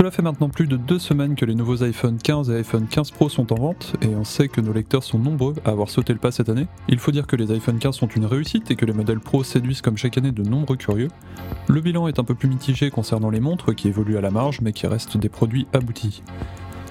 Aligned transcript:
Cela 0.00 0.10
fait 0.10 0.22
maintenant 0.22 0.48
plus 0.48 0.66
de 0.66 0.78
deux 0.78 0.98
semaines 0.98 1.34
que 1.34 1.44
les 1.44 1.54
nouveaux 1.54 1.82
iPhone 1.82 2.16
15 2.16 2.48
et 2.48 2.54
iPhone 2.54 2.86
15 2.88 3.10
Pro 3.10 3.28
sont 3.28 3.52
en 3.52 3.56
vente, 3.56 3.96
et 4.00 4.06
on 4.06 4.24
sait 4.24 4.48
que 4.48 4.62
nos 4.62 4.72
lecteurs 4.72 5.04
sont 5.04 5.18
nombreux 5.18 5.54
à 5.66 5.72
avoir 5.72 5.90
sauté 5.90 6.14
le 6.14 6.18
pas 6.18 6.32
cette 6.32 6.48
année. 6.48 6.68
Il 6.88 6.98
faut 6.98 7.10
dire 7.10 7.26
que 7.26 7.36
les 7.36 7.52
iPhone 7.52 7.78
15 7.78 7.96
sont 7.96 8.06
une 8.06 8.24
réussite 8.24 8.70
et 8.70 8.76
que 8.76 8.86
les 8.86 8.94
modèles 8.94 9.20
Pro 9.20 9.44
séduisent 9.44 9.82
comme 9.82 9.98
chaque 9.98 10.16
année 10.16 10.32
de 10.32 10.42
nombreux 10.42 10.76
curieux. 10.76 11.08
Le 11.68 11.82
bilan 11.82 12.08
est 12.08 12.18
un 12.18 12.24
peu 12.24 12.34
plus 12.34 12.48
mitigé 12.48 12.88
concernant 12.88 13.28
les 13.28 13.40
montres 13.40 13.74
qui 13.74 13.88
évoluent 13.88 14.16
à 14.16 14.22
la 14.22 14.30
marge 14.30 14.62
mais 14.62 14.72
qui 14.72 14.86
restent 14.86 15.18
des 15.18 15.28
produits 15.28 15.66
aboutis. 15.74 16.22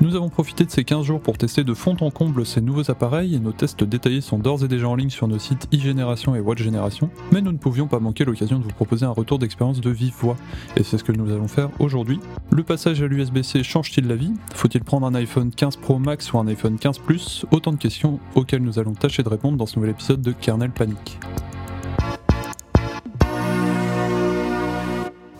Nous 0.02 0.16
avons 0.16 0.30
profité 0.30 0.64
de 0.64 0.72
ces 0.72 0.86
15 0.86 1.06
jours 1.06 1.20
pour 1.20 1.38
tester 1.38 1.66
de 1.66 1.74
fond 1.74 1.98
en 2.00 2.10
comble 2.10 2.46
ces 2.46 2.62
nouveaux 2.62 2.90
appareils 2.90 3.36
et 3.36 3.40
nos 3.40 3.52
tests 3.52 3.84
détaillés 3.84 4.22
sont 4.22 4.40
d'ores 4.40 4.64
et 4.64 4.70
déjà 4.70 4.88
en 4.88 4.96
ligne 4.96 5.10
sur 5.10 5.28
nos 5.28 5.40
sites 5.40 5.68
e-génération 5.74 6.36
et 6.36 6.40
Watch 6.40 6.64
Génération, 6.64 7.10
mais 7.34 7.42
nous 7.42 7.52
ne 7.52 7.58
pouvions 7.58 7.88
pas 7.88 8.00
manquer 8.00 8.24
l'occasion 8.24 8.60
de 8.60 8.64
vous 8.64 8.70
proposer 8.70 9.06
un 9.06 9.12
retour 9.12 9.40
d'expérience 9.40 9.82
de 9.82 9.90
vive 9.90 10.14
voix, 10.18 10.38
et 10.78 10.84
c'est 10.84 10.98
ce 10.98 11.04
que 11.04 11.12
nous 11.12 11.30
allons 11.34 11.50
faire 11.50 11.70
aujourd'hui. 11.80 12.22
Le 12.50 12.64
passage 12.64 13.02
à 13.02 13.08
l'USB-C 13.08 13.62
change-t-il 13.62 14.08
la 14.08 14.16
vie? 14.16 14.32
Faut-il 14.56 14.86
prendre 14.86 15.06
un 15.06 15.16
iPhone 15.16 15.52
15 15.52 15.76
Pro 15.76 16.00
Max 16.00 16.32
ou 16.32 16.40
un 16.40 16.48
iPhone 16.48 16.78
15 16.78 17.00
Plus? 17.00 17.46
Autant 17.52 17.74
de 17.74 17.78
questions 17.78 18.22
auxquelles 18.36 18.64
nous 18.64 18.80
allons 18.80 18.94
tâcher 18.94 19.24
de 19.24 19.30
répondre 19.30 19.58
dans 19.58 19.66
ce 19.66 19.76
nouvel 19.76 19.92
épisode 19.92 20.22
de 20.22 20.32
Kernel 20.32 20.72
Panic. 20.72 21.20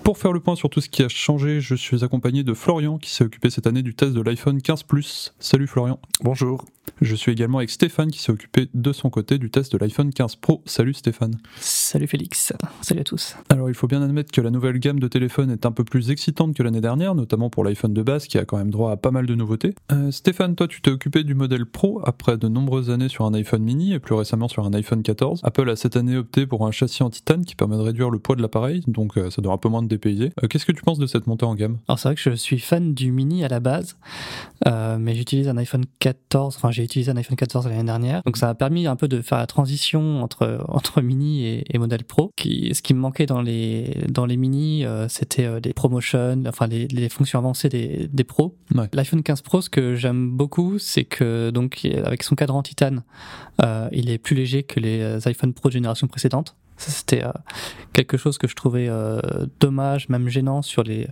Pour 0.10 0.18
faire 0.18 0.34
le 0.34 0.40
point 0.40 0.56
sur 0.56 0.72
tout 0.72 0.82
ce 0.82 0.90
qui 0.90 1.04
a 1.04 1.08
changé, 1.08 1.62
je 1.62 1.76
suis 1.76 2.04
accompagné 2.04 2.42
de 2.42 2.56
Florian 2.56 2.98
qui 2.98 3.12
s'est 3.12 3.24
occupé 3.24 3.52
cette 3.52 3.68
année 3.68 3.84
du 3.84 3.94
test 3.94 4.14
de 4.14 4.22
l'iPhone 4.22 4.60
15 4.60 4.82
Plus. 4.82 5.36
Salut 5.38 5.68
Florian. 5.68 6.00
Bonjour. 6.24 6.66
Je 7.02 7.16
suis 7.16 7.32
également 7.32 7.60
avec 7.60 7.70
Stéphane 7.70 8.12
qui 8.12 8.20
s'est 8.20 8.32
occupé 8.32 8.68
de 8.74 8.92
son 8.92 9.10
côté 9.10 9.38
du 9.38 9.50
test 9.50 9.72
de 9.72 9.78
l'iPhone 9.78 10.12
15 10.12 10.36
Pro. 10.36 10.62
Salut 10.66 10.94
Stéphane. 10.94 11.36
Salut 11.60 12.08
Félix. 12.08 12.52
Salut 12.82 13.02
à 13.02 13.04
tous. 13.04 13.36
Alors 13.50 13.70
il 13.70 13.74
faut 13.74 13.88
bien 13.88 14.02
admettre 14.02 14.32
que 14.32 14.42
la 14.42 14.52
nouvelle 14.52 14.80
gamme 14.80 15.00
de 15.00 15.08
téléphones 15.08 15.50
est 15.50 15.66
un 15.66 15.72
peu 15.72 15.86
plus 15.86 16.12
excitante 16.12 16.56
que 16.56 16.64
l'année 16.64 16.82
dernière, 16.82 17.16
notamment 17.16 17.50
pour 17.50 17.64
l'iPhone 17.64 17.94
de 17.94 18.02
base 18.02 18.28
qui 18.28 18.38
a 18.38 18.44
quand 18.44 18.58
même 18.58 18.70
droit 18.70 18.92
à 18.92 18.98
pas 18.98 19.12
mal 19.12 19.26
de 19.26 19.36
nouveautés. 19.36 19.76
Euh, 19.92 20.12
Stéphane, 20.12 20.56
toi 20.56 20.68
tu 20.68 20.82
t'es 20.82 20.92
occupé 20.92 21.24
du 21.24 21.36
modèle 21.36 21.66
Pro 21.66 22.02
après 22.04 22.38
de 22.38 22.48
nombreuses 22.48 22.90
années 22.90 23.08
sur 23.08 23.26
un 23.26 23.34
iPhone 23.34 23.64
mini 23.64 23.94
et 23.94 24.00
plus 24.00 24.16
récemment 24.16 24.48
sur 24.48 24.66
un 24.66 24.74
iPhone 24.74 25.02
14. 25.02 25.42
Apple 25.44 25.70
a 25.70 25.76
cette 25.76 25.96
année 25.96 26.18
opté 26.18 26.46
pour 26.48 26.68
un 26.68 26.72
châssis 26.72 27.04
en 27.04 27.10
titane 27.10 27.46
qui 27.46 27.56
permet 27.56 27.78
de 27.78 27.82
réduire 27.82 28.10
le 28.10 28.20
poids 28.20 28.36
de 28.36 28.42
l'appareil, 28.42 28.84
donc 28.88 29.18
euh, 29.18 29.30
ça 29.30 29.42
doit 29.42 29.54
un 29.54 29.58
peu 29.58 29.70
moins 29.70 29.84
de 29.84 29.88
dépayser. 29.88 30.32
Euh, 30.44 30.48
Qu'est-ce 30.48 30.66
que 30.66 30.74
tu 30.74 30.84
penses 30.84 31.00
de 31.00 31.08
cette 31.08 31.28
montée 31.28 31.46
en 31.46 31.56
gamme? 31.56 31.78
Alors 31.88 31.98
c'est 31.98 32.10
vrai 32.10 32.16
que 32.16 32.22
je 32.22 32.32
suis 32.32 32.60
fan 32.60 32.94
du 32.94 33.12
mini 33.12 33.46
à 33.46 33.48
la 33.48 33.60
base, 33.60 33.96
mais 34.66 35.16
j'utilise 35.16 35.48
un 35.48 35.58
iPhone 35.58 35.86
14, 36.00 36.58
enfin 36.58 36.72
j'ai 36.80 36.86
utilisé 36.86 37.12
un 37.12 37.18
iPhone 37.18 37.36
14 37.36 37.68
l'année 37.68 37.84
dernière, 37.84 38.22
donc 38.26 38.38
ça 38.38 38.50
a 38.50 38.56
permis 38.56 38.88
un 38.88 38.96
peu 38.96 39.10
de 39.10 39.22
faire 39.22 39.38
la 39.38 39.48
transition 39.48 40.24
entre, 40.24 40.64
entre 40.70 41.02
mini 41.02 41.46
et, 41.46 41.66
et 41.70 41.78
modèle 41.78 42.06
pro. 42.06 42.32
Qui, 42.38 42.74
ce 42.74 42.82
qui 42.82 42.94
me 42.94 43.00
manquait 43.00 43.26
dans 43.26 43.42
les, 43.42 44.06
dans 44.10 44.26
les 44.26 44.38
mini, 44.38 44.86
euh, 44.86 45.08
c'était 45.10 45.46
euh, 45.46 45.60
les 45.62 45.74
promotions, 45.74 46.42
enfin 46.48 46.68
les, 46.68 46.88
les 46.88 47.10
fonctions 47.10 47.38
avancées 47.40 47.68
des, 47.70 48.10
des 48.12 48.24
pros. 48.24 48.56
Ouais. 48.74 48.88
L'iPhone 48.94 49.24
15 49.24 49.42
Pro, 49.42 49.62
ce 49.62 49.70
que 49.70 49.96
j'aime 49.96 50.32
beaucoup, 50.32 50.80
c'est 50.80 51.04
que 51.04 51.50
donc 51.50 51.86
avec 52.06 52.24
son 52.24 52.36
cadre 52.36 52.56
en 52.56 52.64
titane, 52.64 53.04
euh, 53.62 53.90
il 53.92 54.10
est 54.10 54.18
plus 54.18 54.36
léger 54.36 54.64
que 54.64 54.80
les 54.80 55.28
iPhone 55.28 55.54
Pro 55.54 55.68
de 55.68 55.74
génération 55.74 56.08
précédente. 56.08 56.56
C'était 56.80 57.24
euh, 57.24 57.32
quelque 57.94 58.18
chose 58.18 58.38
que 58.38 58.48
je 58.48 58.56
trouvais 58.56 58.88
euh, 58.90 59.20
dommage, 59.60 60.08
même 60.10 60.30
gênant 60.30 60.62
sur 60.62 60.84
les, 60.84 61.08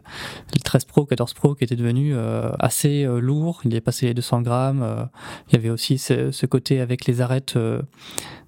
les 0.53 0.59
13 0.63 0.85
Pro, 0.85 1.05
14 1.05 1.33
Pro 1.33 1.55
qui 1.55 1.65
étaient 1.65 1.75
devenus 1.75 2.15
euh, 2.17 2.51
assez 2.59 3.05
lourds. 3.05 3.61
Il 3.65 3.75
est 3.75 3.81
passé 3.81 4.07
les 4.07 4.13
200 4.13 4.41
grammes. 4.41 5.09
il 5.49 5.53
y 5.53 5.55
avait 5.57 5.69
aussi 5.69 5.97
ce, 5.97 6.45
côté 6.45 6.79
avec 6.79 7.05
les 7.05 7.19
arêtes 7.21 7.57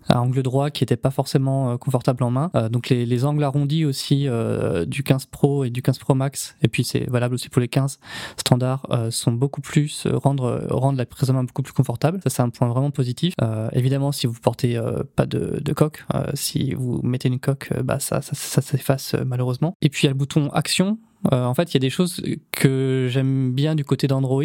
à 0.09 0.21
angle 0.21 0.43
droit 0.43 0.69
qui 0.69 0.83
n'était 0.83 0.97
pas 0.97 1.11
forcément 1.11 1.71
euh, 1.71 1.77
confortable 1.77 2.23
en 2.23 2.31
main. 2.31 2.51
Euh, 2.55 2.69
donc 2.69 2.89
les, 2.89 3.05
les 3.05 3.25
angles 3.25 3.43
arrondis 3.43 3.85
aussi 3.85 4.27
euh, 4.27 4.85
du 4.85 5.03
15 5.03 5.27
Pro 5.27 5.63
et 5.63 5.69
du 5.69 5.81
15 5.81 5.99
Pro 5.99 6.15
Max, 6.15 6.55
et 6.61 6.67
puis 6.67 6.83
c'est 6.83 7.09
valable 7.09 7.35
aussi 7.35 7.49
pour 7.49 7.61
les 7.61 7.67
15 7.67 7.99
standards, 8.37 8.87
sont 9.11 9.31
beaucoup 9.31 9.61
plus, 9.61 10.07
rendre, 10.11 10.65
rendre 10.69 10.97
la 10.97 11.05
prise 11.05 11.29
en 11.29 11.33
main 11.33 11.43
beaucoup 11.43 11.61
plus 11.61 11.73
confortable. 11.73 12.19
Ça 12.23 12.29
c'est 12.29 12.41
un 12.41 12.49
point 12.49 12.67
vraiment 12.67 12.91
positif. 12.91 13.35
Évidemment, 13.73 14.11
si 14.11 14.27
vous 14.27 14.33
portez 14.33 14.79
pas 15.15 15.25
de, 15.25 15.59
de 15.63 15.73
coque, 15.73 16.05
si 16.33 16.73
vous 16.73 17.01
mettez 17.03 17.27
une 17.27 17.39
coque, 17.39 17.71
bah 17.83 17.99
ça, 17.99 18.21
ça, 18.21 18.33
ça 18.33 18.61
s'efface 18.61 19.15
malheureusement. 19.25 19.75
Et 19.81 19.89
puis 19.89 20.03
il 20.03 20.05
y 20.05 20.09
a 20.09 20.11
le 20.11 20.17
bouton 20.17 20.49
action. 20.49 20.97
Euh, 21.33 21.45
en 21.45 21.53
fait, 21.53 21.71
il 21.71 21.75
y 21.75 21.77
a 21.77 21.79
des 21.79 21.89
choses 21.89 22.21
que 22.51 23.07
j'aime 23.09 23.51
bien 23.53 23.75
du 23.75 23.83
côté 23.83 24.07
d'Android, 24.07 24.43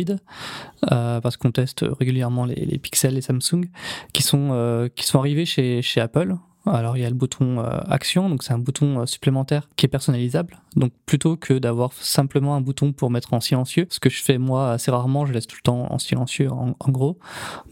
euh, 0.91 1.21
parce 1.21 1.37
qu'on 1.37 1.53
teste 1.53 1.85
régulièrement 2.01 2.45
les, 2.45 2.55
les 2.55 2.81
et 3.05 3.21
Samsung, 3.21 3.69
qui 4.12 4.23
sont, 4.23 4.51
euh, 4.53 4.89
qui 4.89 5.05
sont 5.07 5.19
arrivés 5.19 5.47
chez, 5.47 5.83
chez 5.83 6.01
Apple. 6.01 6.35
Alors 6.67 6.97
il 6.97 7.03
y 7.03 7.05
a 7.05 7.11
le 7.11 7.15
bouton 7.15 7.59
euh, 7.59 7.79
action, 7.89 8.31
donc 8.31 8.43
c'est 8.43 8.55
un 8.55 8.59
bouton 8.59 9.01
euh, 9.01 9.07
supplémentaire 9.07 9.69
qui 9.77 9.85
est 9.85 9.89
personnalisable. 9.89 10.62
Donc 10.77 10.93
plutôt 11.05 11.37
que 11.37 11.53
d'avoir 11.53 11.93
simplement 11.93 12.57
un 12.57 12.62
bouton 12.62 12.95
pour 12.95 13.11
mettre 13.11 13.35
en 13.35 13.41
silencieux, 13.41 13.87
ce 13.91 14.01
que 14.01 14.09
je 14.09 14.23
fais 14.23 14.39
moi 14.39 14.73
assez 14.73 14.91
rarement, 14.91 15.27
je 15.27 15.35
laisse 15.35 15.47
tout 15.47 15.59
le 15.59 15.62
temps 15.62 15.93
en 15.93 15.99
silencieux 15.99 16.51
en, 16.51 16.75
en 16.81 16.91
gros. 16.91 17.19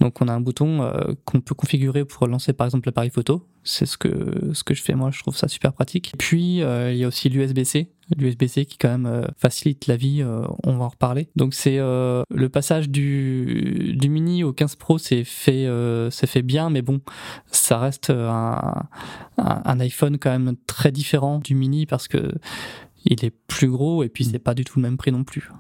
Donc 0.01 0.21
on 0.21 0.29
a 0.29 0.33
un 0.35 0.43
bouton 0.43 0.93
qu'on 1.25 1.41
peut 1.41 1.55
configurer 1.55 2.05
pour 2.05 2.27
lancer 2.27 2.53
par 2.53 2.67
exemple 2.67 2.87
l'appareil 2.87 3.09
photo. 3.09 3.49
C'est 3.65 3.87
ce 3.87 3.97
que 3.97 4.51
ce 4.53 4.65
que 4.65 4.75
je 4.75 4.83
fais 4.83 4.95
moi, 4.95 5.11
je 5.13 5.21
trouve 5.21 5.37
ça 5.37 5.47
super 5.49 5.73
pratique. 5.73 6.13
Puis 6.19 6.63
euh, 6.63 6.93
il 6.93 6.99
y 6.99 7.05
a 7.05 7.09
aussi 7.09 7.29
l'USB-C, 7.29 7.91
l'USB-C 8.17 8.67
qui 8.67 8.77
quand 8.77 8.89
même 8.89 9.07
euh, 9.07 9.25
facilite 9.37 9.87
la 9.87 9.97
vie, 9.97 10.21
euh, 10.21 10.45
on 10.65 10.77
va 10.77 10.85
en 10.85 10.89
reparler. 10.89 11.29
Donc 11.37 11.55
c'est 11.55 11.79
euh, 11.79 12.25
le 12.31 12.49
passage 12.49 12.89
du, 12.89 13.95
du 13.97 14.09
mini 14.09 14.43
au 14.43 14.53
15 14.53 14.77
Pro, 14.77 14.99
c'est 14.99 15.25
fait 15.25 15.67
euh, 15.67 16.11
c'est 16.11 16.27
fait 16.27 16.43
bien, 16.43 16.71
mais 16.71 16.83
bon, 16.83 17.01
ça 17.51 17.79
reste 17.79 18.11
un, 18.11 18.85
un, 19.39 19.63
un 19.65 19.81
iPhone 19.81 20.19
quand 20.19 20.31
même 20.31 20.57
très 20.67 20.91
différent 20.91 21.39
du 21.39 21.55
mini 21.55 21.87
parce 21.87 22.09
que 22.09 22.33
il 23.05 23.25
est 23.25 23.35
plus 23.47 23.69
gros 23.69 24.03
et 24.03 24.09
puis 24.09 24.25
c'est 24.25 24.39
pas 24.39 24.55
du 24.55 24.65
tout 24.65 24.79
le 24.79 24.83
même 24.83 24.97
prix 24.97 25.13
non 25.13 25.25
plus. 25.25 25.51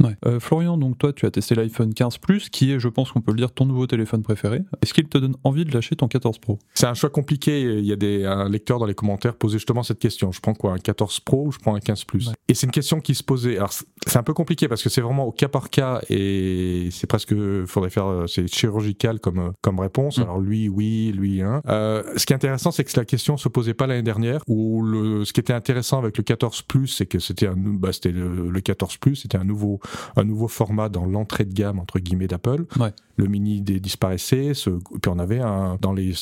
Ouais. 0.00 0.16
Euh, 0.26 0.40
Florian, 0.40 0.76
donc 0.76 0.98
toi 0.98 1.12
tu 1.12 1.26
as 1.26 1.30
testé 1.30 1.54
l'iPhone 1.54 1.94
15 1.94 2.18
Plus, 2.18 2.48
qui 2.48 2.72
est, 2.72 2.78
je 2.78 2.88
pense 2.88 3.12
qu'on 3.12 3.20
peut 3.20 3.32
le 3.32 3.38
dire, 3.38 3.52
ton 3.52 3.66
nouveau 3.66 3.86
téléphone 3.86 4.22
préféré. 4.22 4.62
Est-ce 4.82 4.94
qu'il 4.94 5.08
te 5.08 5.18
donne 5.18 5.36
envie 5.44 5.64
de 5.64 5.72
lâcher 5.72 5.96
ton 5.96 6.08
14 6.08 6.38
Pro? 6.38 6.58
C'est 6.74 6.86
un 6.86 6.94
choix 6.94 7.10
compliqué. 7.10 7.62
Il 7.62 7.84
y 7.84 7.92
a 7.92 7.96
des, 7.96 8.24
un 8.24 8.48
lecteur 8.48 8.78
dans 8.78 8.86
les 8.86 8.94
commentaires 8.94 9.34
posait 9.34 9.58
justement 9.58 9.82
cette 9.82 9.98
question. 9.98 10.32
Je 10.32 10.40
prends 10.40 10.54
quoi 10.54 10.72
Un 10.72 10.78
14 10.78 11.20
Pro 11.20 11.46
ou 11.46 11.52
je 11.52 11.58
prends 11.58 11.74
un 11.74 11.80
15 11.80 12.04
Plus? 12.04 12.28
Ouais. 12.28 12.34
Et 12.48 12.54
c'est 12.54 12.66
une 12.66 12.72
question 12.72 13.00
qui 13.00 13.14
se 13.14 13.22
posait. 13.22 13.56
Alors 13.56 13.72
c'est- 13.72 13.86
un 14.16 14.22
peu 14.22 14.32
compliqué 14.34 14.66
parce 14.66 14.82
que 14.82 14.88
c'est 14.88 15.02
vraiment 15.02 15.26
au 15.26 15.32
cas 15.32 15.48
par 15.48 15.68
cas 15.68 16.00
et 16.08 16.88
c'est 16.90 17.06
presque 17.06 17.34
faudrait 17.66 17.90
faire 17.90 18.06
euh, 18.06 18.26
c'est 18.26 18.46
chirurgical 18.46 19.20
comme 19.20 19.38
euh, 19.38 19.50
comme 19.60 19.78
réponse. 19.78 20.18
Mm. 20.18 20.22
Alors 20.22 20.40
lui 20.40 20.68
oui, 20.68 21.12
lui 21.14 21.42
hein. 21.42 21.60
Euh, 21.68 22.02
ce 22.16 22.24
qui 22.24 22.32
est 22.32 22.36
intéressant 22.36 22.70
c'est 22.70 22.84
que 22.84 22.98
la 22.98 23.04
question 23.04 23.36
se 23.36 23.48
posait 23.48 23.74
pas 23.74 23.86
l'année 23.86 24.02
dernière. 24.02 24.40
Ou 24.48 24.82
le 24.82 25.24
ce 25.24 25.32
qui 25.32 25.40
était 25.40 25.52
intéressant 25.52 25.98
avec 25.98 26.16
le 26.16 26.24
14 26.24 26.62
Plus 26.62 26.86
c'est 26.88 27.06
que 27.06 27.18
c'était 27.18 27.46
un 27.46 27.54
bah, 27.56 27.92
c'était 27.92 28.12
le, 28.12 28.48
le 28.50 28.60
14 28.60 28.96
Plus 28.96 29.16
c'était 29.16 29.36
un 29.38 29.44
nouveau 29.44 29.80
un 30.16 30.24
nouveau 30.24 30.48
format 30.48 30.88
dans 30.88 31.04
l'entrée 31.06 31.44
de 31.44 31.52
gamme 31.54 31.78
entre 31.78 31.98
guillemets 31.98 32.28
d'Apple. 32.28 32.64
Ouais. 32.78 32.92
Le 33.16 33.26
mini 33.26 33.60
disparaissait, 33.62 34.54
ce- 34.54 34.70
puis 34.70 35.10
on 35.10 35.18
avait 35.18 35.40
un, 35.40 35.78
dans 35.80 35.92
les 35.92 36.12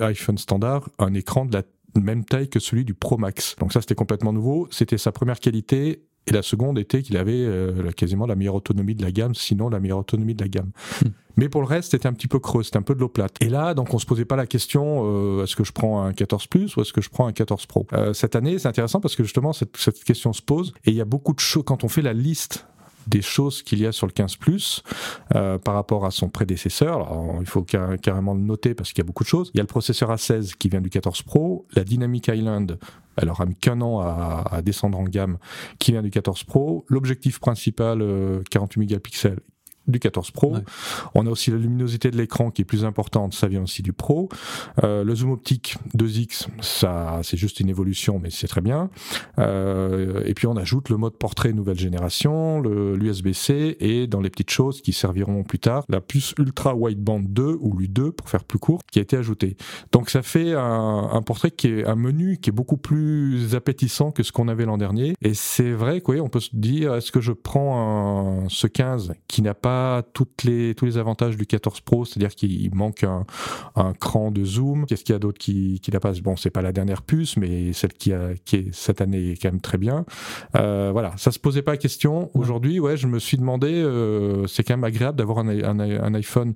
iPhone 0.00 0.38
standards 0.38 0.88
un 0.98 1.14
écran 1.14 1.44
de 1.44 1.54
la 1.54 1.62
même 2.00 2.24
taille 2.24 2.48
que 2.48 2.60
celui 2.60 2.84
du 2.84 2.94
Pro 2.94 3.16
Max. 3.18 3.56
Donc 3.58 3.72
ça 3.72 3.80
c'était 3.80 3.94
complètement 3.94 4.32
nouveau. 4.32 4.68
C'était 4.70 4.98
sa 4.98 5.12
première 5.12 5.40
qualité. 5.40 6.02
Et 6.26 6.32
la 6.32 6.42
seconde 6.42 6.78
était 6.78 7.02
qu'il 7.02 7.16
avait 7.16 7.32
euh, 7.34 7.90
quasiment 7.92 8.26
la 8.26 8.36
meilleure 8.36 8.54
autonomie 8.54 8.94
de 8.94 9.02
la 9.02 9.10
gamme, 9.10 9.34
sinon 9.34 9.70
la 9.70 9.80
meilleure 9.80 9.98
autonomie 9.98 10.34
de 10.34 10.42
la 10.44 10.48
gamme. 10.48 10.70
Hmm. 11.02 11.08
Mais 11.38 11.48
pour 11.48 11.62
le 11.62 11.66
reste, 11.66 11.92
c'était 11.92 12.06
un 12.06 12.12
petit 12.12 12.28
peu 12.28 12.38
creux, 12.38 12.62
c'était 12.62 12.76
un 12.76 12.82
peu 12.82 12.94
de 12.94 13.00
l'eau 13.00 13.08
plate. 13.08 13.34
Et 13.40 13.48
là, 13.48 13.72
donc, 13.72 13.94
on 13.94 13.98
se 13.98 14.04
posait 14.04 14.26
pas 14.26 14.36
la 14.36 14.46
question 14.46 15.02
euh, 15.06 15.44
est-ce 15.44 15.56
que 15.56 15.64
je 15.64 15.72
prends 15.72 16.02
un 16.04 16.12
14 16.12 16.46
Plus 16.48 16.76
ou 16.76 16.82
est-ce 16.82 16.92
que 16.92 17.00
je 17.00 17.08
prends 17.08 17.26
un 17.26 17.32
14 17.32 17.64
Pro? 17.64 17.86
Euh, 17.94 18.12
Cette 18.12 18.36
année, 18.36 18.58
c'est 18.58 18.68
intéressant 18.68 19.00
parce 19.00 19.16
que 19.16 19.24
justement, 19.24 19.54
cette, 19.54 19.74
cette 19.78 20.04
question 20.04 20.34
se 20.34 20.42
pose 20.42 20.74
et 20.84 20.90
il 20.90 20.96
y 20.96 21.00
a 21.00 21.06
beaucoup 21.06 21.32
de 21.32 21.40
choses 21.40 21.62
quand 21.64 21.82
on 21.82 21.88
fait 21.88 22.02
la 22.02 22.12
liste 22.12 22.66
des 23.06 23.22
choses 23.22 23.62
qu'il 23.62 23.80
y 23.80 23.86
a 23.86 23.92
sur 23.92 24.06
le 24.06 24.12
15 24.12 24.36
Plus 24.36 24.82
euh, 25.34 25.58
par 25.58 25.74
rapport 25.74 26.04
à 26.04 26.10
son 26.10 26.28
prédécesseur. 26.28 26.94
Alors, 26.96 27.36
il 27.40 27.46
faut 27.46 27.62
car- 27.62 27.98
carrément 28.00 28.34
le 28.34 28.40
noter 28.40 28.74
parce 28.74 28.90
qu'il 28.90 28.98
y 28.98 29.04
a 29.04 29.06
beaucoup 29.06 29.24
de 29.24 29.28
choses. 29.28 29.50
Il 29.54 29.58
y 29.58 29.60
a 29.60 29.62
le 29.62 29.66
processeur 29.68 30.10
A16 30.14 30.54
qui 30.56 30.68
vient 30.68 30.80
du 30.80 30.90
14 30.90 31.22
Pro, 31.22 31.66
la 31.74 31.84
Dynamic 31.84 32.28
Island, 32.28 32.78
elle 33.16 33.28
aura 33.28 33.44
mis 33.46 33.54
qu'un 33.56 33.80
an 33.80 34.00
à, 34.00 34.44
à 34.50 34.62
descendre 34.62 34.98
en 34.98 35.04
gamme, 35.04 35.38
qui 35.78 35.92
vient 35.92 36.02
du 36.02 36.10
14 36.10 36.44
Pro, 36.44 36.84
l'objectif 36.88 37.38
principal 37.38 38.00
euh, 38.02 38.42
48 38.50 38.80
mégapixels 38.80 39.40
du 39.86 39.98
14 39.98 40.30
Pro. 40.30 40.54
Ouais. 40.54 40.60
On 41.14 41.26
a 41.26 41.30
aussi 41.30 41.50
la 41.50 41.56
luminosité 41.56 42.10
de 42.10 42.16
l'écran 42.16 42.50
qui 42.50 42.62
est 42.62 42.64
plus 42.64 42.84
importante, 42.84 43.34
ça 43.34 43.48
vient 43.48 43.62
aussi 43.62 43.82
du 43.82 43.92
Pro. 43.92 44.28
Euh, 44.84 45.02
le 45.04 45.14
zoom 45.14 45.30
optique 45.32 45.76
2x, 45.96 46.46
ça 46.60 47.20
c'est 47.22 47.36
juste 47.36 47.60
une 47.60 47.68
évolution, 47.68 48.18
mais 48.22 48.30
c'est 48.30 48.46
très 48.48 48.60
bien. 48.60 48.90
Euh, 49.38 50.22
et 50.26 50.34
puis 50.34 50.46
on 50.46 50.56
ajoute 50.56 50.88
le 50.88 50.96
mode 50.96 51.14
portrait 51.16 51.52
nouvelle 51.52 51.78
génération, 51.78 52.60
le- 52.60 52.96
l'USB-C 52.96 53.76
et 53.80 54.06
dans 54.06 54.20
les 54.20 54.30
petites 54.30 54.50
choses 54.50 54.80
qui 54.82 54.92
serviront 54.92 55.42
plus 55.42 55.58
tard, 55.58 55.84
la 55.88 56.00
puce 56.00 56.34
ultra 56.38 56.74
wideband 56.74 57.20
2 57.20 57.56
ou 57.60 57.76
l'U2 57.76 58.12
pour 58.12 58.28
faire 58.28 58.44
plus 58.44 58.58
court, 58.58 58.80
qui 58.90 58.98
a 58.98 59.02
été 59.02 59.16
ajoutée. 59.16 59.56
Donc 59.92 60.10
ça 60.10 60.22
fait 60.22 60.54
un, 60.54 61.08
un 61.12 61.22
portrait 61.22 61.50
qui 61.50 61.68
est 61.68 61.84
un 61.86 61.96
menu 61.96 62.38
qui 62.38 62.50
est 62.50 62.52
beaucoup 62.52 62.76
plus 62.76 63.54
appétissant 63.54 64.10
que 64.10 64.22
ce 64.22 64.32
qu'on 64.32 64.48
avait 64.48 64.64
l'an 64.66 64.78
dernier. 64.78 65.14
Et 65.22 65.34
c'est 65.34 65.72
vrai 65.72 66.00
qu'on 66.00 66.28
peut 66.28 66.40
se 66.40 66.50
dire, 66.54 66.94
est-ce 66.94 67.12
que 67.12 67.20
je 67.20 67.32
prends 67.32 68.44
un, 68.44 68.48
ce 68.48 68.66
15 68.66 69.12
qui 69.28 69.42
n'a 69.42 69.54
pas 69.54 69.69
pas 69.70 70.02
toutes 70.12 70.42
les, 70.42 70.74
tous 70.74 70.84
les 70.84 70.98
avantages 70.98 71.36
du 71.36 71.46
14 71.46 71.80
Pro, 71.80 72.04
c'est-à-dire 72.04 72.34
qu'il 72.34 72.74
manque 72.74 73.04
un, 73.04 73.24
un, 73.76 73.92
cran 73.92 74.30
de 74.30 74.44
zoom. 74.44 74.86
Qu'est-ce 74.86 75.04
qu'il 75.04 75.12
y 75.12 75.16
a 75.16 75.18
d'autre 75.18 75.38
qui, 75.38 75.80
qui 75.80 75.90
la 75.90 76.00
passe? 76.00 76.20
Bon, 76.20 76.36
c'est 76.36 76.50
pas 76.50 76.62
la 76.62 76.72
dernière 76.72 77.02
puce, 77.02 77.36
mais 77.36 77.72
celle 77.72 77.92
qui, 77.92 78.12
a, 78.12 78.30
qui 78.44 78.56
est 78.56 78.74
cette 78.74 79.00
année 79.00 79.32
est 79.32 79.42
quand 79.42 79.50
même 79.50 79.60
très 79.60 79.78
bien. 79.78 80.04
Euh, 80.56 80.90
voilà, 80.92 81.12
ça 81.16 81.30
se 81.30 81.38
posait 81.38 81.62
pas 81.62 81.72
la 81.72 81.76
question. 81.78 82.30
Aujourd'hui, 82.34 82.80
ouais, 82.80 82.96
je 82.96 83.06
me 83.06 83.18
suis 83.18 83.36
demandé, 83.36 83.72
euh, 83.72 84.46
c'est 84.46 84.64
quand 84.64 84.74
même 84.74 84.84
agréable 84.84 85.18
d'avoir 85.18 85.38
un, 85.38 85.48
un, 85.48 85.78
un 85.80 86.14
iPhone 86.14 86.54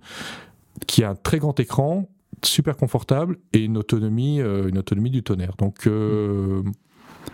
qui 0.87 1.05
a 1.05 1.11
un 1.11 1.14
très 1.14 1.38
grand 1.38 1.58
écran, 1.61 2.08
super 2.43 2.76
confortable 2.76 3.38
et 3.52 3.61
une 3.61 3.78
autonomie, 3.78 4.40
euh, 4.40 4.69
une 4.69 4.78
autonomie 4.78 5.11
du 5.11 5.22
tonnerre. 5.22 5.55
Donc, 5.58 5.87
euh, 5.87 6.62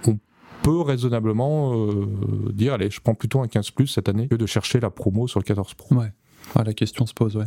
on 0.06 0.18
peut 0.62 0.80
raisonnablement 0.80 1.74
euh, 1.74 2.06
dire 2.52 2.74
allez, 2.74 2.90
je 2.90 3.00
prends 3.00 3.14
plutôt 3.14 3.40
un 3.40 3.48
15 3.48 3.70
Plus 3.70 3.86
cette 3.86 4.08
année 4.08 4.28
que 4.28 4.34
de 4.34 4.46
chercher 4.46 4.80
la 4.80 4.90
promo 4.90 5.26
sur 5.28 5.40
le 5.40 5.44
14 5.44 5.74
Pro. 5.74 5.94
Ouais. 5.94 6.12
Ah, 6.54 6.64
la 6.64 6.72
question 6.72 7.06
se 7.06 7.14
pose, 7.14 7.36
ouais. 7.36 7.46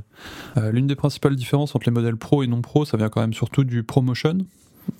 Euh, 0.57 0.71
L'une 0.71 0.87
des 0.87 0.95
principales 0.95 1.35
différences 1.35 1.75
entre 1.75 1.87
les 1.87 1.91
modèles 1.91 2.15
pro 2.15 2.43
et 2.43 2.47
non 2.47 2.61
pro, 2.61 2.85
ça 2.85 2.95
vient 2.97 3.09
quand 3.09 3.21
même 3.21 3.33
surtout 3.33 3.63
du 3.63 3.83
ProMotion. 3.83 4.37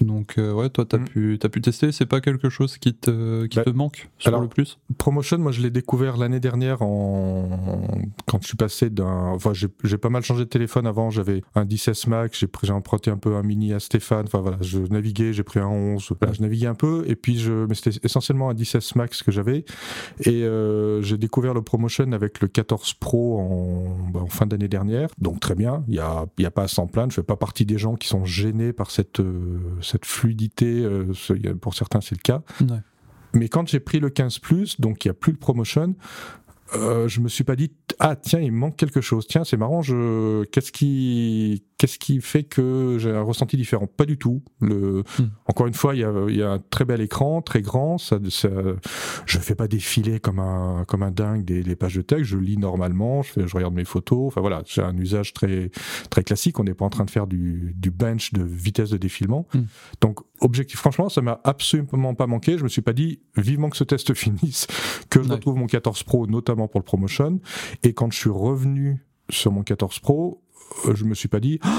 Donc 0.02 0.36
euh, 0.38 0.54
ouais, 0.54 0.70
toi 0.70 0.86
t'as 0.86 0.98
Mm. 0.98 1.06
pu 1.06 1.38
t'as 1.40 1.50
pu 1.50 1.62
tester, 1.62 1.92
c'est 1.92 2.06
pas 2.06 2.22
quelque 2.22 2.50
chose 2.50 2.78
qui 2.78 2.94
te 2.94 3.46
qui 3.48 3.58
Bah, 3.58 3.64
te 3.64 3.70
manque 3.70 4.10
sur 4.18 4.30
alors, 4.30 4.42
le 4.42 4.48
plus? 4.48 4.80
Promotion, 4.98 5.38
moi 5.40 5.52
je 5.52 5.62
l'ai 5.62 5.70
découvert 5.70 6.18
l'année 6.18 6.40
dernière 6.40 6.82
en... 6.82 7.82
quand 8.28 8.42
je 8.42 8.48
suis 8.48 8.58
passé 8.58 8.90
d'un. 8.90 9.32
Enfin, 9.34 9.54
j'ai 9.54 9.68
j'ai 9.84 9.98
pas 9.98 10.10
mal 10.10 10.24
changé 10.24 10.44
de 10.46 10.50
téléphone 10.50 10.88
avant. 10.88 11.10
J'avais 11.10 11.42
un 11.56 11.66
10S 11.66 12.10
Max, 12.10 12.40
j'ai 12.40 12.48
pris- 12.48 12.68
j'ai 12.68 12.74
emprunté 12.74 13.12
un 13.12 13.18
peu 13.18 13.36
un 13.36 13.44
mini 13.44 13.74
à 13.74 13.80
Stéphane. 13.80 14.26
Enfin 14.26 14.40
voilà, 14.42 14.58
je 14.62 14.80
naviguais, 14.80 15.34
j'ai 15.34 15.44
pris 15.44 15.60
un 15.60 15.68
11. 15.68 16.12
Voilà, 16.20 16.34
je 16.34 16.42
naviguais 16.42 16.68
un 16.68 16.76
peu 16.76 17.04
et 17.08 17.16
puis 17.16 17.38
je. 17.40 17.66
Mais 17.68 17.76
c'était 17.76 18.00
essentiellement 18.04 18.50
un 18.50 18.54
10S 18.54 18.98
Max 18.98 19.24
que 19.24 19.32
j'avais. 19.32 19.66
Et 20.22 20.44
euh, 20.44 21.02
j'ai 21.02 21.18
découvert 21.18 21.54
le 21.54 21.62
Promotion 21.62 22.12
avec 22.14 22.42
le 22.42 22.48
14 22.48 22.94
Pro 22.96 23.40
en, 23.40 24.10
bah, 24.14 24.22
en 24.22 24.28
fin 24.28 24.46
d'année 24.46 24.68
dernière. 24.68 25.10
Donc 25.20 25.40
très 25.40 25.56
bien, 25.56 25.84
il 25.88 25.94
n'y 25.94 26.00
a, 26.00 26.26
il 26.38 26.44
y 26.44 26.46
a 26.48 26.52
pas 26.52 26.64
à 26.64 26.68
s'en 26.68 26.88
plaindre. 26.88 27.12
Je 27.12 27.16
fais 27.16 27.24
pas 27.24 27.36
partie 27.38 27.66
des 27.66 27.78
gens 27.78 27.96
qui 27.96 28.08
sont 28.08 28.26
gênés 28.26 28.74
par 28.74 28.92
cette, 28.92 29.20
euh, 29.20 29.60
cette 29.82 30.06
fluidité. 30.06 30.84
euh, 30.84 31.06
pour 31.60 31.74
certains, 31.74 32.02
c'est 32.02 32.16
le 32.16 32.22
cas. 32.22 32.42
Ouais. 32.62 32.80
Mais 33.34 33.50
quand 33.50 33.68
j'ai 33.68 33.80
pris 33.80 34.00
le 34.00 34.10
15 34.10 34.40
Plus, 34.40 34.80
donc 34.80 35.06
il 35.06 35.08
n'y 35.08 35.12
a 35.12 35.16
plus 35.16 35.32
le 35.32 35.40
promotion, 35.40 35.96
euh, 36.76 37.08
je 37.08 37.20
me 37.20 37.28
suis 37.28 37.44
pas 37.44 37.56
dit 37.56 37.72
ah 38.00 38.16
tiens 38.16 38.40
il 38.40 38.52
manque 38.52 38.78
quelque 38.78 39.02
chose 39.02 39.28
tiens 39.28 39.44
c'est 39.44 39.58
marrant 39.58 39.84
je 39.84 40.44
qu'est-ce 40.46 40.72
qui 40.72 41.64
qu'est-ce 41.84 42.00
qui 42.00 42.22
fait 42.22 42.44
que 42.44 42.96
j'ai 42.98 43.12
un 43.12 43.22
ressenti 43.24 43.58
différent? 43.58 43.88
Pas 43.88 44.06
du 44.06 44.18
tout 44.18 44.42
le 44.62 45.04
Hmm. 45.20 45.26
encore 45.48 45.68
une 45.68 45.74
fois 45.74 45.96
il 45.96 46.00
y 46.00 46.04
a, 46.06 46.14
il 46.30 46.36
y 46.38 46.42
a 46.42 46.52
un 46.52 46.60
très 46.60 46.86
bel 46.86 47.02
écran 47.02 47.42
très 47.42 47.62
grand 47.62 47.98
ça, 47.98 48.18
ça 48.30 48.48
je 49.26 49.38
fais 49.40 49.54
pas 49.54 49.68
défiler 49.68 50.20
comme 50.22 50.40
un 50.40 50.86
comme 50.88 51.04
un 51.04 51.12
dingue 51.12 51.44
des, 51.44 51.76
pages 51.76 51.96
de 51.96 52.02
texte 52.02 52.26
je 52.26 52.38
lis 52.38 52.58
normalement 52.58 53.22
je, 53.22 53.32
fais, 53.34 53.48
je 53.48 53.54
regarde 53.56 53.74
mes 53.74 53.84
photos 53.84 54.28
enfin 54.28 54.40
voilà 54.40 54.64
j'ai 54.66 54.82
un 54.82 54.96
usage 54.98 55.34
très 55.34 55.72
très 56.10 56.24
classique 56.24 56.58
on 56.60 56.64
n'est 56.64 56.74
pas 56.74 56.86
en 56.86 56.90
train 56.90 57.04
de 57.04 57.12
faire 57.12 57.28
du, 57.28 57.74
du 57.78 57.92
bench 57.92 58.32
de 58.32 58.44
vitesse 58.44 58.90
de 58.92 58.98
défilement 58.98 59.46
Hmm. 59.54 59.64
donc 60.00 60.20
objectif 60.40 60.80
franchement 60.80 61.10
ça 61.10 61.22
m'a 61.22 61.42
absolument 61.44 62.14
pas 62.16 62.28
manqué 62.28 62.58
je 62.58 62.64
me 62.64 62.70
suis 62.70 62.82
pas 62.82 62.94
dit 62.94 63.20
vivement 63.36 63.70
que 63.70 63.76
ce 63.78 63.84
test 63.84 64.14
finisse 64.24 64.68
que 65.10 65.22
je 65.22 65.28
Ouais. 65.28 65.36
retrouve 65.36 65.58
mon 65.58 65.68
14 65.68 66.04
Pro, 66.04 66.28
notamment 66.28 66.68
pour 66.68 66.80
le 66.80 66.86
promotion. 66.86 67.40
Et 67.84 67.94
quand 67.94 68.12
je 68.12 68.18
suis 68.20 68.30
revenu 68.30 69.06
sur 69.30 69.52
mon 69.52 69.64
14 69.64 70.00
Pro, 70.00 70.42
je 70.94 71.04
me 71.06 71.14
suis 71.14 71.28
pas 71.30 71.40
dit. 71.40 71.60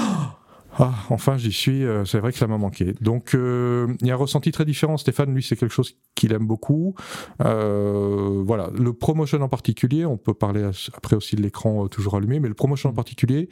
Ah, 0.77 0.93
enfin 1.09 1.37
j'y 1.37 1.53
suis, 1.53 1.85
euh, 1.85 2.03
c'est 2.03 2.19
vrai 2.19 2.33
que 2.33 2.37
ça 2.37 2.47
m'a 2.47 2.57
manqué. 2.57 2.93
Donc 2.99 3.33
euh, 3.33 3.87
il 4.01 4.07
y 4.07 4.11
a 4.11 4.13
un 4.13 4.17
ressenti 4.17 4.51
très 4.51 4.65
différent. 4.65 4.97
Stéphane, 4.97 5.33
lui, 5.33 5.41
c'est 5.41 5.55
quelque 5.55 5.71
chose 5.71 5.95
qu'il 6.15 6.33
aime 6.33 6.45
beaucoup. 6.45 6.95
Euh, 7.41 8.41
voilà, 8.45 8.69
le 8.77 8.91
promotion 8.91 9.41
en 9.41 9.47
particulier, 9.47 10.05
on 10.05 10.17
peut 10.17 10.33
parler 10.33 10.69
après 10.93 11.15
aussi 11.15 11.37
de 11.37 11.41
l'écran 11.41 11.85
euh, 11.85 11.87
toujours 11.87 12.15
allumé, 12.15 12.41
mais 12.41 12.49
le 12.49 12.55
promotion 12.55 12.89
en 12.89 12.93
particulier, 12.93 13.47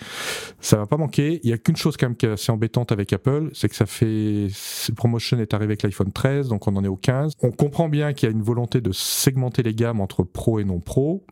ça 0.59 0.75
va 0.75 0.85
pas 0.85 0.97
manquer. 0.97 1.39
Il 1.43 1.49
y 1.49 1.53
a 1.53 1.57
qu'une 1.57 1.77
chose 1.77 1.95
quand 1.95 2.07
même 2.07 2.17
qui 2.17 2.25
est 2.25 2.31
assez 2.31 2.51
embêtante 2.51 2.91
avec 2.91 3.13
Apple, 3.13 3.51
c'est 3.53 3.69
que 3.69 3.75
ça 3.75 3.85
fait, 3.85 4.47
ce 4.53 4.91
promotion 4.91 5.39
est 5.39 5.53
arrivé 5.53 5.71
avec 5.71 5.83
l'iPhone 5.83 6.11
13, 6.11 6.49
donc 6.49 6.67
on 6.67 6.75
en 6.75 6.83
est 6.83 6.89
au 6.89 6.97
15. 6.97 7.35
On 7.41 7.51
comprend 7.51 7.87
bien 7.87 8.11
qu'il 8.11 8.27
y 8.27 8.31
a 8.31 8.35
une 8.35 8.43
volonté 8.43 8.81
de 8.81 8.91
segmenter 8.91 9.63
les 9.63 9.73
gammes 9.73 10.01
entre 10.01 10.23
pro 10.23 10.59
et 10.59 10.65
non 10.65 10.81
pro. 10.81 11.25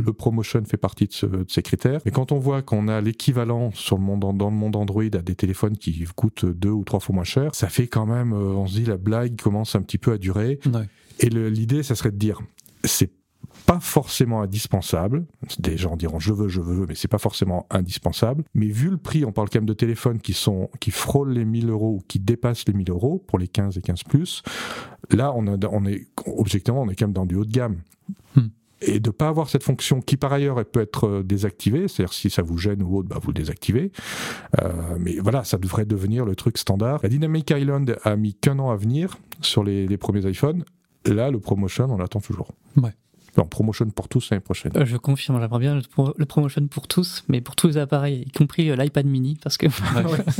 Le 0.00 0.12
promotion 0.12 0.62
fait 0.64 0.76
partie 0.76 1.06
de, 1.06 1.12
ce- 1.12 1.26
de 1.26 1.44
ces 1.48 1.62
critères. 1.62 2.00
Mais 2.04 2.10
quand 2.10 2.32
on 2.32 2.38
voit 2.38 2.62
qu'on 2.62 2.88
a 2.88 3.00
l'équivalent 3.00 3.70
sur 3.72 3.96
le 3.96 4.02
monde, 4.02 4.20
dans 4.20 4.50
le 4.50 4.56
monde 4.56 4.76
Android 4.76 5.02
à 5.04 5.22
des 5.22 5.34
téléphones 5.34 5.76
qui 5.76 6.04
coûtent 6.16 6.44
deux 6.46 6.70
ou 6.70 6.84
trois 6.84 7.00
fois 7.00 7.14
moins 7.14 7.24
cher, 7.24 7.54
ça 7.54 7.68
fait 7.68 7.86
quand 7.88 8.06
même, 8.06 8.32
euh, 8.32 8.52
on 8.54 8.66
se 8.66 8.74
dit, 8.74 8.84
la 8.84 8.96
blague 8.96 9.40
commence 9.40 9.74
un 9.74 9.82
petit 9.82 9.98
peu 9.98 10.12
à 10.12 10.18
durer. 10.18 10.58
Ouais. 10.66 10.86
Et 11.20 11.28
l'idée, 11.30 11.82
ça 11.82 11.94
serait 11.94 12.10
de 12.12 12.16
dire, 12.16 12.40
c'est 12.84 13.10
pas 13.66 13.80
forcément 13.80 14.40
indispensable. 14.42 15.26
Des 15.58 15.76
gens 15.76 15.96
diront 15.96 16.20
je 16.20 16.32
veux, 16.32 16.48
je 16.48 16.60
veux, 16.60 16.86
mais 16.86 16.94
c'est 16.94 17.08
pas 17.08 17.18
forcément 17.18 17.66
indispensable. 17.70 18.44
Mais 18.54 18.66
vu 18.68 18.88
le 18.88 18.96
prix, 18.98 19.24
on 19.24 19.32
parle 19.32 19.48
quand 19.50 19.58
même 19.58 19.66
de 19.66 19.72
téléphones 19.74 20.20
qui 20.20 20.32
sont 20.32 20.70
qui 20.80 20.90
frôlent 20.90 21.32
les 21.32 21.44
1000 21.44 21.68
euros 21.68 21.96
ou 21.96 22.02
qui 22.06 22.18
dépassent 22.20 22.66
les 22.66 22.72
1000 22.74 22.90
euros 22.90 23.22
pour 23.26 23.38
les 23.38 23.48
15 23.48 23.76
et 23.76 23.80
15 23.82 24.04
plus. 24.04 24.42
Là, 25.10 25.32
on, 25.34 25.46
a, 25.46 25.56
on 25.70 25.84
est 25.86 26.06
objectivement, 26.26 26.82
on 26.82 26.88
est 26.88 26.94
quand 26.94 27.06
même 27.06 27.12
dans 27.14 27.26
du 27.26 27.34
haut 27.34 27.44
de 27.44 27.50
gamme. 27.50 27.78
Hmm. 28.36 28.48
Et 28.80 29.00
de 29.00 29.10
pas 29.10 29.28
avoir 29.28 29.48
cette 29.48 29.64
fonction 29.64 30.00
qui 30.00 30.16
par 30.16 30.32
ailleurs 30.32 30.64
peut 30.64 30.80
être 30.80 31.08
euh, 31.08 31.22
désactivée, 31.22 31.88
c'est-à-dire 31.88 32.12
si 32.12 32.30
ça 32.30 32.42
vous 32.42 32.58
gêne 32.58 32.82
ou 32.82 32.98
autre, 32.98 33.08
bah 33.08 33.18
vous 33.20 33.28
le 33.28 33.34
désactivez. 33.34 33.90
Euh, 34.62 34.96
mais 35.00 35.18
voilà, 35.18 35.42
ça 35.44 35.58
devrait 35.58 35.84
devenir 35.84 36.24
le 36.24 36.36
truc 36.36 36.58
standard. 36.58 37.00
La 37.02 37.08
Dynamic 37.08 37.50
Island 37.50 37.96
a 38.04 38.16
mis 38.16 38.34
qu'un 38.34 38.58
an 38.58 38.70
à 38.70 38.76
venir 38.76 39.18
sur 39.40 39.64
les, 39.64 39.88
les 39.88 39.96
premiers 39.96 40.28
iPhones. 40.30 40.64
Là, 41.06 41.30
le 41.30 41.40
promotion, 41.40 41.86
on 41.90 41.96
l'attend 41.96 42.20
toujours. 42.20 42.52
Ouais. 42.76 42.94
En 43.36 43.44
promotion 43.44 43.86
pour 43.90 44.08
tous 44.08 44.30
l'année 44.30 44.40
prochaine. 44.40 44.72
Euh, 44.76 44.84
Je 44.84 44.96
confirme, 44.96 45.40
j'aimerais 45.40 45.58
bien 45.60 45.74
le, 45.76 45.82
pro- 45.82 46.14
le 46.16 46.26
promotion 46.26 46.66
pour 46.66 46.88
tous, 46.88 47.22
mais 47.28 47.40
pour 47.40 47.54
tous 47.54 47.68
les 47.68 47.76
appareils, 47.76 48.22
y 48.26 48.30
compris 48.32 48.70
euh, 48.70 48.76
l'iPad 48.76 49.06
mini, 49.06 49.38
parce 49.42 49.56
que 49.56 49.66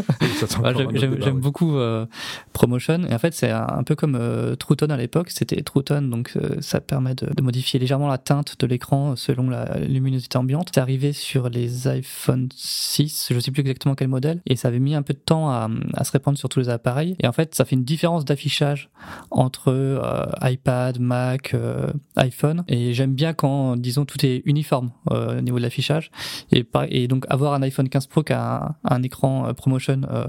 j'aime- 0.95 1.41
beaucoup 1.41 1.77
euh, 1.77 2.07
Promotion. 2.53 3.05
Et 3.09 3.15
en 3.15 3.19
fait, 3.19 3.35
c'est 3.35 3.51
un, 3.51 3.83
peu 3.85 3.95
comme 3.95 4.17
euh, 4.19 4.57
True 4.57 4.77
Tone 4.77 4.91
à 4.91 4.97
l'époque. 4.97 5.31
C'était 5.31 5.61
True 5.63 5.85
Tone, 5.85 6.11
donc 6.11 6.33
euh, 6.37 6.57
ça 6.61 6.81
permet 6.81 7.15
de, 7.15 7.33
de 7.33 7.43
modifier 7.43 7.79
légèrement 7.79 8.09
la 8.09 8.19
teinte 8.19 8.57
de 8.59 8.67
l'écran 8.67 9.15
selon 9.17 9.49
la 9.49 9.79
luminosité 9.79 10.39
ambiante. 10.39 10.71
C'est 10.75 10.81
arrivé 10.81 11.13
sur 11.13 11.49
les 11.49 11.87
iPhone 11.89 12.49
6, 12.55 13.29
je 13.33 13.39
sais 13.41 13.51
plus 13.51 13.61
exactement 13.61 13.95
quel 13.95 14.09
modèle, 14.09 14.41
et 14.47 14.57
ça 14.57 14.69
avait 14.69 14.79
mis 14.81 14.95
un 14.95 15.03
peu 15.03 15.15
de 15.15 15.19
temps 15.19 15.51
à, 15.51 15.69
à 15.95 16.05
se 16.05 16.13
répandre 16.13 16.39
sur 16.39 16.49
tous 16.49 16.61
les 16.61 16.69
appareils. 16.69 17.17
Et 17.21 17.29
en 17.29 17.33
fait, 17.33 17.55
ça 17.55 17.65
fait 17.65 17.77
une 17.77 17.85
différence 17.85 18.25
d'affichage 18.25 18.91
entre 19.31 19.69
euh, 19.69 20.27
iPad, 20.43 20.99
Mac, 20.99 21.55
euh, 21.55 21.89
iPhone. 22.17 22.65
Et 22.69 22.78
j'aime 22.93 23.15
bien 23.15 23.33
quand, 23.35 23.77
disons, 23.77 24.05
tout 24.05 24.25
est 24.27 24.43
uniforme 24.45 24.91
euh, 25.13 25.39
au 25.39 25.41
niveau 25.41 25.59
de 25.59 25.63
l'affichage. 25.63 26.11
Et, 26.53 27.09
donc, 27.09 27.25
avoir 27.29 27.55
un 27.55 27.63
iPhone 27.63 27.89
15 27.89 28.07
Pro 28.09 28.23
qui 28.23 28.33
a 28.33 28.77
un, 28.85 28.97
un 28.97 29.03
écran 29.03 29.47
euh, 29.49 29.53
Promotion, 29.53 30.03
euh, 30.11 30.25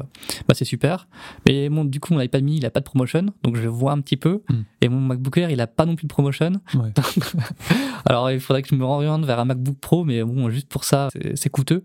bah, 0.48 0.54
c'est 0.54 0.66
super. 0.66 1.08
Mais 1.48 1.70
mon, 1.70 1.86
du 1.86 2.00
coup, 2.00 2.14
mon 2.14 2.22
iPad 2.22 2.44
mini, 2.44 2.58
il 2.58 2.66
a 2.66 2.72
pas 2.72 2.80
de 2.80 2.86
promotion, 2.86 3.26
donc 3.44 3.56
je 3.58 3.68
vois 3.68 3.92
un 3.92 4.02
petit 4.02 4.18
peu. 4.18 4.42
Mm. 4.50 4.54
Et 4.82 4.90
mon 4.90 5.00
MacBook 5.00 5.38
Air, 5.38 5.50
il 5.52 5.60
a 5.62 5.68
pas 5.68 5.86
non 5.86 5.96
plus 5.96 6.08
de 6.08 6.12
promotion. 6.14 6.54
Ouais. 6.76 6.92
Alors, 8.06 8.32
il 8.32 8.40
faudrait 8.40 8.62
que 8.62 8.70
je 8.70 8.76
me 8.76 8.84
oriente 8.84 9.26
vers 9.26 9.40
un 9.40 9.46
MacBook 9.46 9.78
Pro, 9.80 10.04
mais 10.06 10.24
bon, 10.24 10.50
juste 10.50 10.68
pour 10.70 10.84
ça, 10.84 11.10
c'est 11.36 11.50
coûteux. 11.50 11.84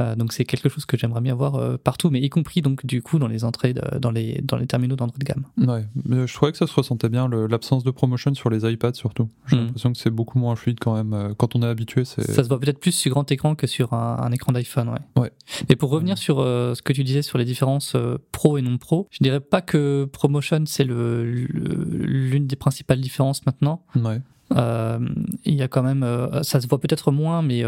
Euh, 0.00 0.14
donc, 0.16 0.32
c'est 0.32 0.44
quelque 0.44 0.68
chose 0.68 0.86
que 0.86 0.96
j'aimerais 0.96 1.20
bien 1.20 1.34
voir 1.34 1.78
partout, 1.80 2.10
mais 2.10 2.20
y 2.20 2.28
compris 2.30 2.62
donc 2.62 2.86
du 2.86 3.02
coup 3.02 3.18
dans 3.18 3.28
les 3.28 3.44
entrées, 3.44 3.74
de- 3.74 3.98
dans 3.98 4.10
les 4.10 4.40
dans 4.42 4.56
les 4.56 4.66
terminaux 4.66 4.96
d'entrée 4.96 5.18
de 5.18 5.24
gamme. 5.24 5.44
Ouais, 5.58 5.84
mais 6.04 6.26
je 6.26 6.34
trouvais 6.34 6.52
que 6.52 6.58
ça 6.58 6.66
se 6.66 6.74
ressentait 6.74 7.08
bien, 7.08 7.28
l'absence 7.28 7.84
de 7.84 7.90
promotion 7.90 8.34
sur 8.34 8.50
les 8.50 8.70
iPads 8.70 8.94
surtout. 8.94 9.28
J'ai 9.46 9.56
Mm. 9.56 9.72
L'impression 9.88 9.92
que 9.92 9.98
c'est 9.98 10.10
beaucoup 10.14 10.38
moins 10.38 10.56
fluide 10.56 10.78
quand 10.80 10.94
même. 10.94 11.12
euh, 11.12 11.34
Quand 11.36 11.54
on 11.56 11.62
est 11.62 11.66
habitué, 11.66 12.04
c'est. 12.04 12.22
Ça 12.22 12.42
se 12.44 12.48
voit 12.48 12.58
peut-être 12.60 12.78
plus 12.80 12.92
sur 12.92 13.10
grand 13.10 13.30
écran 13.30 13.54
que 13.54 13.66
sur 13.66 13.92
un, 13.92 14.16
un 14.20 14.32
écran 14.32 14.52
d'iPhone, 14.52 14.88
ouais. 14.88 15.22
Ouais. 15.22 15.32
Et 15.68 15.76
pour 15.76 15.90
revenir 15.90 16.18
sur 16.18 16.40
euh, 16.40 16.74
ce 16.74 16.82
que 16.82 16.92
tu 16.92 17.04
disais 17.04 17.22
sur 17.22 17.38
les 17.38 17.44
différences 17.44 17.94
euh, 17.94 18.18
pro 18.32 18.58
et 18.58 18.62
non 18.62 18.78
pro, 18.78 19.08
je 19.10 19.18
dirais 19.22 19.40
pas 19.40 19.60
que 19.62 20.04
Promotion 20.12 20.64
c'est 20.66 20.84
le- 20.84 21.24
le- 21.24 22.04
l'une 22.04 22.46
des 22.46 22.56
principales 22.56 23.00
différences 23.00 23.44
maintenant. 23.46 23.84
Ouais. 23.96 24.20
Euh, 24.56 24.98
il 25.44 25.54
y 25.54 25.62
a 25.62 25.68
quand 25.68 25.82
même, 25.82 26.06
ça 26.42 26.60
se 26.60 26.66
voit 26.66 26.78
peut-être 26.78 27.10
moins, 27.10 27.40
mais 27.42 27.62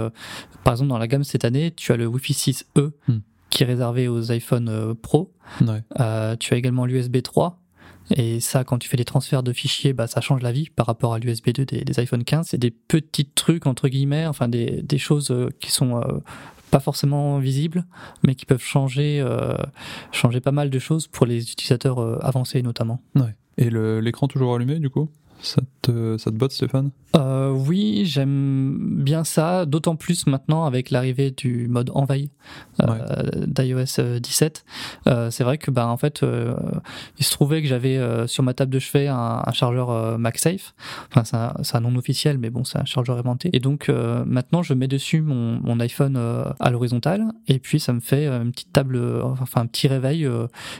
par 0.64 0.74
exemple 0.74 0.90
dans 0.90 0.98
la 0.98 1.06
gamme 1.06 1.24
cette 1.24 1.44
année, 1.44 1.72
tu 1.74 1.92
as 1.92 1.96
le 1.96 2.06
Wi-Fi 2.06 2.32
6E 2.34 2.90
Hmm. 3.08 3.18
qui 3.50 3.62
est 3.62 3.66
réservé 3.66 4.06
aux 4.08 4.30
iPhone 4.32 4.94
Pro. 5.00 5.32
Ouais. 5.62 5.82
Tu 6.38 6.54
as 6.54 6.56
également 6.56 6.84
l'USB 6.86 7.22
3. 7.22 7.60
Et 8.10 8.40
ça, 8.40 8.64
quand 8.64 8.78
tu 8.78 8.88
fais 8.88 8.96
des 8.96 9.04
transferts 9.04 9.42
de 9.42 9.52
fichiers, 9.52 9.92
bah, 9.92 10.06
ça 10.06 10.20
change 10.20 10.42
la 10.42 10.52
vie 10.52 10.68
par 10.74 10.86
rapport 10.86 11.14
à 11.14 11.18
l'USB 11.18 11.50
2 11.50 11.64
des, 11.64 11.84
des 11.84 12.00
iPhone 12.00 12.22
15. 12.24 12.48
C'est 12.48 12.58
des 12.58 12.70
petits 12.70 13.24
trucs, 13.26 13.66
entre 13.66 13.88
guillemets, 13.88 14.26
enfin 14.26 14.48
des, 14.48 14.82
des 14.82 14.98
choses 14.98 15.30
euh, 15.30 15.48
qui 15.60 15.70
sont 15.70 15.96
euh, 16.00 16.18
pas 16.70 16.80
forcément 16.80 17.38
visibles, 17.38 17.84
mais 18.22 18.34
qui 18.34 18.44
peuvent 18.46 18.62
changer, 18.62 19.20
euh, 19.20 19.56
changer 20.12 20.40
pas 20.40 20.52
mal 20.52 20.70
de 20.70 20.78
choses 20.78 21.06
pour 21.06 21.24
les 21.26 21.50
utilisateurs 21.52 21.98
euh, 22.00 22.18
avancés 22.20 22.60
notamment. 22.62 23.00
Et 23.56 23.70
le- 23.70 24.00
l'écran 24.00 24.28
toujours 24.28 24.54
allumé 24.54 24.78
du 24.80 24.90
coup? 24.90 25.08
Ça 25.40 25.62
te, 25.84 26.16
ça 26.18 26.30
te 26.30 26.36
botte, 26.36 26.52
Stéphane? 26.52 26.90
Euh, 27.16 27.50
Oui, 27.50 28.02
j'aime 28.06 28.76
bien 29.02 29.24
ça, 29.24 29.66
d'autant 29.66 29.96
plus 29.96 30.26
maintenant 30.26 30.64
avec 30.64 30.90
l'arrivée 30.90 31.30
du 31.30 31.68
mode 31.68 31.90
envahie 31.94 32.30
euh, 32.82 33.46
d'iOS 33.46 34.18
17. 34.20 34.64
Euh, 35.06 35.30
c'est 35.30 35.44
vrai 35.44 35.58
que 35.58 35.70
bah, 35.70 35.86
en 35.86 35.96
fait, 35.96 36.24
il 37.18 37.24
se 37.24 37.30
trouvait 37.30 37.62
que 37.62 37.68
j'avais 37.68 38.00
sur 38.26 38.42
ma 38.42 38.54
table 38.54 38.72
de 38.72 38.78
chevet 38.78 39.08
un, 39.08 39.42
chargeur 39.52 40.18
MagSafe. 40.18 40.74
Enfin, 41.14 41.54
c'est 41.62 41.76
un, 41.76 41.80
nom 41.80 41.94
officiel, 41.96 42.38
mais 42.38 42.50
bon, 42.50 42.64
c'est 42.64 42.78
un 42.78 42.84
chargeur 42.84 43.18
aimanté. 43.18 43.50
Et 43.52 43.60
donc 43.60 43.88
maintenant, 44.26 44.62
je 44.62 44.74
mets 44.74 44.88
dessus 44.88 45.20
mon, 45.20 45.60
mon 45.60 45.78
iPhone 45.80 46.16
à 46.58 46.70
l'horizontale, 46.70 47.24
et 47.46 47.58
puis 47.58 47.78
ça 47.78 47.92
me 47.92 48.00
fait 48.00 48.26
une 48.26 48.52
petite 48.52 48.72
table, 48.72 49.00
enfin 49.22 49.62
un 49.62 49.66
petit 49.66 49.88
réveil 49.88 50.28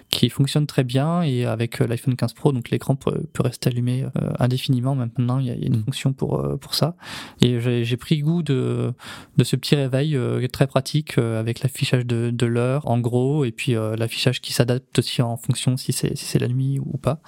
qui 0.08 0.30
fonctionne 0.30 0.66
très 0.66 0.84
bien. 0.84 1.23
Et 1.23 1.44
avec 1.44 1.78
l'iPhone 1.78 2.16
15 2.16 2.32
Pro, 2.32 2.52
donc 2.52 2.70
l'écran 2.70 2.96
peut, 2.96 3.23
peut, 3.32 3.42
rester 3.42 3.70
allumé 3.70 4.06
indéfiniment. 4.38 4.93
Maintenant, 4.94 5.38
il 5.38 5.46
y 5.46 5.50
a, 5.50 5.54
une 5.54 5.78
mm. 5.78 5.84
fonction 5.84 6.12
pour, 6.12 6.58
pour 6.60 6.74
ça. 6.74 6.96
Et 7.40 7.60
j'ai 7.60 7.96
pris 7.96 8.18
goût 8.18 8.42
de, 8.42 8.92
de 9.36 9.44
ce 9.44 9.56
petit 9.56 9.74
réveil 9.76 10.18
très 10.52 10.66
pratique 10.66 11.18
avec 11.18 11.62
l'affichage 11.62 12.06
de, 12.06 12.30
de 12.30 12.46
l'heure 12.46 12.88
en 12.88 12.98
gros 12.98 13.44
et 13.44 13.52
puis 13.52 13.74
l'affichage 13.96 14.40
qui 14.40 14.52
s'adapte 14.52 14.98
aussi 14.98 15.22
en 15.22 15.36
fonction 15.36 15.76
si 15.76 15.92
c'est 15.92 16.16
si 16.16 16.38
la 16.38 16.48
nuit 16.48 16.78
ou 16.78 16.96
pas. 16.98 17.20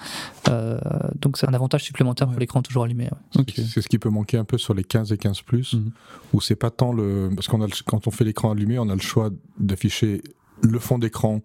Euh, 0.48 0.78
donc 1.20 1.38
c'est 1.38 1.48
un 1.48 1.54
avantage 1.54 1.84
supplémentaire 1.84 2.28
pour 2.28 2.38
l'écran 2.38 2.62
toujours 2.62 2.84
allumé. 2.84 3.08
C'est 3.46 3.82
ce 3.82 3.88
qui 3.88 3.98
peut 3.98 4.10
manquer 4.10 4.38
un 4.38 4.44
peu 4.44 4.58
sur 4.58 4.74
les 4.74 4.84
15 4.84 5.12
et 5.12 5.18
15 5.18 5.42
plus, 5.42 5.74
mm. 5.74 5.90
où 6.32 6.40
c'est 6.40 6.56
pas 6.56 6.70
tant 6.70 6.92
le 6.92 7.30
parce 7.34 7.48
qu'on 7.48 7.62
a 7.62 7.68
quand 7.86 8.06
on 8.06 8.10
fait 8.10 8.24
l'écran 8.24 8.52
allumé, 8.52 8.78
on 8.78 8.88
a 8.88 8.94
le 8.94 9.00
choix 9.00 9.30
d'afficher 9.58 10.22
le 10.62 10.78
fond 10.78 10.98
d'écran 10.98 11.42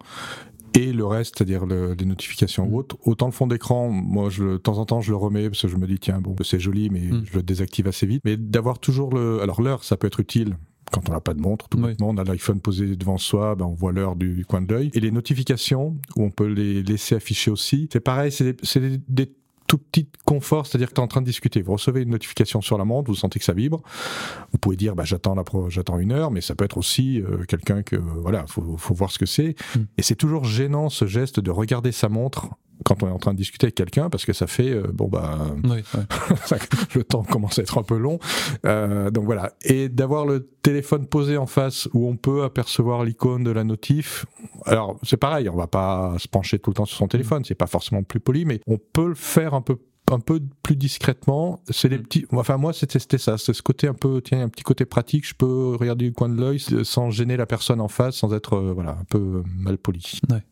et 0.74 0.92
le 0.92 1.04
reste, 1.04 1.36
c'est-à-dire 1.36 1.66
les 1.66 2.04
notifications 2.04 2.66
ou 2.66 2.78
autres. 2.78 2.96
Autant 3.04 3.26
le 3.26 3.32
fond 3.32 3.46
d'écran, 3.46 3.90
moi, 3.90 4.30
je, 4.30 4.44
de 4.44 4.56
temps 4.56 4.78
en 4.78 4.84
temps, 4.84 5.00
je 5.00 5.10
le 5.10 5.16
remets 5.16 5.48
parce 5.48 5.62
que 5.62 5.68
je 5.68 5.76
me 5.76 5.86
dis, 5.86 5.98
tiens, 5.98 6.20
bon, 6.20 6.34
c'est 6.42 6.60
joli, 6.60 6.90
mais 6.90 7.00
mm. 7.00 7.24
je 7.26 7.36
le 7.36 7.42
désactive 7.42 7.88
assez 7.88 8.06
vite. 8.06 8.22
Mais 8.24 8.36
d'avoir 8.36 8.78
toujours 8.78 9.14
le, 9.14 9.40
alors 9.42 9.62
l'heure, 9.62 9.84
ça 9.84 9.96
peut 9.96 10.06
être 10.06 10.20
utile 10.20 10.56
quand 10.90 11.08
on 11.08 11.12
n'a 11.12 11.20
pas 11.20 11.34
de 11.34 11.40
montre, 11.40 11.68
tout 11.68 11.78
le 11.78 11.94
monde 11.98 12.20
a 12.20 12.24
l'iPhone 12.24 12.60
posé 12.60 12.96
devant 12.96 13.16
soi, 13.16 13.54
ben 13.54 13.64
on 13.64 13.74
voit 13.74 13.92
l'heure 13.92 14.14
du 14.14 14.44
coin 14.44 14.60
de 14.60 14.72
l'œil. 14.72 14.90
Et 14.92 15.00
les 15.00 15.10
notifications, 15.10 15.96
où 16.16 16.22
on 16.22 16.30
peut 16.30 16.46
les 16.46 16.82
laisser 16.82 17.14
afficher 17.14 17.50
aussi, 17.50 17.88
c'est 17.90 18.00
pareil, 18.00 18.30
c'est 18.30 18.80
des, 18.80 18.98
des, 19.08 19.32
tout 19.72 19.78
petits 19.78 20.06
conforts, 20.26 20.66
c'est-à-dire 20.66 20.90
que 20.90 20.92
tu 20.92 21.00
es 21.00 21.04
en 21.04 21.08
train 21.08 21.22
de 21.22 21.26
discuter, 21.26 21.62
vous 21.62 21.72
recevez 21.72 22.02
une 22.02 22.10
notification 22.10 22.60
sur 22.60 22.76
la 22.76 22.84
montre, 22.84 23.10
vous 23.10 23.16
sentez 23.16 23.38
que 23.38 23.44
ça 23.46 23.54
vibre, 23.54 23.80
vous 24.52 24.58
pouvez 24.58 24.76
dire 24.76 24.94
bah, 24.94 25.04
j'attends 25.06 25.34
la 25.34 25.44
j'attends 25.68 25.98
une 25.98 26.12
heure, 26.12 26.30
mais 26.30 26.42
ça 26.42 26.54
peut 26.54 26.66
être 26.66 26.76
aussi 26.76 27.22
euh, 27.22 27.44
quelqu'un 27.48 27.82
que 27.82 27.96
voilà, 27.96 28.44
faut, 28.46 28.76
faut 28.76 28.92
voir 28.92 29.10
ce 29.10 29.18
que 29.18 29.24
c'est. 29.24 29.54
Mm. 29.74 29.80
Et 29.96 30.02
c'est 30.02 30.14
toujours 30.14 30.44
gênant 30.44 30.90
ce 30.90 31.06
geste 31.06 31.40
de 31.40 31.50
regarder 31.50 31.90
sa 31.90 32.10
montre 32.10 32.48
quand 32.84 33.02
on 33.02 33.08
est 33.08 33.12
en 33.12 33.18
train 33.18 33.32
de 33.32 33.38
discuter 33.38 33.66
avec 33.66 33.74
quelqu'un 33.74 34.10
parce 34.10 34.24
que 34.24 34.32
ça 34.32 34.46
fait 34.46 34.70
euh, 34.70 34.86
bon 34.92 35.08
bah 35.08 35.38
le 36.94 37.04
temps 37.04 37.22
commence 37.22 37.58
à 37.58 37.62
être 37.62 37.78
un 37.78 37.82
peu 37.82 37.96
long 37.96 38.18
euh, 38.66 39.10
donc 39.10 39.24
voilà 39.24 39.52
et 39.64 39.88
d'avoir 39.88 40.26
le 40.26 40.48
téléphone 40.62 41.06
posé 41.06 41.36
en 41.36 41.46
face 41.46 41.88
où 41.92 42.08
on 42.08 42.16
peut 42.16 42.44
apercevoir 42.44 43.04
l'icône 43.04 43.44
de 43.44 43.50
la 43.50 43.64
notif 43.64 44.26
alors 44.66 44.98
c'est 45.02 45.16
pareil 45.16 45.48
on 45.48 45.56
va 45.56 45.66
pas 45.66 46.14
se 46.18 46.28
pencher 46.28 46.58
tout 46.58 46.70
le 46.70 46.74
temps 46.74 46.86
sur 46.86 46.96
son 46.96 47.08
téléphone 47.08 47.44
c'est 47.44 47.54
pas 47.54 47.66
forcément 47.66 48.02
plus 48.02 48.20
poli 48.20 48.44
mais 48.44 48.60
on 48.66 48.78
peut 48.78 49.08
le 49.08 49.14
faire 49.14 49.54
un 49.54 49.62
peu 49.62 49.78
un 50.10 50.20
peu 50.20 50.40
plus 50.62 50.76
discrètement. 50.76 51.60
C'est 51.70 51.88
des 51.88 51.98
mm. 51.98 52.02
petits. 52.02 52.26
Enfin, 52.32 52.56
moi, 52.56 52.72
c'était 52.72 53.18
ça. 53.18 53.38
C'est 53.38 53.52
ce 53.52 53.62
côté 53.62 53.88
un 53.88 53.94
peu, 53.94 54.20
tiens, 54.22 54.42
un 54.42 54.48
petit 54.48 54.64
côté 54.64 54.84
pratique. 54.84 55.26
Je 55.26 55.34
peux 55.34 55.76
regarder 55.78 56.06
du 56.06 56.12
coin 56.12 56.28
de 56.28 56.40
l'œil 56.40 56.60
sans 56.84 57.10
gêner 57.10 57.36
la 57.36 57.46
personne 57.46 57.80
en 57.80 57.88
face, 57.88 58.16
sans 58.16 58.34
être, 58.34 58.54
euh, 58.54 58.72
voilà, 58.72 58.92
un 59.00 59.04
peu 59.04 59.42
mal 59.46 59.78
poli. 59.78 60.20
Ouais. 60.30 60.42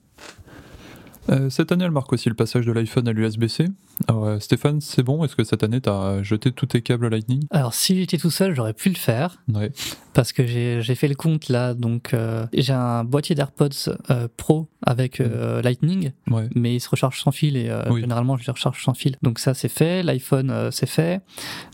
Euh, 1.31 1.51
cette 1.51 1.71
année, 1.73 1.85
elle 1.85 1.91
marque 1.91 2.13
aussi 2.13 2.29
le 2.29 2.35
passage 2.35 2.67
de 2.67 2.73
l'iPhone 2.73 3.07
à 3.07 3.13
l'USB-C. 3.13 3.67
Alors, 4.09 4.25
euh, 4.25 4.39
Stéphane, 4.41 4.81
c'est 4.81 5.03
bon? 5.03 5.25
Est-ce 5.25 5.37
que 5.37 5.45
cette 5.45 5.63
année, 5.63 5.81
tu 5.81 5.89
as 5.89 6.23
jeté 6.23 6.51
tous 6.51 6.67
tes 6.67 6.83
câbles 6.83 7.09
Lightning? 7.09 7.45
Alors, 7.51 7.75
si 7.75 7.97
j'étais 7.97 8.19
tout 8.19 8.31
seul, 8.31 8.55
j'aurais 8.55 8.73
pu 8.73 8.89
le 8.89 8.97
faire. 8.97 9.43
Ouais. 9.53 9.71
Parce 10.13 10.33
que 10.33 10.45
j'ai 10.47 10.95
fait 10.97 11.09
le 11.09 11.15
compte 11.15 11.49
là. 11.49 11.75
Donc, 11.75 12.15
euh, 12.15 12.47
j'ai 12.53 12.73
un 12.73 13.05
boîtier 13.05 13.35
d'AirPods 13.35 13.95
Pro 14.37 14.69
avec 14.83 15.21
mm. 15.21 15.61
Lightning, 15.63 16.13
mais 16.55 16.75
il 16.75 16.81
se 16.81 16.89
recharge 16.89 17.21
sans 17.21 17.31
fil 17.31 17.57
et 17.57 17.71
généralement, 17.97 18.37
je 18.37 18.45
le 18.47 18.53
recharge 18.53 18.83
sans 18.83 18.95
fil. 18.95 19.17
Donc, 19.23 19.39
ça, 19.39 19.55
c'est 19.55 19.69
fait. 19.69 20.03
L'iPhone, 20.03 20.71
c'est 20.73 20.89
fait. 20.89 21.21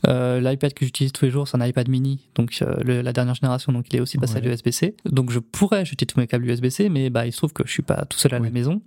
L'iPad 0.07 0.75
que 0.75 0.85
j'utilise 0.85 1.13
tous 1.13 1.25
les 1.25 1.31
jours, 1.31 1.49
c'est 1.49 1.57
un 1.57 1.65
iPad 1.65 1.89
mini, 1.89 2.29
donc 2.35 2.63
la 2.85 3.13
dernière 3.13 3.35
génération, 3.35 3.73
donc 3.73 3.87
il 3.91 3.97
est 3.97 4.01
aussi 4.01 4.19
passé 4.19 4.37
à 4.37 4.41
l'USB-C. 4.41 4.97
Donc, 5.07 5.31
je 5.31 5.39
pourrais 5.39 5.85
jeter 5.85 6.05
tous 6.05 6.21
mes 6.21 6.27
câbles 6.27 6.47
USB-C, 6.47 6.91
mais 6.91 7.09
bah, 7.09 7.27
il 7.27 7.33
se 7.33 7.39
trouve 7.39 7.55
que 7.55 7.63
je 7.67 7.73
suis 7.73 7.83
pas 7.83 8.05
tout 8.05 8.19
seul 8.19 8.35
à 8.35 8.39
la 8.39 8.51
maison. 8.51 8.83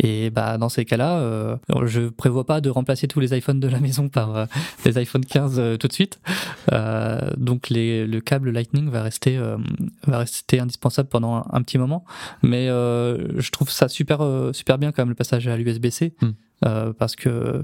Et 0.00 0.05
bah, 0.30 0.58
dans 0.58 0.68
ces 0.68 0.84
cas-là, 0.84 1.18
euh, 1.18 1.56
je 1.84 2.08
prévois 2.08 2.44
pas 2.44 2.60
de 2.60 2.70
remplacer 2.70 3.08
tous 3.08 3.20
les 3.20 3.36
iPhones 3.36 3.60
de 3.60 3.68
la 3.68 3.80
maison 3.80 4.08
par 4.08 4.36
euh, 4.36 4.46
des 4.84 4.98
iPhone 4.98 5.24
15 5.24 5.58
euh, 5.58 5.76
tout 5.76 5.88
de 5.88 5.92
suite. 5.92 6.20
Euh, 6.72 7.30
donc 7.36 7.68
les, 7.68 8.06
le 8.06 8.20
câble 8.20 8.50
Lightning 8.50 8.90
va 8.90 9.02
rester, 9.02 9.38
va 10.06 10.18
rester 10.18 10.60
indispensable 10.60 11.08
pendant 11.08 11.46
un, 11.50 11.62
petit 11.62 11.78
moment. 11.78 12.04
Mais 12.42 12.66
je 12.66 13.50
trouve 13.50 13.70
ça 13.70 13.88
super, 13.88 14.20
super 14.52 14.78
bien 14.78 14.92
quand 14.92 15.02
même 15.02 15.10
le 15.10 15.14
passage 15.14 15.48
à 15.48 15.56
l'USB-C. 15.56 16.14
Hmm. 16.20 16.30
Euh, 16.64 16.94
parce 16.94 17.16
que, 17.16 17.62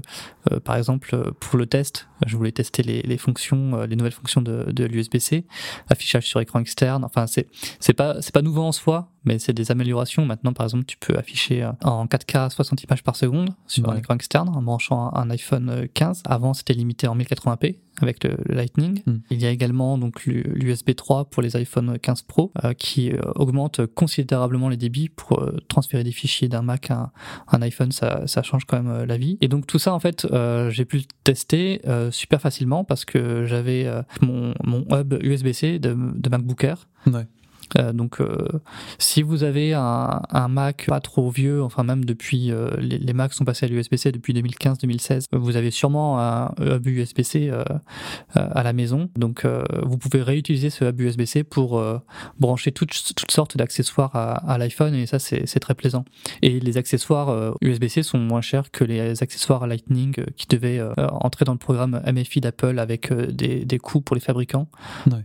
euh, 0.51 0.59
par 0.63 0.75
exemple, 0.75 1.31
pour 1.39 1.57
le 1.57 1.65
test, 1.65 2.07
je 2.27 2.37
voulais 2.37 2.51
tester 2.51 2.83
les, 2.83 3.01
les 3.01 3.17
fonctions, 3.17 3.73
euh, 3.73 3.87
les 3.87 3.95
nouvelles 3.95 4.13
fonctions 4.13 4.41
de, 4.41 4.71
de 4.71 4.85
l'USB-C, 4.85 5.45
affichage 5.89 6.27
sur 6.27 6.39
écran 6.39 6.59
externe. 6.59 7.03
Enfin, 7.03 7.25
c'est 7.25 7.47
c'est 7.79 7.93
pas 7.93 8.21
c'est 8.21 8.33
pas 8.33 8.43
nouveau 8.43 8.61
en 8.61 8.71
soi, 8.71 9.09
mais 9.25 9.39
c'est 9.39 9.53
des 9.53 9.71
améliorations. 9.71 10.25
Maintenant, 10.25 10.53
par 10.53 10.65
exemple, 10.65 10.85
tu 10.85 10.97
peux 10.97 11.17
afficher 11.17 11.69
en 11.83 12.05
4K 12.05 12.49
60 12.49 12.83
images 12.83 13.03
par 13.03 13.15
seconde 13.15 13.49
sur 13.67 13.89
un 13.89 13.97
écran 13.97 14.15
externe 14.15 14.49
en 14.49 14.61
branchant 14.61 15.13
un 15.13 15.29
iPhone 15.29 15.87
15. 15.93 16.23
Avant, 16.25 16.53
c'était 16.53 16.73
limité 16.73 17.07
en 17.07 17.17
1080p 17.17 17.75
avec 18.01 18.23
le, 18.23 18.37
Lightning. 18.47 19.01
Hmm. 19.05 19.17
Il 19.29 19.41
y 19.41 19.45
a 19.45 19.49
également 19.49 19.97
donc 19.97 20.25
l'USB 20.25 20.95
3 20.95 21.25
pour 21.25 21.43
les 21.43 21.55
iPhone 21.55 21.97
15 21.99 22.23
Pro 22.23 22.51
qui 22.77 23.11
augmente 23.35 23.85
considérablement 23.85 24.69
les 24.69 24.77
débits 24.77 25.09
pour 25.09 25.47
transférer 25.67 26.03
des 26.03 26.11
fichiers 26.11 26.47
d'un 26.47 26.61
Mac 26.61 26.91
à 26.91 27.11
un, 27.51 27.61
iPhone. 27.61 27.91
Ça, 27.91 28.27
ça 28.27 28.43
change 28.43 28.65
quand 28.65 28.81
même 28.81 28.91
euh, 28.91 29.05
la 29.05 29.17
vie. 29.17 29.37
Et 29.41 29.47
donc 29.47 29.67
tout 29.67 29.79
ça, 29.79 29.93
en 29.93 29.99
fait, 29.99 30.25
euh, 30.25 30.69
j'ai 30.69 30.85
pu 30.85 30.97
le 30.97 31.03
tester 31.23 31.81
euh, 31.87 32.11
super 32.11 32.41
facilement 32.41 32.83
parce 32.83 33.05
que 33.05 33.45
j'avais 33.45 33.89
mon, 34.21 34.53
mon 34.63 34.85
hub 34.91 35.13
USB-C 35.21 35.79
de, 35.79 35.95
de 36.15 36.29
MacBook 36.29 36.63
Air. 36.63 36.87
Ouais. 37.07 37.27
Euh, 37.77 37.93
donc, 37.93 38.19
euh, 38.19 38.47
si 38.97 39.21
vous 39.21 39.43
avez 39.43 39.73
un, 39.73 40.21
un, 40.29 40.47
Mac 40.47 40.85
pas 40.87 40.99
trop 40.99 41.29
vieux, 41.29 41.63
enfin 41.63 41.83
même 41.83 42.05
depuis 42.05 42.51
euh, 42.51 42.69
les, 42.77 42.97
les, 42.97 43.13
Macs 43.13 43.33
sont 43.33 43.45
passés 43.45 43.65
à 43.65 43.69
l'USB-C 43.69 44.11
depuis 44.11 44.33
2015-2016, 44.33 45.27
vous 45.31 45.55
avez 45.55 45.71
sûrement 45.71 46.19
un 46.19 46.53
hub 46.59 46.85
USB-C 46.85 47.51
à 48.35 48.63
la 48.63 48.73
maison. 48.73 49.09
Donc, 49.15 49.45
vous 49.83 49.97
pouvez 49.97 50.21
réutiliser 50.21 50.69
ce 50.69 50.85
hub 50.85 50.99
USB-C 50.99 51.43
pour 51.43 51.81
brancher 52.39 52.71
toutes, 52.71 53.13
toutes 53.15 53.31
sortes 53.31 53.57
d'accessoires 53.57 54.15
à, 54.15 54.33
à 54.51 54.57
l'iPhone 54.57 54.95
et 54.95 55.05
ça 55.05 55.19
c'est 55.19 55.59
très 55.59 55.75
plaisant. 55.75 56.05
Et 56.41 56.59
les 56.59 56.77
accessoires 56.77 57.55
USB-C 57.61 58.03
sont 58.03 58.17
moins 58.17 58.41
chers 58.41 58.71
que 58.71 58.83
les 58.83 59.21
accessoires 59.21 59.67
Lightning 59.67 60.15
qui 60.35 60.47
devaient 60.47 60.81
entrer 60.97 61.45
dans 61.45 61.53
le 61.53 61.59
programme 61.59 62.01
MFI 62.05 62.41
d'Apple 62.41 62.79
avec 62.79 63.13
des, 63.13 63.65
des 63.65 63.79
coûts 63.79 64.01
pour 64.01 64.15
les 64.15 64.21
fabricants. 64.21 64.67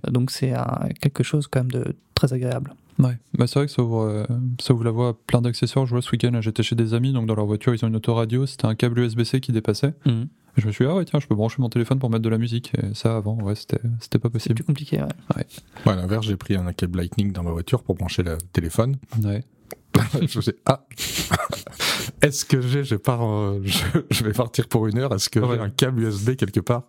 Donc, 0.07 0.31
c'est 0.31 0.53
quelque 1.01 1.23
chose 1.23 1.47
quand 1.47 1.61
même 1.61 1.71
de 1.71 1.97
très 2.19 2.33
agréable. 2.33 2.75
Ouais, 2.99 3.17
bah 3.35 3.47
c'est 3.47 3.61
vrai 3.61 3.67
que 3.67 3.73
ça 3.73 3.81
ouvre, 3.81 4.03
euh, 4.03 4.25
ça 4.61 4.75
ouvre 4.75 4.83
la 4.83 4.91
voie 4.91 5.11
à 5.11 5.13
plein 5.15 5.41
d'accessoires. 5.41 5.87
Je 5.87 5.93
vois 5.93 6.03
ce 6.03 6.11
week-end, 6.11 6.33
j'étais 6.41 6.65
chez 6.65 6.75
des 6.75 6.93
amis, 6.95 7.13
donc 7.13 7.27
dans 7.27 7.37
leur 7.37 7.47
voiture, 7.47 7.73
ils 7.73 7.85
ont 7.85 7.89
une 7.89 7.97
autoradio, 7.97 8.45
c'était 8.45 8.67
un 8.67 8.75
câble 8.75 8.99
USB-C 8.99 9.41
qui 9.41 9.53
dépassait. 9.53 9.95
Mhm. 10.05 10.27
je 10.57 10.67
me 10.67 10.73
suis 10.73 10.85
dit, 10.85 10.91
ah 10.91 10.97
ouais, 10.97 11.05
tiens, 11.05 11.21
je 11.21 11.29
peux 11.29 11.37
brancher 11.37 11.57
mon 11.61 11.69
téléphone 11.69 12.01
pour 12.01 12.11
mettre 12.11 12.25
de 12.25 12.29
la 12.29 12.39
musique. 12.39 12.73
Et 12.75 12.95
ça, 12.95 13.17
avant, 13.17 13.37
ouais, 13.37 13.55
c'était, 13.55 13.81
c'était 14.01 14.19
pas 14.19 14.31
possible. 14.31 14.51
C'est 14.51 14.55
plus 14.55 14.65
compliqué, 14.65 14.97
ouais. 14.97 15.37
Ouais. 15.37 15.47
ouais 15.87 15.93
à 15.93 15.97
l'inverse, 15.97 16.27
j'ai 16.27 16.37
pris 16.37 16.57
un 16.57 16.73
câble 16.73 16.99
Lightning 16.99 17.33
dans 17.33 17.45
ma 17.45 17.53
voiture 17.53 17.85
pour 17.85 17.95
brancher 17.95 18.25
le 18.25 18.37
téléphone. 18.53 18.97
Ouais. 19.23 19.45
je 20.27 20.41
sais, 20.41 20.57
ah, 20.67 20.85
est-ce 22.23 22.45
que 22.45 22.61
j'ai, 22.61 22.83
je, 22.83 22.97
pars, 22.97 23.23
je, 23.63 24.25
vais 24.25 24.33
partir 24.33 24.67
pour 24.67 24.87
une 24.87 24.99
heure, 24.99 25.15
est-ce 25.15 25.29
que 25.29 25.41
j'ai 25.41 25.61
un 25.61 25.71
câble 25.71 26.03
USB 26.03 26.35
quelque 26.35 26.61
part? 26.61 26.83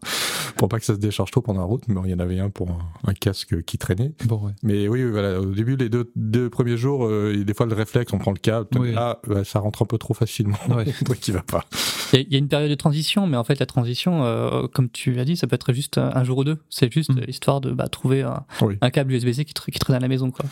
Pour 0.59 0.67
pas 0.67 0.77
que 0.77 0.85
ça 0.85 0.93
se 0.93 0.99
décharge 0.99 1.31
trop 1.31 1.41
pendant 1.41 1.61
la 1.61 1.65
route, 1.65 1.87
mais 1.87 1.95
il 2.03 2.11
y 2.11 2.13
en 2.13 2.19
avait 2.19 2.37
un 2.37 2.49
pour 2.49 2.69
un, 3.07 3.13
casque 3.13 3.63
qui 3.63 3.77
traînait. 3.77 4.11
Bon, 4.25 4.45
ouais. 4.45 4.51
Mais 4.61 4.89
oui, 4.89 5.05
voilà, 5.05 5.39
au 5.39 5.45
début, 5.45 5.77
les 5.77 5.87
deux, 5.87 6.11
deux 6.17 6.49
premiers 6.49 6.75
jours, 6.75 7.05
euh, 7.05 7.45
des 7.45 7.53
fois 7.53 7.65
le 7.65 7.73
réflexe, 7.73 8.11
on 8.11 8.17
prend 8.17 8.31
le 8.31 8.39
câble, 8.39 8.67
là, 8.91 9.17
ça 9.45 9.59
rentre 9.59 9.83
un 9.83 9.85
peu 9.85 9.97
trop 9.97 10.13
facilement, 10.13 10.57
ouais. 10.69 10.83
truc 11.05 11.21
qui 11.21 11.31
va 11.31 11.43
pas. 11.43 11.63
Il 12.11 12.27
y, 12.29 12.35
a 12.35 12.39
une 12.39 12.49
période 12.49 12.69
de 12.69 12.75
transition, 12.75 13.25
mais 13.25 13.37
en 13.37 13.45
fait, 13.45 13.57
la 13.59 13.65
transition, 13.65 14.25
euh, 14.25 14.67
comme 14.67 14.89
tu 14.89 15.13
l'as 15.13 15.23
dit, 15.23 15.37
ça 15.37 15.47
peut 15.47 15.55
être 15.55 15.71
juste 15.71 15.97
un 15.97 16.23
jour 16.25 16.39
ou 16.39 16.43
deux. 16.43 16.57
C'est 16.69 16.91
juste 16.91 17.11
mm. 17.11 17.21
histoire 17.29 17.61
de 17.61 17.71
bah, 17.71 17.87
trouver 17.87 18.23
un, 18.23 18.43
un 18.81 18.89
câble 18.89 19.13
USB-C 19.13 19.45
qui, 19.45 19.53
qui, 19.53 19.79
traîne 19.79 19.95
à 19.95 19.99
la 19.99 20.07
maison. 20.09 20.31
Quoi. 20.31 20.45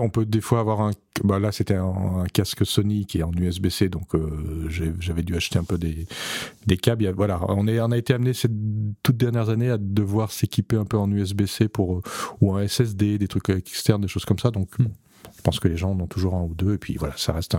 On 0.00 0.10
peut 0.10 0.26
des 0.26 0.42
fois 0.42 0.60
avoir 0.60 0.82
un. 0.82 0.90
Bah, 1.24 1.38
là, 1.38 1.50
c'était 1.50 1.76
un, 1.76 2.24
casque 2.32 2.66
Sony 2.66 3.06
qui 3.06 3.18
est 3.18 3.22
en 3.22 3.32
USB-C, 3.32 3.88
donc 3.88 4.14
euh, 4.14 4.68
j'avais 5.00 5.22
dû 5.22 5.34
acheter 5.34 5.58
un 5.58 5.64
peu 5.64 5.78
des, 5.78 6.06
des 6.66 6.76
câbles. 6.76 7.08
voilà, 7.16 7.40
on, 7.48 7.66
est, 7.68 7.80
on 7.80 7.90
a 7.90 7.96
été 7.96 8.12
amené 8.12 8.34
cette 8.34 8.52
toute 9.02 9.16
dernières 9.16 9.45
années 9.50 9.70
à 9.70 9.78
devoir 9.78 10.32
s'équiper 10.32 10.76
un 10.76 10.84
peu 10.84 10.98
en 10.98 11.10
USB-C 11.10 11.68
pour 11.68 12.02
ou 12.40 12.54
en 12.56 12.66
SSD, 12.66 13.18
des 13.18 13.28
trucs 13.28 13.48
externes, 13.50 14.02
des 14.02 14.08
choses 14.08 14.24
comme 14.24 14.38
ça. 14.38 14.50
Donc, 14.50 14.78
mm. 14.78 14.86
Je 15.36 15.42
pense 15.42 15.60
que 15.60 15.68
les 15.68 15.76
gens 15.76 15.90
en 15.90 16.00
ont 16.00 16.06
toujours 16.06 16.34
un 16.34 16.42
ou 16.42 16.54
deux, 16.54 16.74
et 16.74 16.78
puis 16.78 16.96
voilà, 16.96 17.14
ça 17.16 17.32
reste, 17.32 17.56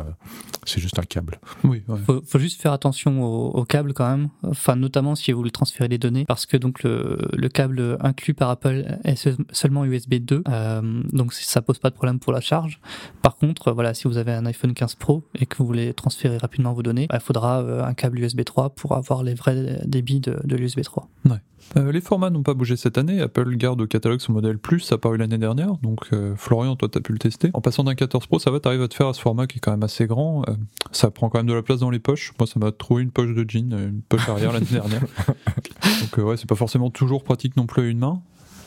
c'est 0.65 0.79
juste 0.79 0.99
un 0.99 1.03
câble. 1.03 1.39
Oui, 1.63 1.83
ouais. 1.87 1.97
faut, 2.05 2.21
faut 2.25 2.39
juste 2.39 2.61
faire 2.61 2.71
attention 2.71 3.23
au, 3.23 3.49
au 3.51 3.65
câble 3.65 3.93
quand 3.93 4.09
même, 4.09 4.29
enfin 4.43 4.75
notamment 4.75 5.15
si 5.15 5.31
vous 5.31 5.37
voulez 5.39 5.51
transférer 5.51 5.87
des 5.87 5.97
données, 5.97 6.25
parce 6.25 6.45
que 6.45 6.57
donc 6.57 6.83
le, 6.83 7.17
le 7.33 7.49
câble 7.49 7.97
inclus 8.01 8.33
par 8.33 8.49
Apple 8.49 8.97
est 9.03 9.15
se- 9.15 9.29
seulement 9.51 9.85
USB 9.85 10.15
2, 10.15 10.43
euh, 10.47 11.03
donc 11.11 11.33
ça 11.33 11.61
pose 11.61 11.79
pas 11.79 11.89
de 11.89 11.95
problème 11.95 12.19
pour 12.19 12.33
la 12.33 12.41
charge. 12.41 12.79
Par 13.21 13.35
contre, 13.35 13.71
voilà, 13.71 13.93
si 13.93 14.07
vous 14.07 14.17
avez 14.17 14.33
un 14.33 14.45
iPhone 14.45 14.73
15 14.73 14.95
Pro 14.95 15.23
et 15.35 15.45
que 15.45 15.57
vous 15.57 15.65
voulez 15.65 15.93
transférer 15.93 16.37
rapidement 16.37 16.73
vos 16.73 16.83
données, 16.83 17.07
bah, 17.07 17.17
il 17.19 17.23
faudra 17.23 17.61
euh, 17.61 17.83
un 17.83 17.93
câble 17.93 18.19
USB 18.19 18.43
3 18.43 18.71
pour 18.71 18.93
avoir 18.95 19.23
les 19.23 19.33
vrais 19.33 19.81
débits 19.85 20.19
de, 20.19 20.39
de 20.43 20.55
l'USB 20.55 20.81
3. 20.81 21.07
Euh, 21.75 21.91
les 21.91 22.01
formats 22.01 22.29
n'ont 22.29 22.43
pas 22.43 22.53
bougé 22.53 22.75
cette 22.75 22.97
année. 22.97 23.19
Apple 23.19 23.55
garde 23.55 23.81
au 23.81 23.87
catalogue 23.87 24.21
son 24.21 24.33
modèle 24.33 24.57
Plus 24.57 24.91
apparu 24.91 25.17
l'année 25.17 25.37
dernière. 25.37 25.77
Donc, 25.77 26.07
euh, 26.13 26.35
Florian, 26.37 26.75
toi, 26.75 26.87
t'as 26.89 27.01
pu 27.01 27.11
le 27.11 27.19
tester. 27.19 27.49
En 27.53 27.61
passant 27.61 27.83
d'un 27.83 27.95
14 27.95 28.25
Pro, 28.27 28.39
ça 28.39 28.51
va, 28.51 28.59
t'arrives 28.59 28.81
à 28.81 28.87
te 28.87 28.93
faire 28.93 29.07
à 29.07 29.13
ce 29.13 29.21
format 29.21 29.47
qui 29.47 29.57
est 29.57 29.59
quand 29.59 29.71
même 29.71 29.83
assez 29.83 30.07
grand. 30.07 30.43
Euh, 30.47 30.53
ça 30.91 31.11
prend 31.11 31.29
quand 31.29 31.39
même 31.39 31.47
de 31.47 31.53
la 31.53 31.61
place 31.61 31.79
dans 31.79 31.89
les 31.89 31.99
poches. 31.99 32.33
Moi, 32.39 32.47
ça 32.47 32.59
m'a 32.59 32.71
trouvé 32.71 33.03
une 33.03 33.11
poche 33.11 33.33
de 33.33 33.45
jean, 33.47 33.73
une 33.73 34.01
poche 34.01 34.27
arrière 34.29 34.53
l'année 34.53 34.65
dernière. 34.71 35.01
Donc, 36.01 36.25
ouais, 36.25 36.37
c'est 36.37 36.47
pas 36.47 36.55
forcément 36.55 36.89
toujours 36.89 37.23
pratique 37.23 37.57
non 37.57 37.65
plus 37.65 37.83
à 37.83 37.85
une 37.85 37.99
main. 37.99 38.21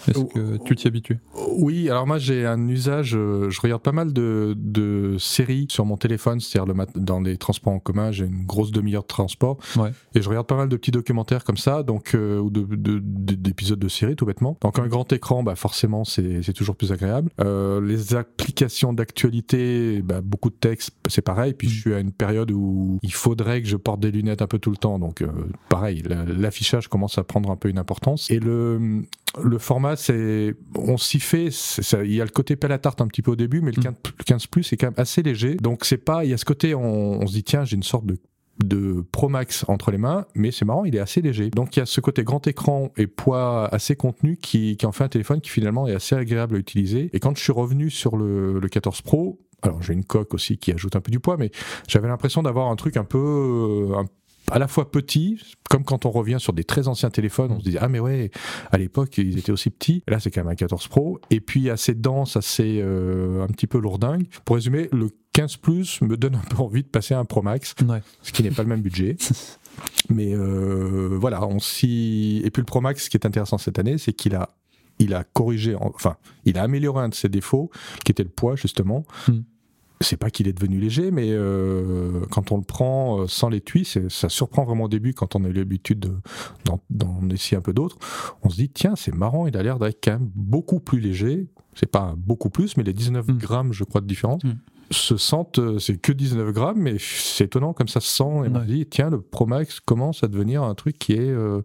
Est-ce 0.09 0.25
que 0.25 0.57
tu 0.65 0.77
t'y 0.77 0.87
habitues? 0.89 1.19
Oui, 1.59 1.89
alors 1.91 2.07
moi 2.07 2.19
j'ai 2.19 2.47
un 2.47 2.69
usage, 2.69 3.15
euh, 3.17 3.51
je 3.51 3.61
regarde 3.61 3.83
pas 3.83 3.93
mal 3.93 4.13
de, 4.13 4.55
de 4.57 5.17
séries 5.19 5.67
sur 5.71 5.85
mon 5.85 5.97
téléphone, 5.97 6.41
c'est-à-dire 6.41 6.67
le 6.67 6.75
mat- 6.75 6.97
dans 6.99 7.21
les 7.21 7.37
transports 7.37 7.73
en 7.73 7.79
commun, 7.81 8.11
j'ai 8.13 8.25
une 8.27 8.45
grosse 8.45 8.71
demi-heure 8.71 9.03
de 9.03 9.07
transport, 9.09 9.59
Ouais. 9.77 9.91
et 10.15 10.23
je 10.23 10.29
regarde 10.29 10.47
pas 10.47 10.57
mal 10.57 10.69
de 10.69 10.77
petits 10.77 10.91
documentaires 10.91 11.45
comme 11.45 11.57
ça, 11.57 11.83
donc 11.83 12.15
euh, 12.15 12.39
ou 12.39 12.51
de- 12.51 12.63
de- 12.65 13.01
de- 13.03 13.35
d'épisodes 13.35 13.79
de, 13.79 13.89
séries 13.89 14.17
tout 14.17 14.27
bêtement. 14.27 14.57
Donc 14.61 14.79
un 14.79 14.87
grand 14.87 15.13
écran, 15.13 15.43
bah 15.43 15.55
forcément 15.57 16.05
c'est 16.05 16.53
toujours 16.55 16.77
plus 16.77 16.93
agréable. 16.93 17.31
Euh, 17.41 17.81
les 17.81 18.15
applications 18.15 18.93
d'actualité, 18.93 20.03
bah, 20.03 20.21
beaucoup 20.23 20.51
de 20.51 20.55
texte, 20.55 20.93
c'est 21.09 21.23
pareil. 21.23 21.55
Puis 21.55 21.69
je 21.69 21.81
suis 21.81 21.95
à 21.95 22.01
une 22.01 22.13
période 22.13 22.51
où 22.51 22.99
il 23.03 23.13
faudrait 23.13 23.63
que 23.63 23.69
je 23.69 23.77
porte 23.77 24.01
des 24.01 24.11
lunettes 24.11 24.43
un 24.43 24.47
peu 24.47 24.59
tout 24.59 24.71
le 24.71 24.77
temps, 24.77 24.99
donc 24.99 25.23
euh, 25.23 25.29
pareil, 25.69 26.03
la- 26.07 26.25
l'affichage 26.25 26.89
commence 26.89 27.19
à 27.19 27.25
prendre 27.25 27.51
un 27.51 27.57
peu 27.57 27.69
une 27.69 27.79
importance. 27.79 28.31
Et 28.31 28.39
le 28.41 29.03
le 29.43 29.59
format, 29.59 29.97
c'est, 29.97 30.55
on 30.77 30.97
s'y 30.97 31.21
fait. 31.21 31.49
Il 32.05 32.13
y 32.13 32.21
a 32.21 32.25
le 32.25 32.31
côté 32.31 32.57
pelle 32.57 32.73
à 32.73 32.79
tarte 32.79 33.01
un 33.01 33.07
petit 33.07 33.23
peu 33.23 33.31
au 33.33 33.37
début, 33.37 33.61
mais 33.61 33.71
le 33.73 33.81
Mm. 33.81 33.85
15, 33.85 33.95
le 34.19 34.25
15 34.25 34.47
plus 34.47 34.73
est 34.73 34.77
quand 34.77 34.89
même 34.89 34.95
assez 34.97 35.23
léger. 35.23 35.55
Donc 35.57 35.85
c'est 35.85 35.99
pas, 35.99 36.25
il 36.25 36.31
y 36.31 36.35
a 36.35 36.37
ce 36.37 36.45
côté, 36.45 36.75
on, 36.75 37.21
on 37.23 37.27
se 37.27 37.33
dit 37.33 37.45
tiens, 37.45 37.65
j'ai 37.65 37.77
une 37.77 37.83
sorte 37.83 38.07
de 38.07 38.17
de 38.63 39.03
Pro 39.11 39.31
Max 39.31 39.65
entre 39.69 39.91
les 39.91 39.97
mains, 39.97 40.27
mais 40.35 40.51
c'est 40.51 40.67
marrant, 40.67 40.85
il 40.85 40.95
est 40.95 40.99
assez 40.99 41.23
léger. 41.23 41.49
Donc 41.49 41.77
il 41.77 41.81
y 41.81 41.83
a 41.83 41.87
ce 41.87 41.99
côté 42.03 42.25
grand 42.25 42.47
écran 42.47 42.93
et 42.99 43.07
poids 43.07 43.67
assez 43.75 43.97
contenu 43.97 44.37
qui, 44.37 44.77
qui 44.77 44.85
en 44.85 44.93
fait 44.93 45.05
un 45.05 45.09
téléphone 45.09 45.41
qui 45.41 45.49
finalement 45.49 45.89
est 45.89 45.95
assez 45.95 46.15
agréable 46.15 46.57
à 46.57 46.59
utiliser. 46.59 47.09
Et 47.15 47.21
quand 47.21 47.35
je 47.35 47.43
suis 47.43 47.53
revenu 47.53 47.89
sur 47.89 48.19
le, 48.19 48.59
le 48.61 48.69
14 48.69 49.01
Pro, 49.01 49.41
alors 49.63 49.81
j'ai 49.83 49.95
une 49.95 50.05
coque 50.05 50.35
aussi 50.35 50.59
qui 50.59 50.73
ajoute 50.73 50.95
un 50.95 51.01
peu 51.01 51.11
du 51.11 51.21
poids, 51.21 51.39
mais 51.39 51.51
j'avais 51.89 52.09
l'impression 52.09 52.43
d'avoir 52.43 52.69
un 52.69 52.77
truc 52.77 52.99
un 52.99 53.05
peu 53.05 53.93
un- 53.97 54.05
à 54.51 54.59
la 54.59 54.69
fois 54.69 54.91
petit, 54.91 55.41
comme 55.69 55.85
quand 55.85 56.07
on 56.07 56.11
revient 56.11 56.39
sur 56.39 56.53
des 56.53 56.65
très 56.65 56.89
anciens 56.89 57.11
téléphones, 57.11 57.53
on 57.53 57.61
se 57.61 57.69
dit 57.69 57.79
ah 57.81 57.89
mais 57.89 58.01
ouais, 58.01 58.31
à 58.71 58.79
l'époque 58.79 59.19
ils 59.19 59.39
étaient 59.39 59.53
aussi 59.53 59.71
petits. 59.71 60.03
Et 60.07 60.11
là 60.11 60.21
c'est 60.21 60.31
quand 60.31 60.43
même 60.43 60.53
un 60.53 60.57
14 60.57 60.89
Pro, 60.89 61.21
et 61.31 61.41
puis 61.41 61.71
assez 61.71 61.95
dense, 61.95 62.37
assez 62.37 62.81
euh, 62.83 63.43
un 63.43 63.47
petit 63.49 63.67
peu 63.67 63.79
lourdingue. 63.79 64.27
Pour 64.45 64.57
résumer, 64.57 64.89
le 64.93 65.11
15 65.33 65.57
Plus 65.59 66.01
me 66.03 66.17
donne 66.17 66.35
un 66.35 66.55
peu 66.55 66.63
envie 66.63 66.83
de 66.83 66.89
passer 66.89 67.15
à 67.15 67.19
un 67.21 67.25
Pro 67.25 67.43
Max, 67.43 67.75
Ouais. 67.87 68.03
ce 68.23 68.33
qui 68.33 68.43
n'est 68.43 68.51
pas 68.51 68.63
le 68.63 68.69
même 68.69 68.83
budget. 68.83 69.17
Mais 70.09 70.35
euh, 70.35 71.17
voilà, 71.19 71.47
on 71.47 71.59
s'y. 71.61 72.43
Et 72.45 72.51
puis 72.51 72.61
le 72.61 72.67
Pro 72.67 72.81
Max, 72.81 73.05
ce 73.05 73.11
qui 73.11 73.17
est 73.17 73.25
intéressant 73.27 73.57
cette 73.57 73.79
année, 73.79 73.97
c'est 73.99 74.13
qu'il 74.13 74.35
a, 74.35 74.51
il 74.99 75.15
a 75.15 75.25
corrigé, 75.25 75.75
enfin, 75.79 76.17
il 76.45 76.59
a 76.59 76.63
amélioré 76.65 77.03
un 77.05 77.09
de 77.09 77.15
ses 77.15 77.29
défauts, 77.29 77.71
qui 78.05 78.13
était 78.13 78.25
le 78.25 78.29
poids 78.29 78.57
justement. 78.57 79.05
Hmm. 79.29 79.41
C'est 80.03 80.17
pas 80.17 80.31
qu'il 80.31 80.49
est 80.49 80.55
devenu 80.55 80.79
léger, 80.81 81.11
mais 81.11 81.29
euh, 81.31 82.21
quand 82.31 82.53
on 82.53 82.57
le 82.57 82.63
prend 82.63 83.21
euh, 83.21 83.27
sans 83.27 83.51
l'étui, 83.51 83.85
ça 83.85 84.29
surprend 84.31 84.65
vraiment 84.65 84.85
au 84.85 84.89
début 84.89 85.13
quand 85.13 85.37
on 85.37 85.45
a 85.45 85.49
eu 85.49 85.53
l'habitude 85.53 86.01
de- 86.01 86.17
d'en 86.89 87.29
essayer 87.31 87.59
un 87.59 87.61
peu 87.61 87.75
d'autres. 87.75 87.99
On 88.43 88.49
se 88.49 88.57
dit 88.57 88.71
tiens, 88.71 88.97
c'est 88.97 89.15
marrant, 89.15 89.47
il 89.47 89.57
a 89.59 89.63
l'air 89.63 89.79
d'être 89.79 89.99
quand 90.03 90.13
même 90.13 90.31
beaucoup 90.35 90.81
plus 90.81 91.01
léger. 91.01 91.49
C'est 91.75 91.91
pas 91.91 92.15
beaucoup 92.17 92.49
plus, 92.49 92.77
mais 92.79 92.83
les 92.83 92.95
19 92.95 93.29
Hmm. 93.29 93.37
grammes, 93.39 93.73
je 93.75 93.85
crois, 93.85 94.01
de 94.01 94.07
différence 94.07 94.43
Hmm. 94.43 94.55
se 94.91 95.17
sentent, 95.19 95.59
euh, 95.59 95.79
c'est 95.79 95.99
que 95.99 96.13
19 96.13 96.51
grammes, 96.53 96.79
mais 96.81 96.97
c'est 96.99 97.45
étonnant 97.45 97.75
comme 97.75 97.89
ça 97.89 98.01
se 98.01 98.09
sent. 98.09 98.25
Et 98.25 98.49
on 98.49 98.61
se 98.61 98.67
dit, 98.67 98.87
tiens, 98.87 99.11
le 99.11 99.21
Pro 99.21 99.45
Max 99.47 99.81
commence 99.81 100.25
à 100.25 100.29
devenir 100.29 100.63
un 100.63 100.75
truc 100.75 100.99
qui 100.99 101.13
est, 101.13 101.19
euh, 101.21 101.61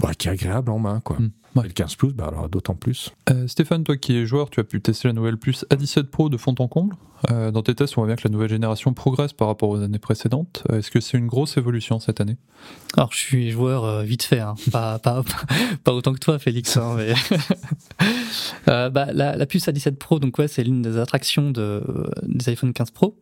bah, 0.00 0.14
qui 0.16 0.28
est 0.28 0.30
agréable 0.30 0.70
en 0.70 0.78
main. 0.78 1.00
Quoi. 1.00 1.16
Mm. 1.18 1.30
Ouais. 1.56 1.64
Et 1.64 1.68
le 1.68 1.74
15 1.74 1.96
Plus, 1.96 2.12
bah, 2.14 2.26
alors 2.28 2.48
d'autant 2.48 2.76
plus. 2.76 3.12
Euh, 3.28 3.48
Stéphane, 3.48 3.82
toi 3.82 3.96
qui 3.96 4.16
es 4.16 4.24
joueur, 4.24 4.50
tu 4.50 4.60
as 4.60 4.64
pu 4.64 4.80
tester 4.80 5.08
la 5.08 5.14
nouvelle 5.14 5.36
Plus 5.36 5.64
A17 5.70 6.04
Pro 6.04 6.28
de 6.28 6.36
fond 6.36 6.54
en 6.60 6.68
comble? 6.68 6.94
Euh, 7.30 7.50
dans 7.50 7.62
tes 7.62 7.74
tests, 7.74 7.98
on 7.98 8.00
voit 8.02 8.06
bien 8.06 8.16
que 8.16 8.26
la 8.26 8.30
nouvelle 8.30 8.48
génération 8.48 8.94
progresse 8.94 9.32
par 9.32 9.48
rapport 9.48 9.68
aux 9.68 9.80
années 9.82 9.98
précédentes. 9.98 10.62
Euh, 10.70 10.78
Est-ce 10.78 10.90
que 10.90 11.00
c'est 11.00 11.18
une 11.18 11.26
grosse 11.26 11.56
évolution 11.56 12.00
cette 12.00 12.20
année? 12.20 12.36
Alors 12.96 13.12
je 13.12 13.18
suis 13.18 13.50
joueur 13.50 13.84
euh, 13.84 14.02
vite 14.02 14.22
fait, 14.22 14.40
hein. 14.40 14.54
pas, 14.72 14.98
pas, 15.02 15.22
pas 15.84 15.92
autant 15.92 16.12
que 16.14 16.18
toi 16.18 16.38
Félix. 16.38 16.76
hein, 16.76 16.94
mais... 16.96 17.14
Euh, 18.68 18.90
bah, 18.90 19.06
la, 19.12 19.36
la 19.36 19.46
puce 19.46 19.66
A17 19.66 19.96
Pro, 19.96 20.20
donc 20.20 20.38
ouais, 20.38 20.46
c'est 20.46 20.62
l'une 20.62 20.82
des 20.82 20.98
attractions 20.98 21.50
de, 21.50 21.82
des 22.22 22.48
iPhone 22.50 22.72
15 22.72 22.90
Pro. 22.92 23.16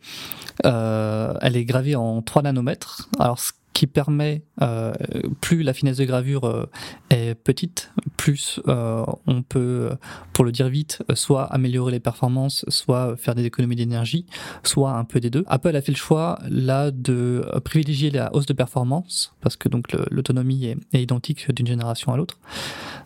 Euh, 0.66 1.32
elle 1.40 1.56
est 1.56 1.64
gravée 1.64 1.94
en 1.96 2.20
3 2.22 2.42
nanomètres. 2.42 3.08
Alors 3.18 3.38
ce 3.38 3.52
qui 3.78 3.86
permet, 3.86 4.42
euh, 4.60 4.92
plus 5.40 5.62
la 5.62 5.72
finesse 5.72 5.98
de 5.98 6.04
gravure 6.04 6.46
euh, 6.46 6.66
est 7.10 7.36
petite, 7.36 7.92
plus 8.16 8.58
euh, 8.66 9.04
on 9.28 9.42
peut, 9.42 9.90
pour 10.32 10.44
le 10.44 10.50
dire 10.50 10.68
vite, 10.68 11.04
soit 11.14 11.44
améliorer 11.44 11.92
les 11.92 12.00
performances, 12.00 12.64
soit 12.66 13.16
faire 13.16 13.36
des 13.36 13.44
économies 13.44 13.76
d'énergie, 13.76 14.26
soit 14.64 14.94
un 14.94 15.04
peu 15.04 15.20
des 15.20 15.30
deux. 15.30 15.44
Apple 15.46 15.76
a 15.76 15.80
fait 15.80 15.92
le 15.92 15.96
choix 15.96 16.40
là 16.50 16.90
de 16.90 17.48
privilégier 17.64 18.10
la 18.10 18.34
hausse 18.34 18.46
de 18.46 18.52
performance 18.52 19.32
parce 19.42 19.54
que 19.54 19.68
donc 19.68 19.92
l'autonomie 20.10 20.74
est, 20.92 21.00
identique 21.00 21.54
d'une 21.54 21.68
génération 21.68 22.12
à 22.12 22.16
l'autre. 22.16 22.40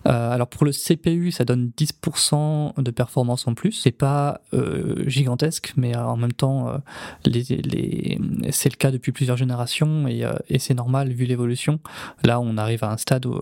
Alors 0.05 0.49
pour 0.49 0.65
le 0.65 0.73
CPU, 0.73 1.33
ça 1.33 1.45
donne 1.45 1.71
10% 1.77 2.81
de 2.81 2.91
performance 2.91 3.47
en 3.47 3.53
plus. 3.53 3.73
C'est 3.73 3.93
pas 3.93 4.41
gigantesque, 5.07 5.75
mais 5.77 5.95
en 5.95 6.17
même 6.17 6.33
temps, 6.33 6.81
c'est 7.25 8.71
le 8.73 8.77
cas 8.77 8.91
depuis 8.91 9.13
plusieurs 9.13 9.37
générations 9.37 10.09
et, 10.09 10.27
et 10.49 10.59
c'est 10.63 10.75
normal 10.75 11.13
vu 11.13 11.25
l'évolution. 11.27 11.81
Là, 12.25 12.41
on 12.41 12.57
arrive 12.57 12.85
à 12.85 12.93
un 12.93 12.97
stade 12.97 13.27
où 13.27 13.39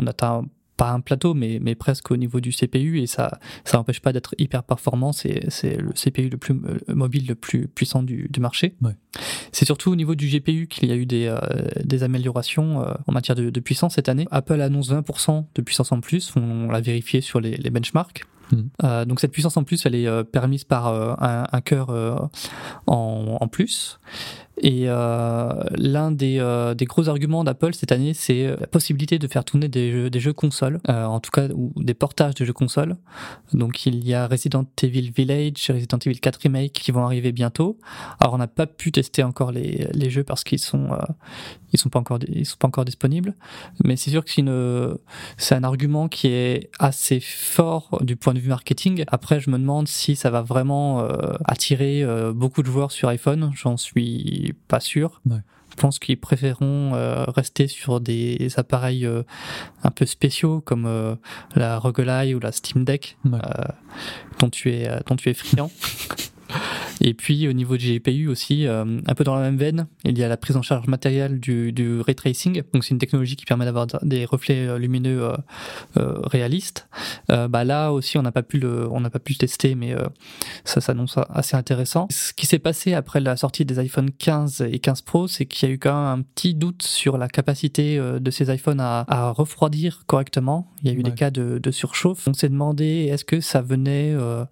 on 0.00 0.06
atteint 0.06 0.44
pas 0.80 0.92
un 0.92 1.00
plateau, 1.00 1.34
mais, 1.34 1.58
mais 1.60 1.74
presque 1.74 2.10
au 2.10 2.16
niveau 2.16 2.40
du 2.40 2.52
CPU, 2.52 3.00
et 3.00 3.06
ça 3.06 3.38
ça 3.64 3.76
n'empêche 3.76 4.00
pas 4.00 4.14
d'être 4.14 4.34
hyper 4.38 4.62
performant. 4.62 5.12
C'est 5.12 5.44
le 5.62 5.92
CPU 5.92 6.30
le 6.30 6.38
plus 6.38 6.54
euh, 6.54 6.94
mobile, 6.94 7.26
le 7.28 7.34
plus 7.34 7.68
puissant 7.68 8.02
du, 8.02 8.28
du 8.30 8.40
marché. 8.40 8.76
Ouais. 8.80 8.96
C'est 9.52 9.66
surtout 9.66 9.92
au 9.92 9.96
niveau 9.96 10.14
du 10.14 10.26
GPU 10.26 10.68
qu'il 10.68 10.88
y 10.88 10.92
a 10.92 10.96
eu 10.96 11.04
des, 11.04 11.26
euh, 11.26 11.38
des 11.84 12.02
améliorations 12.02 12.82
euh, 12.82 12.94
en 13.06 13.12
matière 13.12 13.36
de, 13.36 13.50
de 13.50 13.60
puissance 13.60 13.96
cette 13.96 14.08
année. 14.08 14.26
Apple 14.30 14.58
annonce 14.62 14.90
20% 14.90 15.44
de 15.54 15.60
puissance 15.62 15.92
en 15.92 16.00
plus, 16.00 16.32
on 16.36 16.68
l'a 16.70 16.80
vérifié 16.80 17.20
sur 17.20 17.40
les, 17.40 17.58
les 17.58 17.68
benchmarks. 17.68 18.24
Euh, 18.84 19.04
donc 19.04 19.20
cette 19.20 19.32
puissance 19.32 19.56
en 19.56 19.64
plus, 19.64 19.84
elle 19.86 19.94
est 19.94 20.06
euh, 20.06 20.24
permise 20.24 20.64
par 20.64 20.88
euh, 20.88 21.14
un, 21.18 21.44
un 21.50 21.60
cœur 21.60 21.90
euh, 21.90 22.16
en, 22.86 23.38
en 23.40 23.48
plus. 23.48 24.00
Et 24.62 24.84
euh, 24.86 25.52
l'un 25.76 26.12
des, 26.12 26.38
euh, 26.38 26.74
des 26.74 26.84
gros 26.84 27.08
arguments 27.08 27.44
d'Apple 27.44 27.74
cette 27.74 27.92
année, 27.92 28.12
c'est 28.12 28.56
la 28.58 28.66
possibilité 28.66 29.18
de 29.18 29.26
faire 29.26 29.44
tourner 29.44 29.68
des 29.68 29.90
jeux, 29.90 30.10
des 30.10 30.20
jeux 30.20 30.34
consoles, 30.34 30.80
euh, 30.88 31.04
en 31.04 31.18
tout 31.18 31.30
cas, 31.30 31.48
ou 31.54 31.72
des 31.76 31.94
portages 31.94 32.34
de 32.34 32.44
jeux 32.44 32.52
consoles. 32.52 32.96
Donc 33.54 33.86
il 33.86 34.06
y 34.06 34.12
a 34.12 34.26
Resident 34.26 34.66
Evil 34.82 35.10
Village, 35.10 35.70
Resident 35.70 35.98
Evil 36.04 36.20
4 36.20 36.40
Remake 36.42 36.72
qui 36.72 36.92
vont 36.92 37.04
arriver 37.04 37.32
bientôt. 37.32 37.78
Alors 38.20 38.34
on 38.34 38.38
n'a 38.38 38.46
pas 38.48 38.66
pu 38.66 38.92
tester 38.92 39.22
encore 39.22 39.50
les, 39.50 39.88
les 39.92 40.10
jeux 40.10 40.24
parce 40.24 40.44
qu'ils 40.44 40.58
sont, 40.58 40.92
euh, 40.92 40.98
ils 41.72 41.78
sont 41.78 41.88
pas 41.88 41.98
encore, 41.98 42.18
ils 42.28 42.46
sont 42.46 42.58
pas 42.58 42.68
encore 42.68 42.84
disponibles. 42.84 43.34
Mais 43.84 43.96
c'est 43.96 44.10
sûr 44.10 44.24
que 44.24 44.30
c'est 44.30 44.42
une, 44.42 44.98
c'est 45.38 45.54
un 45.54 45.64
argument 45.64 46.08
qui 46.08 46.28
est 46.28 46.70
assez 46.78 47.20
fort 47.20 47.98
du 48.02 48.16
point 48.16 48.34
de 48.34 48.40
vue 48.40 48.48
marketing. 48.48 49.04
Après, 49.08 49.40
je 49.40 49.50
me 49.50 49.58
demande 49.58 49.88
si 49.88 50.16
ça 50.16 50.30
va 50.30 50.42
vraiment 50.42 51.00
euh, 51.00 51.34
attirer 51.44 52.02
euh, 52.02 52.32
beaucoup 52.32 52.62
de 52.62 52.66
joueurs 52.66 52.92
sur 52.92 53.08
iPhone. 53.08 53.50
J'en 53.54 53.76
suis 53.76 54.49
pas 54.52 54.80
sûr. 54.80 55.20
Ouais. 55.26 55.38
Je 55.70 55.76
pense 55.76 55.98
qu'ils 55.98 56.18
préféreront 56.18 56.92
euh, 56.94 57.24
rester 57.28 57.68
sur 57.68 58.00
des 58.00 58.48
appareils 58.56 59.06
euh, 59.06 59.22
un 59.84 59.90
peu 59.90 60.04
spéciaux 60.04 60.60
comme 60.60 60.84
euh, 60.84 61.14
la 61.54 61.78
ROG 61.78 62.00
Ally 62.00 62.34
ou 62.34 62.40
la 62.40 62.52
Steam 62.52 62.84
Deck 62.84 63.16
Ouais. 63.24 63.38
dont 64.40 64.50
tu 64.50 64.72
es 64.72 64.90
dont 65.06 65.16
tu 65.16 65.30
es 65.30 65.34
friand. 65.34 65.70
Et 67.00 67.14
puis 67.14 67.48
au 67.48 67.52
niveau 67.52 67.76
du 67.76 67.98
GPU 67.98 68.28
aussi, 68.28 68.66
un 68.66 69.14
peu 69.14 69.24
dans 69.24 69.34
la 69.34 69.42
même 69.42 69.56
veine, 69.56 69.86
il 70.04 70.18
y 70.18 70.22
a 70.22 70.28
la 70.28 70.36
prise 70.36 70.56
en 70.56 70.62
charge 70.62 70.86
matérielle 70.86 71.40
du, 71.40 71.72
du 71.72 72.00
ray 72.00 72.14
tracing. 72.14 72.62
Donc 72.72 72.84
c'est 72.84 72.90
une 72.90 72.98
technologie 72.98 73.36
qui 73.36 73.44
permet 73.44 73.64
d'avoir 73.64 73.86
des 74.02 74.24
reflets 74.24 74.78
lumineux 74.78 75.32
réalistes. 75.96 76.88
bah 77.28 77.64
là 77.64 77.92
aussi, 77.92 78.18
on 78.18 78.22
n'a 78.22 78.32
pas 78.32 78.42
pu 78.42 78.58
le, 78.58 78.88
on 78.90 79.00
n'a 79.00 79.10
pas 79.10 79.18
pu 79.18 79.32
le 79.32 79.38
tester, 79.38 79.74
mais 79.74 79.94
ça 80.64 80.80
s'annonce 80.80 81.18
assez 81.30 81.56
intéressant. 81.56 82.06
Ce 82.10 82.32
qui 82.32 82.46
s'est 82.46 82.58
passé 82.58 82.94
après 82.94 83.20
la 83.20 83.36
sortie 83.36 83.64
des 83.64 83.78
iPhone 83.78 84.10
15 84.10 84.62
et 84.70 84.78
15 84.78 85.02
Pro, 85.02 85.26
c'est 85.26 85.46
qu'il 85.46 85.68
y 85.68 85.72
a 85.72 85.74
eu 85.74 85.78
quand 85.78 85.94
même 85.94 86.20
un 86.20 86.22
petit 86.22 86.54
doute 86.54 86.82
sur 86.82 87.18
la 87.18 87.28
capacité 87.28 87.98
de 87.98 88.30
ces 88.30 88.52
iPhones 88.52 88.80
à, 88.80 89.30
refroidir 89.30 90.04
correctement. 90.06 90.70
Il 90.82 90.90
y 90.90 90.94
a 90.94 90.98
eu 90.98 91.02
des 91.02 91.12
cas 91.12 91.30
de, 91.30 91.70
surchauffe. 91.70 92.26
On 92.26 92.34
s'est 92.34 92.48
demandé 92.48 93.08
est-ce 93.10 93.24
que 93.24 93.40
ça 93.40 93.62
venait 93.62 94.12
euh, 94.12 94.44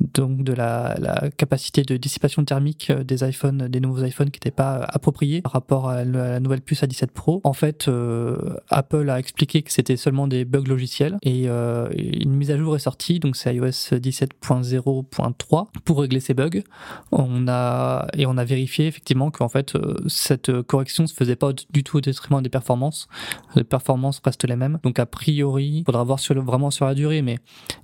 donc 0.00 0.42
de 0.42 0.52
la, 0.52 0.96
capacité 1.36 1.82
de 1.82 1.91
dissipation 1.96 2.44
thermique 2.44 2.90
euh, 2.90 3.04
des 3.04 3.28
iPhones, 3.28 3.68
des 3.68 3.80
nouveaux 3.80 4.04
iPhones 4.04 4.30
qui 4.30 4.38
n'étaient 4.38 4.50
pas 4.50 4.84
appropriés 4.88 5.42
par 5.42 5.52
rapport 5.52 5.88
à 5.88 6.04
la 6.04 6.40
nouvelle 6.40 6.60
puce 6.60 6.82
A17 6.82 7.08
Pro. 7.08 7.40
En 7.44 7.52
fait, 7.52 7.88
euh, 7.88 8.36
Apple 8.68 9.08
a 9.10 9.18
expliqué 9.18 9.62
que 9.62 9.72
c'était 9.72 9.96
seulement 9.96 10.26
des 10.26 10.44
bugs 10.44 10.64
logiciels 10.66 11.16
et 11.22 11.46
une 11.46 12.32
mise 12.32 12.50
à 12.50 12.56
jour 12.56 12.76
est 12.76 12.80
sortie, 12.80 13.18
donc 13.18 13.36
c'est 13.36 13.54
iOS 13.54 13.66
17.0.3 13.66 15.66
pour 15.84 16.00
régler 16.00 16.20
ces 16.20 16.34
bugs. 16.34 16.62
On 17.10 17.48
a 17.48 18.06
et 18.16 18.26
on 18.26 18.36
a 18.36 18.44
vérifié 18.44 18.86
effectivement 18.86 19.30
qu'en 19.30 19.48
fait 19.48 19.76
cette 20.06 20.62
correction 20.62 21.06
se 21.06 21.14
faisait 21.14 21.36
pas 21.36 21.52
du 21.52 21.84
tout 21.84 21.98
au 21.98 22.00
détriment 22.00 22.42
des 22.42 22.48
performances. 22.48 23.08
Les 23.54 23.64
performances 23.64 24.20
restent 24.24 24.48
les 24.48 24.56
mêmes. 24.56 24.78
Donc 24.82 24.98
a 24.98 25.06
priori, 25.06 25.78
il 25.78 25.84
faudra 25.84 26.04
voir 26.04 26.20
vraiment 26.40 26.70
sur 26.70 26.86
la 26.86 26.94
durée, 26.94 27.22
mais 27.22 27.38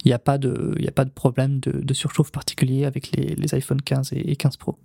il 0.05 0.09
n'y 0.09 0.13
a, 0.13 0.19
pas 0.19 0.39
de, 0.39 0.75
a 0.87 0.91
pas 0.91 1.05
de 1.05 1.11
problème 1.11 1.61
de, 1.61 1.95
surchauffe 1.95 2.31
particulier 2.31 2.85
avec 2.85 3.17
les, 3.17 3.35
les 3.35 3.55
iPhone 3.55 3.83
15 3.83 3.98
et, 4.13 4.37
15 4.37 4.57
Pro. 4.57 4.77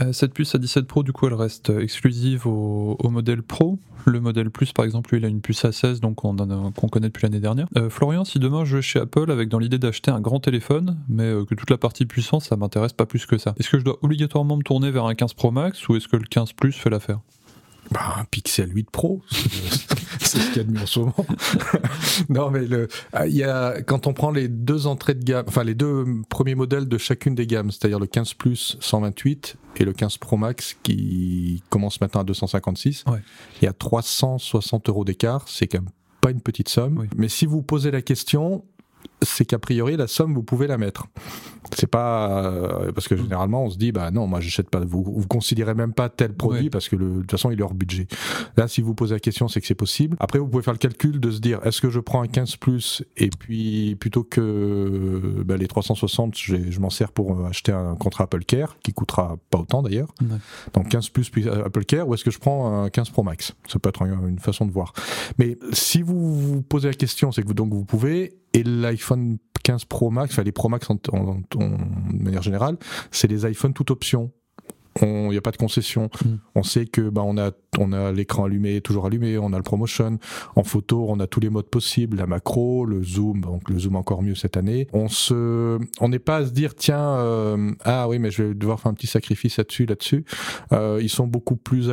Euh, 0.00 0.12
cette 0.12 0.32
puce 0.32 0.54
A17 0.54 0.84
Pro, 0.84 1.02
du 1.02 1.12
coup, 1.12 1.26
elle 1.26 1.34
reste 1.34 1.70
exclusive 1.70 2.46
au, 2.46 2.96
modèle 3.10 3.42
Pro. 3.42 3.78
Le 4.06 4.20
modèle 4.20 4.50
Plus, 4.50 4.72
par 4.72 4.84
exemple, 4.84 5.10
lui, 5.10 5.20
il 5.20 5.24
a 5.24 5.28
une 5.28 5.40
puce 5.40 5.64
A16, 5.64 6.00
donc 6.00 6.16
qu'on 6.16 6.88
connaît 6.88 7.08
depuis 7.08 7.24
l'année 7.24 7.40
dernière. 7.40 7.66
Euh, 7.76 7.90
Florian, 7.90 8.24
si 8.24 8.38
demain 8.38 8.64
je 8.64 8.76
vais 8.76 8.82
chez 8.82 9.00
Apple 9.00 9.30
avec 9.30 9.48
dans 9.48 9.58
l'idée 9.58 9.78
d'acheter 9.78 10.10
un 10.10 10.20
grand 10.20 10.40
téléphone, 10.40 10.96
mais 11.08 11.24
euh, 11.24 11.44
que 11.44 11.54
toute 11.54 11.70
la 11.70 11.76
partie 11.76 12.06
puissance, 12.06 12.46
ça 12.46 12.56
m'intéresse 12.56 12.92
pas 12.92 13.06
plus 13.06 13.26
que 13.26 13.36
ça. 13.36 13.54
Est-ce 13.58 13.68
que 13.68 13.78
je 13.78 13.84
dois 13.84 13.98
obligatoirement 14.02 14.56
me 14.56 14.62
tourner 14.62 14.90
vers 14.90 15.04
un 15.04 15.14
15 15.14 15.34
Pro 15.34 15.50
Max 15.50 15.88
ou 15.88 15.96
est-ce 15.96 16.08
que 16.08 16.16
le 16.16 16.24
15 16.24 16.52
Plus 16.52 16.72
fait 16.72 16.90
l'affaire? 16.90 17.20
Bah, 17.90 18.16
un 18.18 18.24
Pixel 18.24 18.70
8 18.72 18.90
Pro, 18.90 19.20
c'est 19.30 20.38
ce 20.38 20.46
qu'il 20.48 20.56
y 20.56 20.60
a 20.60 20.64
de 20.64 20.70
mieux 20.70 20.82
en 20.82 20.86
ce 20.86 21.00
moment. 21.00 21.26
non, 22.28 22.50
mais 22.50 22.66
le, 22.66 22.88
ah, 23.12 23.26
il 23.26 23.34
y 23.34 23.44
a, 23.44 23.82
quand 23.82 24.06
on 24.06 24.12
prend 24.12 24.30
les 24.30 24.48
deux 24.48 24.86
entrées 24.86 25.14
de 25.14 25.24
gamme, 25.24 25.44
enfin 25.48 25.64
les 25.64 25.74
deux 25.74 26.04
premiers 26.28 26.54
modèles 26.54 26.88
de 26.88 26.98
chacune 26.98 27.34
des 27.34 27.46
gammes, 27.46 27.70
c'est-à-dire 27.70 27.98
le 27.98 28.06
15 28.06 28.34
Plus 28.34 28.76
128 28.80 29.56
et 29.76 29.84
le 29.84 29.92
15 29.92 30.18
Pro 30.18 30.36
Max 30.36 30.76
qui 30.82 31.62
commence 31.68 32.00
maintenant 32.00 32.20
à 32.20 32.24
256, 32.24 33.04
il 33.60 33.64
y 33.64 33.68
a 33.68 33.72
360 33.72 34.88
euros 34.88 35.04
d'écart, 35.04 35.48
c'est 35.48 35.66
quand 35.66 35.78
même 35.78 35.90
pas 36.20 36.30
une 36.30 36.40
petite 36.40 36.68
somme. 36.68 37.06
Mais 37.16 37.28
si 37.28 37.46
vous 37.46 37.62
posez 37.62 37.90
la 37.90 38.02
question, 38.02 38.64
c'est 39.22 39.44
qu'a 39.44 39.58
priori 39.58 39.96
la 39.96 40.06
somme 40.06 40.34
vous 40.34 40.42
pouvez 40.42 40.66
la 40.66 40.78
mettre. 40.78 41.06
C'est 41.74 41.86
pas 41.86 42.42
euh, 42.46 42.92
parce 42.92 43.06
que 43.06 43.16
généralement 43.16 43.64
on 43.64 43.70
se 43.70 43.78
dit 43.78 43.92
bah 43.92 44.10
non 44.10 44.26
moi 44.26 44.40
j'achète 44.40 44.70
pas 44.70 44.80
vous 44.80 45.02
vous 45.02 45.26
considérez 45.28 45.74
même 45.74 45.92
pas 45.92 46.08
tel 46.08 46.32
produit 46.32 46.70
parce 46.70 46.88
que 46.88 46.96
le, 46.96 47.10
de 47.10 47.20
toute 47.20 47.30
façon 47.30 47.50
il 47.50 47.60
est 47.60 47.62
hors 47.62 47.74
budget. 47.74 48.06
Là 48.56 48.66
si 48.66 48.80
vous 48.80 48.94
posez 48.94 49.14
la 49.14 49.20
question 49.20 49.46
c'est 49.48 49.60
que 49.60 49.66
c'est 49.66 49.74
possible. 49.74 50.16
Après 50.20 50.38
vous 50.38 50.48
pouvez 50.48 50.62
faire 50.62 50.72
le 50.72 50.78
calcul 50.78 51.20
de 51.20 51.30
se 51.30 51.38
dire 51.38 51.60
est-ce 51.64 51.80
que 51.80 51.90
je 51.90 52.00
prends 52.00 52.22
un 52.22 52.26
15 52.26 52.56
plus 52.56 53.04
et 53.16 53.30
puis 53.30 53.94
plutôt 53.96 54.24
que 54.24 55.42
bah, 55.44 55.56
les 55.56 55.68
360 55.68 56.36
je 56.36 56.80
m'en 56.80 56.90
sers 56.90 57.12
pour 57.12 57.46
acheter 57.46 57.72
un 57.72 57.94
contrat 57.94 58.24
Apple 58.24 58.44
Care 58.44 58.76
qui 58.82 58.92
coûtera 58.92 59.36
pas 59.50 59.58
autant 59.58 59.82
d'ailleurs. 59.82 60.12
Donc 60.72 60.88
15 60.88 61.10
plus 61.10 61.30
puis 61.30 61.46
euh, 61.46 61.66
Apple 61.66 61.84
Care 61.84 62.08
ou 62.08 62.14
est-ce 62.14 62.24
que 62.24 62.30
je 62.30 62.38
prends 62.38 62.82
un 62.84 62.90
15 62.90 63.10
Pro 63.10 63.22
Max? 63.22 63.54
Ça 63.68 63.78
peut 63.78 63.88
être 63.88 64.02
une 64.02 64.38
façon 64.38 64.66
de 64.66 64.72
voir. 64.72 64.92
Mais 65.38 65.58
si 65.72 66.02
vous 66.02 66.34
vous 66.34 66.62
posez 66.62 66.88
la 66.88 66.94
question 66.94 67.32
c'est 67.32 67.42
que 67.42 67.48
vous, 67.48 67.54
donc 67.54 67.72
vous 67.72 67.84
pouvez 67.84 68.40
et 68.54 68.62
l'iPhone 68.62 69.38
15 69.62 69.84
Pro 69.84 70.10
Max, 70.10 70.32
enfin 70.32 70.42
les 70.42 70.52
Pro 70.52 70.68
Max 70.68 70.88
en, 70.90 70.94
de 70.94 72.22
manière 72.22 72.42
générale, 72.42 72.76
c'est 73.10 73.28
les 73.28 73.48
iPhones 73.48 73.72
toute 73.72 73.90
option. 73.90 74.32
Il 75.02 75.28
n'y 75.28 75.36
a 75.36 75.40
pas 75.40 75.52
de 75.52 75.56
concession. 75.56 76.10
Hmm. 76.24 76.36
On 76.54 76.62
sait 76.62 76.84
que 76.84 77.08
bah, 77.10 77.22
on 77.24 77.38
a, 77.38 77.52
on 77.78 77.92
a 77.92 78.10
l'écran 78.10 78.44
allumé, 78.44 78.80
toujours 78.80 79.06
allumé, 79.06 79.38
on 79.38 79.52
a 79.52 79.56
le 79.56 79.62
promotion. 79.62 80.18
En 80.56 80.64
photo, 80.64 81.06
on 81.08 81.20
a 81.20 81.26
tous 81.26 81.40
les 81.40 81.48
modes 81.48 81.68
possibles, 81.68 82.16
la 82.16 82.26
macro, 82.26 82.84
le 82.84 83.02
zoom, 83.02 83.40
donc 83.40 83.70
le 83.70 83.78
zoom 83.78 83.96
encore 83.96 84.22
mieux 84.22 84.34
cette 84.34 84.56
année. 84.56 84.88
On 84.92 85.08
se, 85.08 85.78
on 86.00 86.08
n'est 86.08 86.18
pas 86.18 86.38
à 86.38 86.46
se 86.46 86.50
dire 86.50 86.74
tiens, 86.74 87.16
euh, 87.16 87.72
ah 87.84 88.08
oui, 88.08 88.18
mais 88.18 88.30
je 88.30 88.42
vais 88.42 88.54
devoir 88.54 88.80
faire 88.80 88.90
un 88.90 88.94
petit 88.94 89.06
sacrifice 89.06 89.58
là-dessus, 89.58 89.86
là-dessus. 89.86 90.24
Euh, 90.72 90.98
ils 91.00 91.08
sont 91.08 91.28
beaucoup 91.28 91.56
plus 91.56 91.88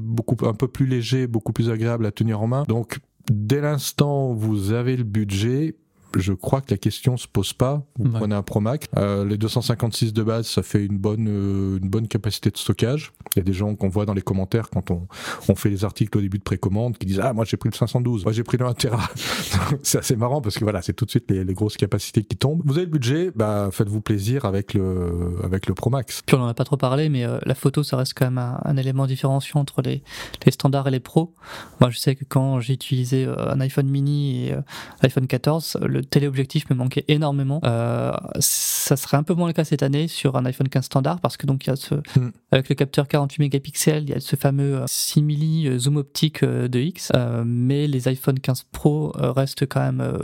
beaucoup 0.00 0.36
un 0.46 0.54
peu 0.54 0.66
plus 0.66 0.86
légers, 0.86 1.26
beaucoup 1.26 1.52
plus 1.52 1.68
agréables 1.68 2.06
à 2.06 2.10
tenir 2.10 2.40
en 2.40 2.46
main. 2.46 2.64
Donc 2.66 3.00
dès 3.30 3.60
l'instant 3.60 4.30
où 4.30 4.34
vous 4.34 4.72
avez 4.72 4.96
le 4.96 5.04
budget, 5.04 5.76
je 6.16 6.32
crois 6.32 6.60
que 6.60 6.70
la 6.70 6.76
question 6.76 7.16
se 7.16 7.28
pose 7.28 7.52
pas. 7.52 7.82
Vous 7.98 8.10
prenez 8.10 8.34
un 8.34 8.42
Pro 8.42 8.60
Max. 8.60 8.86
Euh, 8.96 9.24
les 9.24 9.36
256 9.36 10.12
de 10.12 10.22
base, 10.22 10.46
ça 10.46 10.62
fait 10.62 10.84
une 10.84 10.98
bonne, 10.98 11.26
euh, 11.28 11.78
une 11.78 11.88
bonne 11.88 12.08
capacité 12.08 12.50
de 12.50 12.56
stockage. 12.56 13.12
Il 13.34 13.38
y 13.38 13.40
a 13.40 13.44
des 13.44 13.52
gens 13.52 13.74
qu'on 13.74 13.88
voit 13.88 14.06
dans 14.06 14.14
les 14.14 14.22
commentaires 14.22 14.70
quand 14.70 14.90
on, 14.90 15.06
on 15.48 15.54
fait 15.54 15.70
les 15.70 15.84
articles 15.84 16.16
au 16.18 16.20
début 16.20 16.38
de 16.38 16.42
précommande 16.42 16.98
qui 16.98 17.06
disent 17.06 17.20
Ah, 17.20 17.32
moi 17.32 17.44
j'ai 17.44 17.56
pris 17.56 17.70
le 17.70 17.76
512, 17.76 18.24
moi 18.24 18.32
j'ai 18.32 18.42
pris 18.42 18.56
le 18.56 18.66
1 18.66 18.74
Tera. 18.74 19.08
c'est 19.82 19.98
assez 19.98 20.16
marrant 20.16 20.40
parce 20.40 20.58
que 20.58 20.64
voilà, 20.64 20.82
c'est 20.82 20.92
tout 20.92 21.04
de 21.04 21.10
suite 21.10 21.30
les, 21.30 21.44
les, 21.44 21.54
grosses 21.54 21.76
capacités 21.76 22.24
qui 22.24 22.36
tombent. 22.36 22.62
Vous 22.64 22.74
avez 22.74 22.86
le 22.86 22.90
budget, 22.90 23.30
bah 23.34 23.68
faites-vous 23.70 24.00
plaisir 24.00 24.44
avec 24.44 24.74
le, 24.74 25.36
avec 25.44 25.66
le 25.66 25.74
Pro 25.74 25.90
Max. 25.90 26.22
Puis 26.26 26.36
on 26.36 26.42
en 26.42 26.48
a 26.48 26.54
pas 26.54 26.64
trop 26.64 26.76
parlé, 26.76 27.08
mais 27.08 27.24
euh, 27.24 27.38
la 27.44 27.54
photo, 27.54 27.82
ça 27.82 27.96
reste 27.96 28.14
quand 28.16 28.26
même 28.26 28.38
un, 28.38 28.76
élément 28.76 29.06
différenciant 29.06 29.60
entre 29.60 29.82
les, 29.82 30.02
les 30.44 30.52
standards 30.52 30.88
et 30.88 30.90
les 30.90 31.00
pros. 31.00 31.34
Moi, 31.80 31.90
je 31.90 31.98
sais 31.98 32.14
que 32.14 32.24
quand 32.24 32.60
j'ai 32.60 32.72
utilisé 32.72 33.26
un 33.26 33.60
iPhone 33.60 33.86
mini 33.86 34.46
et 34.46 34.54
iPhone 35.02 35.26
14, 35.26 35.78
le 35.82 35.99
téléobjectif 36.00 36.68
me 36.70 36.74
manquait 36.74 37.04
énormément. 37.08 37.60
Euh, 37.64 38.12
ça 38.38 38.96
serait 38.96 39.16
un 39.16 39.22
peu 39.22 39.34
moins 39.34 39.48
le 39.48 39.52
cas 39.52 39.64
cette 39.64 39.82
année 39.82 40.08
sur 40.08 40.36
un 40.36 40.44
iPhone 40.44 40.68
15 40.68 40.84
standard 40.84 41.20
parce 41.20 41.36
que 41.36 41.46
donc 41.46 41.66
il 41.66 41.70
y 41.70 41.72
a 41.72 41.76
ce, 41.76 41.94
hmm. 41.94 42.32
avec 42.52 42.68
le 42.68 42.74
capteur 42.74 43.08
48 43.08 43.40
mégapixels, 43.40 44.02
il 44.04 44.10
y 44.10 44.14
a 44.14 44.20
ce 44.20 44.36
fameux 44.36 44.82
6 44.86 45.20
euh, 45.20 45.22
milli 45.22 45.68
euh, 45.68 45.78
zoom 45.78 45.96
optique 45.96 46.44
de 46.44 46.78
X, 46.78 47.12
mais 47.44 47.86
les 47.86 48.08
iPhone 48.08 48.38
15 48.38 48.66
Pro 48.72 49.12
restent 49.16 49.66
quand 49.66 49.80
même 49.80 50.18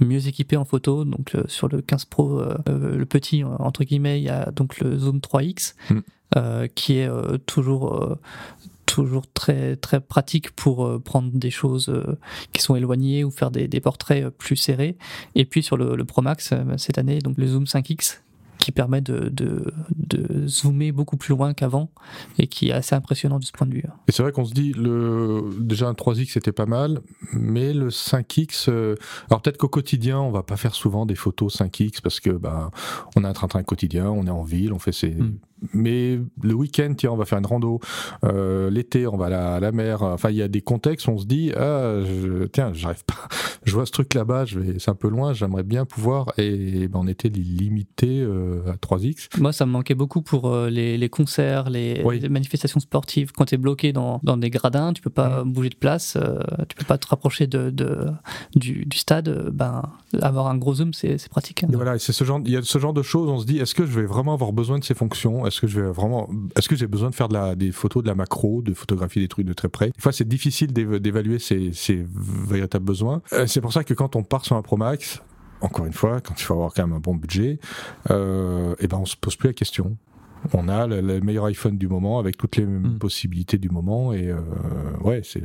mieux 0.00 0.26
équipés 0.26 0.56
en 0.56 0.64
photo. 0.64 1.04
Donc 1.04 1.36
sur 1.46 1.68
le 1.68 1.82
15 1.82 2.04
Pro, 2.06 2.42
le 2.66 3.04
petit 3.04 3.44
entre 3.44 3.84
guillemets, 3.84 4.20
il 4.20 4.24
y 4.24 4.30
a 4.30 4.50
donc 4.50 4.80
le 4.80 4.98
zoom 4.98 5.18
3X. 5.18 5.74
Hmm. 5.90 6.66
qui 6.74 6.98
est 6.98 7.10
toujours 7.46 8.16
toujours 8.92 9.26
très 9.32 9.76
très 9.76 10.00
pratique 10.00 10.50
pour 10.50 10.84
euh, 10.84 10.98
prendre 10.98 11.30
des 11.32 11.50
choses 11.50 11.88
euh, 11.88 12.18
qui 12.52 12.60
sont 12.60 12.76
éloignées 12.76 13.24
ou 13.24 13.30
faire 13.30 13.50
des, 13.50 13.68
portraits 13.80 14.24
euh, 14.24 14.30
plus 14.30 14.56
serrés. 14.56 14.98
Et 15.34 15.46
puis 15.46 15.62
sur 15.62 15.78
le, 15.78 16.04
Pro 16.04 16.20
Max 16.20 16.52
cette 16.76 16.98
année, 16.98 17.20
donc 17.20 17.38
le 17.38 17.46
zoom 17.46 17.64
5x 17.64 18.18
qui 18.58 18.70
permet 18.70 19.00
de, 19.00 19.32
de, 19.32 20.46
zoomer 20.46 20.92
beaucoup 20.92 21.16
plus 21.16 21.30
loin 21.30 21.54
qu'avant 21.54 21.90
et 22.38 22.46
qui 22.46 22.68
est 22.68 22.72
assez 22.72 22.94
impressionnant 22.94 23.38
de 23.38 23.44
ce 23.44 23.50
point 23.50 23.66
de 23.66 23.72
vue. 23.72 23.84
Et 24.08 24.12
c'est 24.12 24.22
vrai 24.22 24.30
qu'on 24.30 24.44
se 24.44 24.52
dit, 24.52 24.72
le, 24.72 25.42
déjà 25.58 25.88
un 25.88 25.94
3X 25.94 26.32
c'était 26.32 26.52
pas 26.52 26.66
mal, 26.66 27.00
mais 27.32 27.72
le 27.72 27.88
5X, 27.88 28.70
alors 29.30 29.40
peut-être 29.40 29.56
qu'au 29.56 29.68
quotidien 29.68 30.20
on 30.20 30.30
va 30.30 30.42
pas 30.42 30.56
faire 30.56 30.74
souvent 30.74 31.06
des 31.06 31.14
photos 31.14 31.56
5X 31.56 32.02
parce 32.02 32.20
que 32.20 32.30
bah, 32.30 32.70
on 33.16 33.24
a 33.24 33.28
un 33.28 33.32
train-train 33.32 33.62
quotidien, 33.62 34.10
on 34.10 34.26
est 34.26 34.30
en 34.30 34.42
ville, 34.42 34.72
on 34.72 34.78
fait 34.78 34.92
ses, 34.92 35.14
hmm 35.14 35.38
mais 35.72 36.18
le 36.42 36.54
week-end, 36.54 36.92
tiens, 36.96 37.10
on 37.12 37.16
va 37.16 37.24
faire 37.24 37.38
une 37.38 37.46
rando. 37.46 37.80
Euh, 38.24 38.70
l'été, 38.70 39.06
on 39.06 39.16
va 39.16 39.26
à 39.26 39.60
la, 39.60 39.72
mer. 39.72 40.02
Enfin, 40.02 40.30
il 40.30 40.36
y 40.36 40.42
a 40.42 40.48
des 40.48 40.60
contextes 40.60 41.06
où 41.06 41.10
on 41.10 41.18
se 41.18 41.26
dit, 41.26 41.52
ah, 41.56 42.00
tiens, 42.52 42.72
j'arrive 42.72 43.04
pas. 43.04 43.28
Je 43.64 43.74
vois 43.74 43.86
ce 43.86 43.92
truc 43.92 44.12
là-bas, 44.14 44.44
je 44.44 44.58
c'est 44.78 44.90
un 44.90 44.96
peu 44.96 45.08
loin. 45.08 45.34
J'aimerais 45.34 45.62
bien 45.62 45.84
pouvoir. 45.84 46.32
Et 46.36 46.88
ben, 46.88 46.98
on 47.00 47.06
était 47.06 47.28
limité 47.28 48.20
euh, 48.20 48.60
à 48.68 48.74
3x. 48.74 49.28
Moi, 49.38 49.52
ça 49.52 49.66
me 49.66 49.70
manquait 49.70 49.94
beaucoup 49.94 50.20
pour 50.20 50.48
euh, 50.48 50.68
les, 50.68 51.08
concerts, 51.08 51.70
les, 51.70 52.02
manifestations 52.28 52.80
sportives. 52.80 53.30
Quand 53.30 53.44
tu 53.44 53.54
es 53.54 53.58
bloqué 53.58 53.92
dans, 53.92 54.18
des 54.36 54.50
gradins, 54.50 54.92
tu 54.92 55.00
peux 55.00 55.10
pas 55.10 55.44
bouger 55.44 55.68
de 55.68 55.76
place, 55.76 56.18
tu 56.68 56.76
peux 56.76 56.84
pas 56.84 56.98
te 56.98 57.06
rapprocher 57.06 57.46
de, 57.46 57.72
du, 58.56 58.86
stade. 58.94 59.50
Ben, 59.52 59.82
avoir 60.20 60.48
un 60.48 60.56
gros 60.56 60.74
zoom, 60.74 60.92
c'est, 60.92 61.28
pratique. 61.28 61.62
Hein. 61.62 61.68
Voilà, 61.72 61.98
c'est 62.00 62.12
ce 62.12 62.24
genre, 62.24 62.40
il 62.44 62.50
y 62.50 62.56
a 62.56 62.62
ce 62.62 62.78
genre 62.78 62.92
de 62.92 63.02
choses. 63.02 63.28
On 63.28 63.38
se 63.38 63.46
dit, 63.46 63.58
est-ce 63.58 63.76
que 63.76 63.86
je 63.86 64.00
vais 64.00 64.06
vraiment 64.06 64.34
avoir 64.34 64.52
besoin 64.52 64.80
de 64.80 64.84
ces 64.84 64.94
fonctions? 64.94 65.46
Est-ce 65.52 65.60
que 65.60 65.66
je 65.66 65.80
vais 65.80 65.90
vraiment, 65.90 66.30
est-ce 66.56 66.68
que 66.68 66.76
j'ai 66.76 66.86
besoin 66.86 67.10
de 67.10 67.14
faire 67.14 67.28
de 67.28 67.34
la, 67.34 67.54
des 67.54 67.72
photos 67.72 68.02
de 68.02 68.08
la 68.08 68.14
macro, 68.14 68.62
de 68.62 68.72
photographier 68.72 69.20
des 69.20 69.28
trucs 69.28 69.46
de 69.46 69.52
très 69.52 69.68
près? 69.68 69.86
Des 69.86 70.00
fois, 70.00 70.12
c'est 70.12 70.26
difficile 70.26 70.72
d'évaluer 70.72 71.38
ces, 71.38 71.72
ces, 71.72 72.04
véritables 72.08 72.84
besoins. 72.84 73.22
Euh, 73.32 73.46
c'est 73.46 73.60
pour 73.60 73.72
ça 73.72 73.84
que 73.84 73.92
quand 73.92 74.16
on 74.16 74.22
part 74.22 74.44
sur 74.44 74.56
un 74.56 74.62
Pro 74.62 74.76
Max, 74.76 75.22
encore 75.60 75.84
une 75.84 75.92
fois, 75.92 76.20
quand 76.20 76.34
il 76.38 76.42
faut 76.42 76.54
avoir 76.54 76.72
quand 76.72 76.86
même 76.86 76.96
un 76.96 77.00
bon 77.00 77.14
budget, 77.14 77.60
euh, 78.10 78.72
et 78.72 78.84
eh 78.84 78.88
ben 78.88 78.96
on 78.96 79.04
se 79.04 79.16
pose 79.16 79.36
plus 79.36 79.48
la 79.48 79.52
question. 79.52 79.96
On 80.54 80.68
a 80.68 80.88
le, 80.88 81.20
meilleur 81.20 81.44
iPhone 81.44 81.78
du 81.78 81.86
moment 81.86 82.18
avec 82.18 82.36
toutes 82.36 82.56
les 82.56 82.66
hmm. 82.66 82.98
possibilités 82.98 83.58
du 83.58 83.68
moment 83.68 84.12
et 84.12 84.28
euh, 84.28 84.40
ouais, 85.02 85.20
c'est 85.22 85.40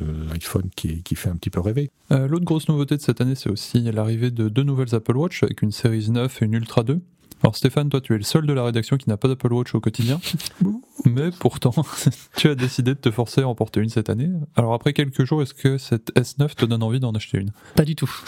l'iPhone 0.00 0.68
qui, 0.76 1.02
qui, 1.02 1.14
fait 1.14 1.30
un 1.30 1.36
petit 1.36 1.48
peu 1.48 1.60
rêver. 1.60 1.90
L'autre 2.10 2.44
grosse 2.44 2.68
nouveauté 2.68 2.96
de 2.96 3.00
cette 3.00 3.22
année, 3.22 3.34
c'est 3.34 3.48
aussi 3.48 3.80
l'arrivée 3.90 4.30
de 4.30 4.50
deux 4.50 4.64
nouvelles 4.64 4.94
Apple 4.94 5.16
Watch 5.16 5.42
avec 5.44 5.62
une 5.62 5.72
Series 5.72 6.10
9 6.10 6.42
et 6.42 6.44
une 6.44 6.52
Ultra 6.54 6.82
2 6.82 7.00
Alors 7.42 7.54
Stéphane, 7.56 7.88
toi 7.88 8.00
tu 8.00 8.14
es 8.14 8.18
le 8.18 8.24
seul 8.24 8.46
de 8.46 8.52
la 8.52 8.64
rédaction 8.64 8.96
qui 8.96 9.08
n'a 9.08 9.16
pas 9.16 9.28
d'Apple 9.28 9.52
Watch 9.52 9.74
au 9.74 9.80
quotidien, 9.80 10.20
mais 11.04 11.30
pourtant 11.38 11.72
tu 12.36 12.48
as 12.48 12.54
décidé 12.56 12.94
de 12.94 12.98
te 13.00 13.10
forcer 13.12 13.42
à 13.42 13.48
en 13.48 13.54
porter 13.54 13.80
une 13.80 13.88
cette 13.90 14.10
année. 14.10 14.28
Alors 14.56 14.74
après 14.74 14.92
quelques 14.92 15.24
jours, 15.24 15.40
est-ce 15.42 15.54
que 15.54 15.78
cette 15.78 16.12
S9 16.16 16.54
te 16.56 16.64
donne 16.64 16.82
envie 16.82 16.98
d'en 16.98 17.12
acheter 17.12 17.38
une? 17.38 17.52
Pas 17.76 17.84
du 17.84 17.94
tout. 17.94 18.10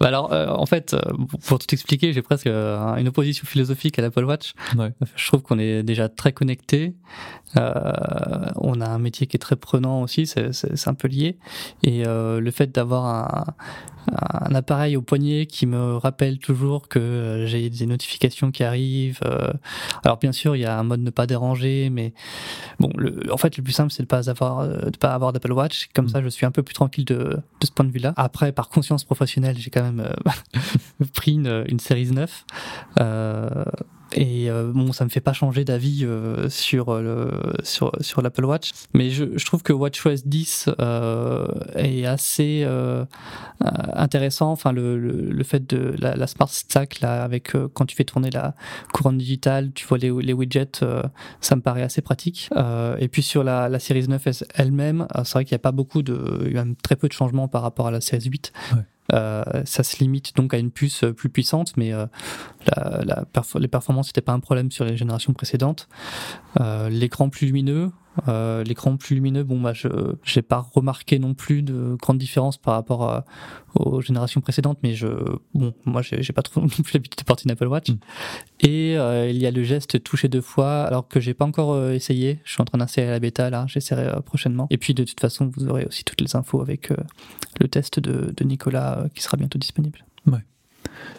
Bah 0.00 0.06
alors 0.08 0.32
euh, 0.32 0.46
en 0.48 0.66
fait, 0.66 0.94
euh, 0.94 1.00
pour 1.46 1.58
tout 1.58 1.66
expliquer, 1.72 2.12
j'ai 2.12 2.22
presque 2.22 2.46
euh, 2.46 2.94
une 2.96 3.08
opposition 3.08 3.44
philosophique 3.46 3.98
à 3.98 4.02
l'Apple 4.02 4.24
Watch. 4.24 4.52
Ouais. 4.76 4.92
Je 5.16 5.26
trouve 5.26 5.42
qu'on 5.42 5.58
est 5.58 5.82
déjà 5.82 6.08
très 6.08 6.32
connecté. 6.32 6.94
Euh, 7.56 7.82
on 8.56 8.80
a 8.80 8.88
un 8.88 8.98
métier 8.98 9.26
qui 9.26 9.36
est 9.36 9.40
très 9.40 9.56
prenant 9.56 10.02
aussi, 10.02 10.26
c'est- 10.26 10.86
un 10.88 10.94
peu 10.94 11.08
lié. 11.08 11.36
Et 11.82 12.06
euh, 12.06 12.40
le 12.40 12.50
fait 12.50 12.72
d'avoir 12.74 13.04
un, 13.06 13.44
un 14.12 14.54
appareil 14.54 14.96
au 14.96 15.02
poignet 15.02 15.46
qui 15.46 15.66
me 15.66 15.96
rappelle 15.96 16.38
toujours 16.38 16.88
que 16.88 16.98
euh, 16.98 17.46
j'ai 17.46 17.68
des 17.70 17.86
notifications 17.86 18.50
qui 18.50 18.64
arrivent. 18.64 19.20
euh, 19.24 19.52
alors 20.04 20.18
bien 20.18 20.32
sûr, 20.32 20.56
il 20.56 20.60
y 20.60 20.64
a 20.64 20.78
un 20.78 20.82
mode 20.82 21.00
ne 21.00 21.10
pas 21.10 21.26
déranger, 21.26 21.90
mais 21.90 22.12
bon, 22.80 22.90
le, 22.96 23.32
en 23.32 23.36
fait, 23.36 23.56
le 23.56 23.62
plus 23.62 23.72
simple, 23.72 23.92
c'est 23.92 24.02
de 24.02 24.08
pas 24.08 24.28
avoir, 24.30 24.60
euh, 24.60 24.90
de 24.90 24.96
pas 24.96 25.12
avoir 25.14 25.32
d'Apple 25.32 25.52
Watch. 25.52 25.88
Comme 25.94 26.06
Mm. 26.06 26.08
ça, 26.08 26.22
je 26.22 26.28
suis 26.28 26.46
un 26.46 26.50
peu 26.50 26.62
plus 26.62 26.74
tranquille 26.74 27.04
de, 27.04 27.16
de 27.60 27.66
ce 27.66 27.70
point 27.72 27.84
de 27.84 27.90
vue-là. 27.92 28.14
Après, 28.16 28.52
par 28.52 28.68
conscience 28.68 29.04
professionnelle, 29.04 29.56
j'ai 29.58 29.70
quand 29.70 29.82
même 29.82 30.00
euh, 30.00 31.04
pris 31.14 31.32
une, 31.32 31.64
une 31.68 31.78
Series 31.80 32.10
9. 32.12 32.44
Euh, 33.00 33.64
et 34.12 34.50
euh, 34.50 34.72
bon, 34.72 34.92
ça 34.92 35.04
me 35.04 35.10
fait 35.10 35.20
pas 35.20 35.32
changer 35.32 35.64
d'avis 35.64 36.04
euh, 36.04 36.48
sur 36.48 36.94
le 37.00 37.30
sur 37.62 37.92
sur 38.00 38.22
l'Apple 38.22 38.44
Watch, 38.44 38.70
mais 38.94 39.10
je, 39.10 39.24
je 39.36 39.44
trouve 39.44 39.62
que 39.62 39.72
WatchOS 39.72 40.22
10 40.24 40.70
euh, 40.80 41.46
est 41.74 42.06
assez 42.06 42.62
euh, 42.64 43.04
euh, 43.64 43.68
intéressant. 43.94 44.50
Enfin, 44.50 44.72
le, 44.72 44.98
le, 44.98 45.30
le 45.30 45.44
fait 45.44 45.68
de 45.68 45.94
la, 45.98 46.16
la 46.16 46.26
Smart 46.26 46.48
Stack 46.48 47.00
là, 47.00 47.22
avec 47.22 47.54
euh, 47.54 47.68
quand 47.72 47.86
tu 47.86 47.96
fais 47.96 48.04
tourner 48.04 48.30
la 48.30 48.54
couronne 48.92 49.18
digitale, 49.18 49.72
tu 49.74 49.86
vois 49.86 49.98
les, 49.98 50.10
les 50.10 50.32
widgets, 50.32 50.82
euh, 50.82 51.02
ça 51.40 51.56
me 51.56 51.60
paraît 51.60 51.82
assez 51.82 52.00
pratique. 52.00 52.48
Euh, 52.56 52.96
et 52.98 53.08
puis 53.08 53.22
sur 53.22 53.44
la, 53.44 53.68
la 53.68 53.78
Series 53.78 54.08
9 54.08 54.26
elle-même, 54.54 55.06
euh, 55.16 55.24
c'est 55.24 55.34
vrai 55.34 55.44
qu'il 55.44 55.54
n'y 55.54 55.60
a 55.60 55.60
pas 55.60 55.72
beaucoup 55.72 56.02
de, 56.02 56.44
il 56.46 56.52
y 56.52 56.58
a 56.58 56.64
très 56.82 56.96
peu 56.96 57.08
de 57.08 57.12
changements 57.12 57.48
par 57.48 57.62
rapport 57.62 57.88
à 57.88 57.90
la 57.90 58.00
Series 58.00 58.28
8. 58.28 58.52
Ouais. 58.72 58.78
Euh, 59.14 59.42
ça 59.64 59.82
se 59.82 59.98
limite 59.98 60.36
donc 60.36 60.52
à 60.52 60.58
une 60.58 60.70
puce 60.70 61.04
euh, 61.04 61.12
plus 61.12 61.30
puissante, 61.30 61.76
mais 61.76 61.92
euh, 61.92 62.06
les 63.58 63.68
performances 63.68 64.08
n'étaient 64.08 64.20
pas 64.20 64.32
un 64.32 64.40
problème 64.40 64.70
sur 64.70 64.84
les 64.84 64.96
générations 64.96 65.32
précédentes. 65.32 65.88
L'écran 66.90 67.28
plus 67.30 67.46
lumineux, 67.46 67.90
euh, 68.26 68.64
l'écran 68.64 68.96
plus 68.96 69.14
lumineux, 69.14 69.44
bon 69.44 69.60
bah 69.60 69.72
je 69.72 69.88
j'ai 70.24 70.42
pas 70.42 70.66
remarqué 70.74 71.18
non 71.18 71.34
plus 71.34 71.62
de 71.62 71.96
grande 72.00 72.18
différence 72.18 72.56
par 72.56 72.74
rapport 72.74 73.04
à- 73.08 73.24
aux 73.74 74.00
générations 74.00 74.40
précédentes, 74.40 74.78
mais 74.82 74.94
je 74.94 75.06
bon 75.54 75.74
moi 75.84 76.02
j'ai 76.02 76.22
j'ai 76.22 76.32
pas 76.32 76.42
trop 76.42 76.60
non 76.62 76.68
plus 76.68 76.92
l'habitude 76.94 77.18
de 77.18 77.24
porter 77.24 77.44
une 77.44 77.50
Apple 77.52 77.66
Watch. 77.66 77.90
Mm. 77.90 77.98
Et 78.60 78.98
euh, 78.98 79.28
il 79.30 79.38
y 79.38 79.46
a 79.46 79.50
le 79.50 79.62
geste 79.62 80.02
toucher 80.02 80.28
deux 80.28 80.40
fois, 80.40 80.82
alors 80.82 81.06
que 81.06 81.20
j'ai 81.20 81.34
pas 81.34 81.44
encore 81.44 81.72
euh, 81.72 81.92
essayé. 81.92 82.40
Je 82.44 82.52
suis 82.52 82.62
en 82.62 82.64
train 82.64 82.78
d'installer 82.78 83.08
la 83.08 83.20
bêta 83.20 83.50
là, 83.50 83.66
j'essaierai 83.68 84.20
prochainement. 84.22 84.66
Et 84.70 84.78
puis 84.78 84.94
de 84.94 85.04
toute 85.04 85.20
façon, 85.20 85.50
vous 85.56 85.68
aurez 85.68 85.84
aussi 85.84 86.04
toutes 86.04 86.20
les 86.20 86.34
infos 86.34 86.60
avec 86.60 86.90
le 87.60 87.68
test 87.68 88.00
de, 88.00 88.32
de 88.36 88.44
Nicolas 88.44 89.04
qui 89.14 89.22
sera 89.22 89.36
bientôt 89.36 89.58
disponible. 89.58 90.04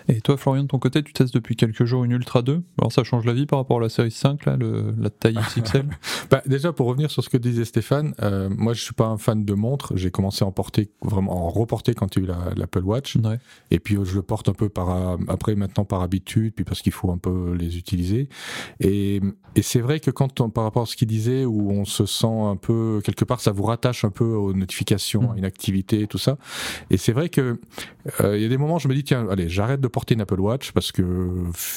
Et 0.08 0.22
toi 0.22 0.38
Florian, 0.38 0.64
de 0.64 0.68
ton 0.68 0.80
côté, 0.80 1.04
tu 1.04 1.14
testes 1.14 1.34
depuis 1.34 1.56
quelques 1.56 1.86
jours 1.86 2.04
une 2.04 2.12
Ultra 2.12 2.42
2. 2.42 2.62
Alors 2.80 2.92
ça 2.92 3.04
change 3.04 3.26
la 3.26 3.34
vie 3.34 3.46
par 3.46 3.60
rapport 3.60 3.78
à 3.78 3.82
la 3.82 3.90
série 3.90 4.12
5, 4.12 4.46
là, 4.46 4.56
le- 4.58 4.94
la 4.98 5.10
taille 5.10 5.36
XXL 5.58 5.86
Bah, 6.32 6.42
déjà, 6.46 6.74
pour 6.74 6.88
revenir 6.88 7.12
sur 7.12 7.24
ce 7.24 7.30
que 7.30 7.38
disait 7.38 7.66
Stéphane, 7.66 8.14
euh, 8.22 8.50
moi 8.50 8.74
je 8.74 8.82
suis 8.82 8.94
pas 8.94 9.06
un 9.08 9.18
fan 9.18 9.46
de 9.46 9.54
montres. 9.54 9.94
J'ai 9.96 10.12
commencé 10.12 10.44
à 10.44 10.48
en 10.48 10.52
porter, 10.52 10.90
vraiment, 11.02 11.32
à 11.34 11.36
en 11.36 11.50
reporter 11.50 11.94
quand 11.96 12.16
il 12.16 12.20
y 12.20 12.22
a 12.22 12.26
eu 12.26 12.28
la- 12.30 12.54
l'Apple 12.56 12.84
Watch. 12.84 13.16
Ouais. 13.18 13.40
Et 13.72 13.80
puis 13.80 13.98
je 14.04 14.16
le 14.16 14.22
porte 14.22 14.50
un 14.50 14.54
peu 14.54 14.70
par 14.70 15.18
après 15.28 15.56
maintenant 15.56 15.86
par 15.86 16.02
habitude, 16.02 16.54
puis 16.56 16.66
parce 16.66 16.82
qu'il 16.82 16.92
faut 16.94 17.12
un 17.12 17.18
peu 17.18 17.54
les 17.58 17.78
utiliser. 17.78 18.30
Et, 18.80 19.22
et 19.56 19.62
c'est 19.62 19.82
vrai 19.82 20.00
que 20.00 20.12
quand 20.12 20.42
on, 20.42 20.50
par 20.50 20.64
rapport 20.64 20.84
à 20.84 20.86
ce 20.86 20.96
qu'il 20.96 21.08
disait, 21.08 21.46
où 21.46 21.72
on 21.72 21.86
se 21.86 22.06
sent 22.06 22.28
un 22.28 22.56
peu 22.56 23.02
quelque 23.04 23.26
part, 23.26 23.40
ça 23.42 23.52
vous 23.52 23.64
rattache 23.64 24.04
un 24.06 24.10
peu 24.12 24.26
aux 24.26 24.54
notifications, 24.54 25.22
Mhm. 25.24 25.32
à 25.32 25.38
une 25.38 25.46
activité, 25.46 26.08
tout 26.08 26.18
ça. 26.18 26.38
Et 26.90 26.98
c'est 26.98 27.12
vrai 27.12 27.30
que 27.30 27.60
euh, 28.22 28.38
il 28.38 28.42
y 28.44 28.46
a 28.46 28.50
des 28.50 28.58
moments, 28.58 28.76
où 28.76 28.80
je 28.80 28.88
me 28.88 28.94
dis 28.96 29.04
tiens, 29.04 29.28
allez, 29.30 29.50
j'arrête 29.60 29.82
de 29.82 29.88
porter 29.90 30.14
une 30.14 30.22
Apple 30.22 30.40
Watch 30.40 30.72
parce 30.72 30.94
que 30.94 31.04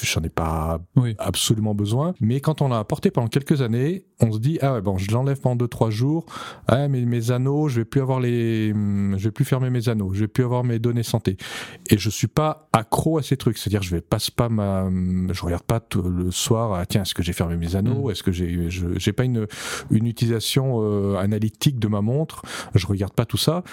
j'en 0.03 0.21
ai 0.21 0.29
pas 0.29 0.79
Oui. 0.95 1.15
absolument 1.19 1.75
besoin. 1.75 2.13
Mais 2.21 2.39
quand 2.39 2.61
on 2.61 2.69
l'a 2.69 2.81
porté 2.85 3.11
pendant 3.11 3.27
quelques 3.27 3.61
années, 3.61 4.05
on 4.21 4.31
se 4.31 4.39
dit 4.39 4.57
ah 4.61 4.75
ouais, 4.75 4.81
bon, 4.81 4.97
je 4.97 5.11
l'enlève 5.11 5.41
pendant 5.41 5.57
deux 5.57 5.67
trois 5.67 5.89
jours. 5.89 6.25
Ah 6.69 6.87
mais 6.87 7.01
mes 7.03 7.31
anneaux, 7.31 7.67
je 7.67 7.81
vais 7.81 7.85
plus 7.85 7.99
avoir 7.99 8.21
les, 8.21 8.71
hum, 8.71 9.15
je 9.17 9.25
vais 9.25 9.31
plus 9.31 9.43
fermer 9.43 9.69
mes 9.69 9.89
anneaux, 9.89 10.13
je 10.13 10.21
vais 10.21 10.27
plus 10.29 10.45
avoir 10.45 10.63
mes 10.63 10.79
données 10.79 11.03
santé. 11.03 11.35
Et 11.89 11.97
je 11.97 12.09
suis 12.09 12.27
pas 12.27 12.69
accro 12.71 13.17
à 13.17 13.21
ces 13.21 13.35
trucs, 13.35 13.57
c'est-à-dire 13.57 13.81
je 13.83 13.91
vais 13.93 14.01
pas 14.01 14.19
spam, 14.19 14.59
à- 14.59 14.87
je 15.33 15.41
regarde 15.43 15.63
pas 15.63 15.81
tout 15.81 16.01
le 16.01 16.31
soir. 16.31 16.73
ah, 16.73 16.85
tiens, 16.85 17.01
est-ce 17.01 17.13
que 17.13 17.21
j'ai 17.23 17.33
fermé 17.33 17.57
mes 17.57 17.75
anneaux? 17.75 18.05
Mhm. 18.05 18.11
Est-ce 18.11 18.23
que 18.23 18.31
j'ai, 18.31 18.69
j'ai 18.69 19.11
pas 19.13 19.25
une 19.25 19.45
une 19.91 20.07
utilisation 20.07 20.79
euh, 20.81 21.17
analytique 21.17 21.79
de 21.79 21.87
ma 21.89 21.99
montre? 22.01 22.43
Je 22.75 22.87
regarde 22.87 23.13
pas 23.13 23.25
tout 23.25 23.37
ça. 23.37 23.63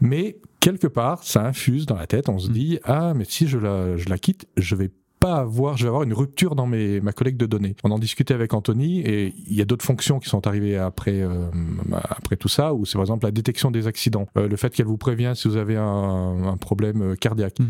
Mais 0.00 0.38
quelque 0.60 0.86
part, 0.86 1.22
ça 1.24 1.44
infuse 1.44 1.86
dans 1.86 1.96
la 1.96 2.06
tête. 2.06 2.28
On 2.28 2.38
se 2.38 2.48
Mm. 2.48 2.52
dit 2.52 2.78
ah 2.84 3.12
mais 3.14 3.24
si 3.24 3.48
je 3.48 3.58
la, 3.58 3.96
je 3.96 4.08
la 4.08 4.18
quitte, 4.18 4.46
je 4.56 4.74
vais 4.76 4.90
pas 5.20 5.36
avoir, 5.36 5.76
je 5.76 5.84
vais 5.84 5.88
avoir 5.88 6.02
une 6.02 6.14
rupture 6.14 6.54
dans 6.54 6.66
mes, 6.66 7.00
ma 7.00 7.12
collecte 7.12 7.38
de 7.38 7.46
données. 7.46 7.76
On 7.84 7.90
en 7.90 7.98
discutait 7.98 8.32
avec 8.32 8.54
Anthony 8.54 9.00
et 9.00 9.34
il 9.46 9.54
y 9.54 9.60
a 9.60 9.66
d'autres 9.66 9.84
fonctions 9.84 10.18
qui 10.18 10.30
sont 10.30 10.46
arrivées 10.46 10.78
après, 10.78 11.20
euh, 11.20 11.50
après 11.92 12.36
tout 12.36 12.48
ça, 12.48 12.72
où 12.72 12.86
c'est 12.86 12.94
par 12.94 13.02
exemple 13.02 13.26
la 13.26 13.30
détection 13.30 13.70
des 13.70 13.86
accidents, 13.86 14.26
Euh, 14.36 14.48
le 14.48 14.56
fait 14.56 14.74
qu'elle 14.74 14.86
vous 14.86 14.96
prévient 14.96 15.32
si 15.34 15.48
vous 15.48 15.56
avez 15.56 15.76
un, 15.76 16.44
un 16.44 16.56
problème 16.56 17.02
euh, 17.02 17.14
cardiaque. 17.16 17.58
Mm. 17.58 17.64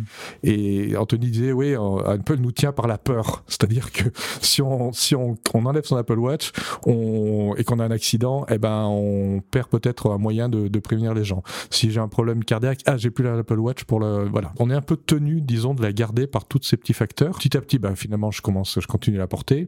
Et 0.44 0.96
Anthony 0.96 1.30
disait, 1.30 1.52
oui, 1.52 1.74
Apple 2.06 2.36
nous 2.36 2.52
tient 2.52 2.72
par 2.72 2.86
la 2.86 2.98
peur. 2.98 3.42
C'est-à-dire 3.48 3.90
que 3.90 4.04
si 4.40 4.62
on, 4.62 4.92
si 4.92 5.16
on, 5.16 5.36
on 5.54 5.66
enlève 5.66 5.84
son 5.84 5.96
Apple 5.96 6.18
Watch 6.18 6.52
on, 6.86 7.54
et 7.56 7.64
qu'on 7.64 7.80
a 7.80 7.84
un 7.84 7.90
accident, 7.90 8.46
eh 8.48 8.58
ben, 8.58 8.84
on 8.84 9.42
perd 9.50 9.68
peut-être 9.68 10.10
un 10.10 10.18
moyen 10.18 10.48
de, 10.48 10.68
de 10.68 10.78
prévenir 10.78 11.14
les 11.14 11.24
gens. 11.24 11.42
Si 11.70 11.90
j'ai 11.90 12.00
un 12.00 12.08
problème 12.08 12.44
cardiaque, 12.44 12.80
ah, 12.86 12.96
j'ai 12.96 13.10
plus 13.10 13.24
l'Apple 13.24 13.58
Watch 13.58 13.84
pour 13.84 13.98
le, 13.98 14.28
voilà. 14.28 14.52
On 14.58 14.70
est 14.70 14.74
un 14.74 14.82
peu 14.82 14.96
tenu, 14.96 15.40
disons, 15.40 15.74
de 15.74 15.82
la 15.82 15.92
garder 15.92 16.26
par 16.26 16.44
tous 16.44 16.62
ces 16.62 16.76
petits 16.76 16.94
facteurs. 16.94 17.39
Petit 17.40 17.56
à 17.56 17.62
petit, 17.62 17.78
bah, 17.78 17.96
finalement, 17.96 18.30
je 18.30 18.42
commence, 18.42 18.78
je 18.78 18.86
continue 18.86 19.16
à 19.16 19.20
la 19.20 19.26
porter. 19.26 19.66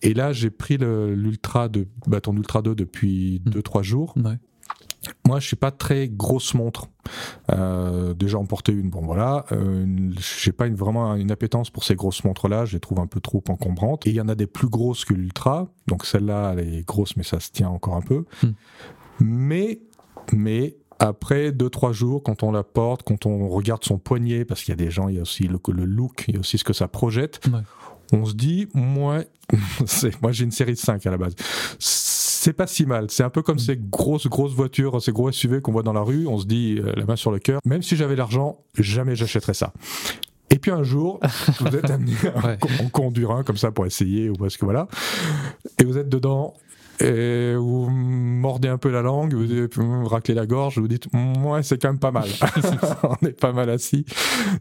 Et 0.00 0.14
là, 0.14 0.32
j'ai 0.32 0.48
pris 0.48 0.78
l'Ultra 0.78 1.68
de, 1.68 1.86
bâton 2.06 2.32
d'Ultra 2.32 2.62
2 2.62 2.74
depuis 2.74 3.42
Mm. 3.44 3.50
2-3 3.50 3.82
jours. 3.82 4.14
Ouais. 4.16 4.38
Moi, 5.26 5.38
je 5.38 5.46
suis 5.46 5.56
pas 5.56 5.70
très 5.70 6.08
grosse 6.08 6.54
montre. 6.54 6.86
Euh, 7.52 8.14
déjà 8.14 8.38
en 8.38 8.46
porter 8.46 8.72
une, 8.72 8.88
bon 8.88 9.02
voilà. 9.02 9.44
Euh, 9.52 10.10
j'ai 10.18 10.52
pas 10.52 10.66
une, 10.66 10.76
vraiment 10.76 11.14
une 11.14 11.30
appétence 11.30 11.68
pour 11.68 11.84
ces 11.84 11.94
grosses 11.94 12.24
montres-là. 12.24 12.64
Je 12.64 12.72
les 12.72 12.80
trouve 12.80 13.00
un 13.00 13.06
peu 13.06 13.20
trop 13.20 13.44
encombrantes. 13.50 14.06
Et 14.06 14.10
il 14.10 14.16
y 14.16 14.20
en 14.22 14.28
a 14.28 14.34
des 14.34 14.46
plus 14.46 14.68
grosses 14.68 15.04
que 15.04 15.12
l'Ultra. 15.12 15.68
Donc 15.88 16.06
celle-là, 16.06 16.54
elle 16.56 16.72
est 16.72 16.86
grosse, 16.86 17.18
mais 17.18 17.22
ça 17.22 17.38
se 17.38 17.50
tient 17.50 17.68
encore 17.68 17.96
un 17.96 18.02
peu. 18.02 18.24
Hmm. 18.42 18.52
Mais, 19.20 19.82
mais 20.32 20.78
après 21.00 21.50
deux 21.50 21.70
trois 21.70 21.92
jours, 21.92 22.22
quand 22.22 22.42
on 22.44 22.52
la 22.52 22.62
porte, 22.62 23.02
quand 23.02 23.26
on 23.26 23.48
regarde 23.48 23.82
son 23.84 23.98
poignet, 23.98 24.44
parce 24.44 24.62
qu'il 24.62 24.70
y 24.70 24.72
a 24.72 24.76
des 24.84 24.90
gens, 24.90 25.08
il 25.08 25.16
y 25.16 25.18
a 25.18 25.22
aussi 25.22 25.48
le, 25.48 25.58
le 25.72 25.84
look, 25.84 26.24
il 26.28 26.34
y 26.34 26.36
a 26.36 26.40
aussi 26.40 26.58
ce 26.58 26.64
que 26.64 26.72
ça 26.72 26.86
projette. 26.88 27.40
Ouais. 27.52 27.60
On 28.12 28.24
se 28.24 28.34
dit, 28.34 28.68
moi, 28.74 29.20
moi 30.22 30.32
j'ai 30.32 30.44
une 30.44 30.50
série 30.50 30.76
5 30.76 31.04
à 31.06 31.10
la 31.10 31.16
base. 31.18 31.34
C'est 31.78 32.52
pas 32.52 32.66
si 32.66 32.86
mal. 32.86 33.06
C'est 33.10 33.22
un 33.22 33.30
peu 33.30 33.42
comme 33.42 33.56
Mm. 33.56 33.60
ces 33.60 33.76
grosses, 33.76 34.26
grosses 34.26 34.52
voitures, 34.54 35.00
ces 35.02 35.12
gros 35.12 35.30
SUV 35.30 35.60
qu'on 35.60 35.72
voit 35.72 35.82
dans 35.82 35.92
la 35.92 36.00
rue. 36.02 36.26
On 36.26 36.38
se 36.38 36.46
dit, 36.46 36.78
euh, 36.78 36.92
la 36.96 37.04
main 37.04 37.16
sur 37.16 37.30
le 37.30 37.38
cœur, 37.38 37.60
même 37.64 37.82
si 37.82 37.96
j'avais 37.96 38.16
l'argent, 38.16 38.58
jamais 38.78 39.14
j'achèterais 39.16 39.54
ça. 39.54 39.72
Et 40.52 40.58
puis 40.58 40.72
un 40.72 40.82
jour, 40.82 41.20
vous 41.60 41.76
êtes 41.76 41.88
amené 41.90 42.12
à 42.34 42.46
Ouais. 42.48 42.58
en 42.84 42.88
conduire 42.88 43.30
un 43.30 43.44
comme 43.44 43.56
ça 43.56 43.70
pour 43.70 43.86
essayer, 43.86 44.28
ou 44.28 44.32
parce 44.34 44.56
que 44.56 44.64
voilà. 44.64 44.88
Et 45.80 45.84
vous 45.84 45.96
êtes 45.96 46.08
dedans, 46.08 46.54
et 47.00 47.54
vous 47.56 47.88
mordez 47.88 48.68
un 48.68 48.78
peu 48.78 48.90
la 48.90 49.02
langue, 49.02 49.34
vous, 49.34 50.06
raclez 50.06 50.34
la 50.34 50.46
gorge, 50.46 50.78
vous 50.78 50.88
dites, 50.88 51.12
moi, 51.12 51.62
c'est 51.62 51.80
quand 51.80 51.88
même 51.88 51.98
pas 51.98 52.10
mal. 52.10 52.28
On 53.02 53.26
est 53.26 53.38
pas 53.38 53.52
mal 53.52 53.70
assis. 53.70 54.04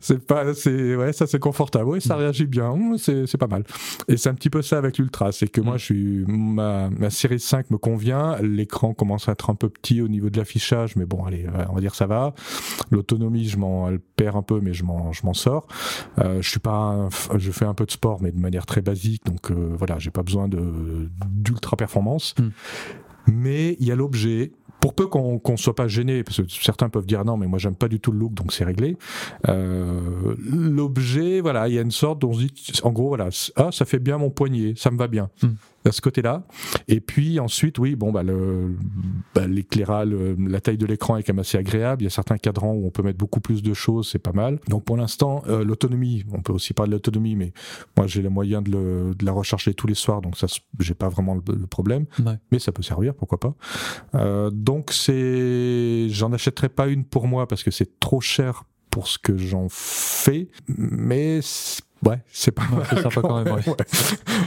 C'est 0.01 0.25
pas, 0.25 0.53
c'est, 0.53 0.95
ouais, 0.95 1.13
ça 1.13 1.27
c'est 1.27 1.39
confortable. 1.39 1.85
Oui, 1.89 2.01
ça 2.01 2.15
réagit 2.15 2.45
bien. 2.45 2.75
C'est, 2.97 3.37
pas 3.37 3.47
mal. 3.47 3.63
Et 4.07 4.17
c'est 4.17 4.29
un 4.29 4.33
petit 4.33 4.49
peu 4.49 4.61
ça 4.61 4.77
avec 4.77 4.97
l'Ultra. 4.97 5.31
C'est 5.31 5.47
que 5.47 5.61
moi, 5.61 5.77
je 5.77 5.85
suis, 5.85 6.25
ma, 6.27 6.89
ma 6.89 7.09
série 7.09 7.39
5 7.39 7.71
me 7.71 7.77
convient. 7.77 8.37
L'écran 8.41 8.93
commence 8.93 9.29
à 9.29 9.33
être 9.33 9.49
un 9.49 9.55
peu 9.55 9.69
petit 9.69 10.01
au 10.01 10.07
niveau 10.07 10.29
de 10.29 10.37
l'affichage, 10.37 10.95
mais 10.95 11.05
bon, 11.05 11.25
allez, 11.25 11.45
on 11.69 11.73
va 11.73 11.81
dire 11.81 11.95
ça 11.95 12.07
va. 12.07 12.33
L'autonomie, 12.91 13.47
je 13.47 13.57
m'en, 13.57 13.89
elle 13.89 13.99
perd 13.99 14.35
un 14.35 14.41
peu, 14.41 14.59
mais 14.61 14.73
je 14.73 14.83
m'en, 14.83 15.11
je 15.11 15.25
m'en 15.25 15.33
sors. 15.33 15.67
Euh, 16.19 16.41
je 16.41 16.49
suis 16.49 16.59
pas, 16.59 16.71
un 16.71 17.09
je 17.37 17.51
fais 17.51 17.65
un 17.65 17.73
peu 17.73 17.85
de 17.85 17.91
sport, 17.91 18.21
mais 18.21 18.31
de 18.31 18.39
manière 18.39 18.65
très 18.65 18.81
basique. 18.81 19.25
Donc 19.25 19.51
euh, 19.51 19.75
voilà, 19.77 19.99
j'ai 19.99 20.11
pas 20.11 20.23
besoin 20.23 20.47
de, 20.47 21.09
d'ultra 21.27 21.77
performance. 21.77 22.28
Mm. 22.37 22.49
Mais 23.27 23.77
il 23.79 23.87
y 23.87 23.91
a 23.91 23.95
l'objet. 23.95 24.51
Pour 24.81 24.93
peu 24.93 25.07
qu'on 25.07 25.39
qu'on 25.39 25.57
soit 25.57 25.75
pas 25.75 25.89
gêné, 25.89 26.23
parce 26.23 26.37
que 26.37 26.47
certains 26.47 26.87
peuvent 26.87 27.05
dire 27.05 27.25
non, 27.25 27.35
mais 27.35 27.47
moi 27.47 27.59
j'aime 27.59 27.75
pas 27.75 27.89
du 27.89 27.99
tout 27.99 28.13
le 28.13 28.19
look, 28.19 28.33
donc 28.33 28.53
c'est 28.53 28.63
réglé. 28.63 28.95
Euh, 29.49 30.35
l'objet, 30.39 31.41
voilà, 31.41 31.67
il 31.67 31.73
y 31.73 31.77
a 31.77 31.81
une 31.81 31.91
sorte 31.91 32.19
dont 32.19 32.29
on 32.29 32.33
se 32.33 32.39
dit, 32.39 32.53
en 32.83 32.91
gros, 32.91 33.09
voilà, 33.09 33.27
ah, 33.57 33.73
ça 33.73 33.83
fait 33.83 33.99
bien 33.99 34.17
mon 34.17 34.29
poignet, 34.29 34.75
ça 34.77 34.89
me 34.89 34.97
va 34.97 35.09
bien. 35.09 35.29
Mm. 35.43 35.47
À 35.85 35.91
ce 35.91 36.01
côté-là. 36.01 36.43
Et 36.87 36.99
puis 36.99 37.39
ensuite, 37.39 37.79
oui, 37.79 37.95
bon, 37.95 38.11
bah, 38.11 38.23
le, 38.23 38.75
bah, 39.33 39.47
l'éclairage, 39.47 40.09
la 40.09 40.61
taille 40.61 40.77
de 40.77 40.85
l'écran 40.85 41.17
est 41.17 41.23
quand 41.23 41.33
même 41.33 41.39
assez 41.39 41.57
agréable. 41.57 42.01
Il 42.01 42.05
y 42.05 42.07
a 42.07 42.11
certains 42.11 42.37
cadrans 42.37 42.73
où 42.73 42.85
on 42.85 42.89
peut 42.89 43.03
mettre 43.03 43.17
beaucoup 43.17 43.39
plus 43.39 43.61
de 43.61 43.73
choses, 43.73 44.09
c'est 44.09 44.19
pas 44.19 44.33
mal. 44.33 44.59
Donc 44.67 44.83
pour 44.83 44.97
l'instant, 44.97 45.43
euh, 45.47 45.63
l'autonomie, 45.63 46.25
on 46.33 46.41
peut 46.41 46.53
aussi 46.53 46.73
parler 46.73 46.91
de 46.91 46.95
l'autonomie, 46.95 47.35
mais 47.35 47.53
moi 47.97 48.07
j'ai 48.07 48.21
le 48.21 48.29
moyen 48.29 48.61
de, 48.61 48.71
le, 48.71 49.15
de, 49.15 49.25
la 49.25 49.31
recharger 49.31 49.73
tous 49.73 49.87
les 49.87 49.95
soirs, 49.95 50.21
donc 50.21 50.37
ça, 50.37 50.47
j'ai 50.79 50.93
pas 50.93 51.09
vraiment 51.09 51.35
le, 51.35 51.67
problème. 51.67 52.05
Mais 52.51 52.59
ça 52.59 52.71
peut 52.71 52.83
servir, 52.83 53.13
pourquoi 53.13 53.39
pas. 53.39 53.53
Euh, 54.15 54.49
donc 54.49 54.91
c'est, 54.91 56.09
j'en 56.09 56.33
achèterai 56.33 56.69
pas 56.69 56.87
une 56.87 57.03
pour 57.03 57.27
moi 57.27 57.47
parce 57.47 57.63
que 57.63 57.71
c'est 57.71 57.99
trop 57.99 58.21
cher 58.21 58.63
pour 58.89 59.07
ce 59.07 59.19
que 59.19 59.37
j'en 59.37 59.67
fais, 59.69 60.49
mais 60.67 61.41
Ouais, 62.05 62.19
c'est 62.31 62.51
pas 62.51 62.63
sympa 63.01 63.21
quand 63.21 63.43
même. 63.43 63.55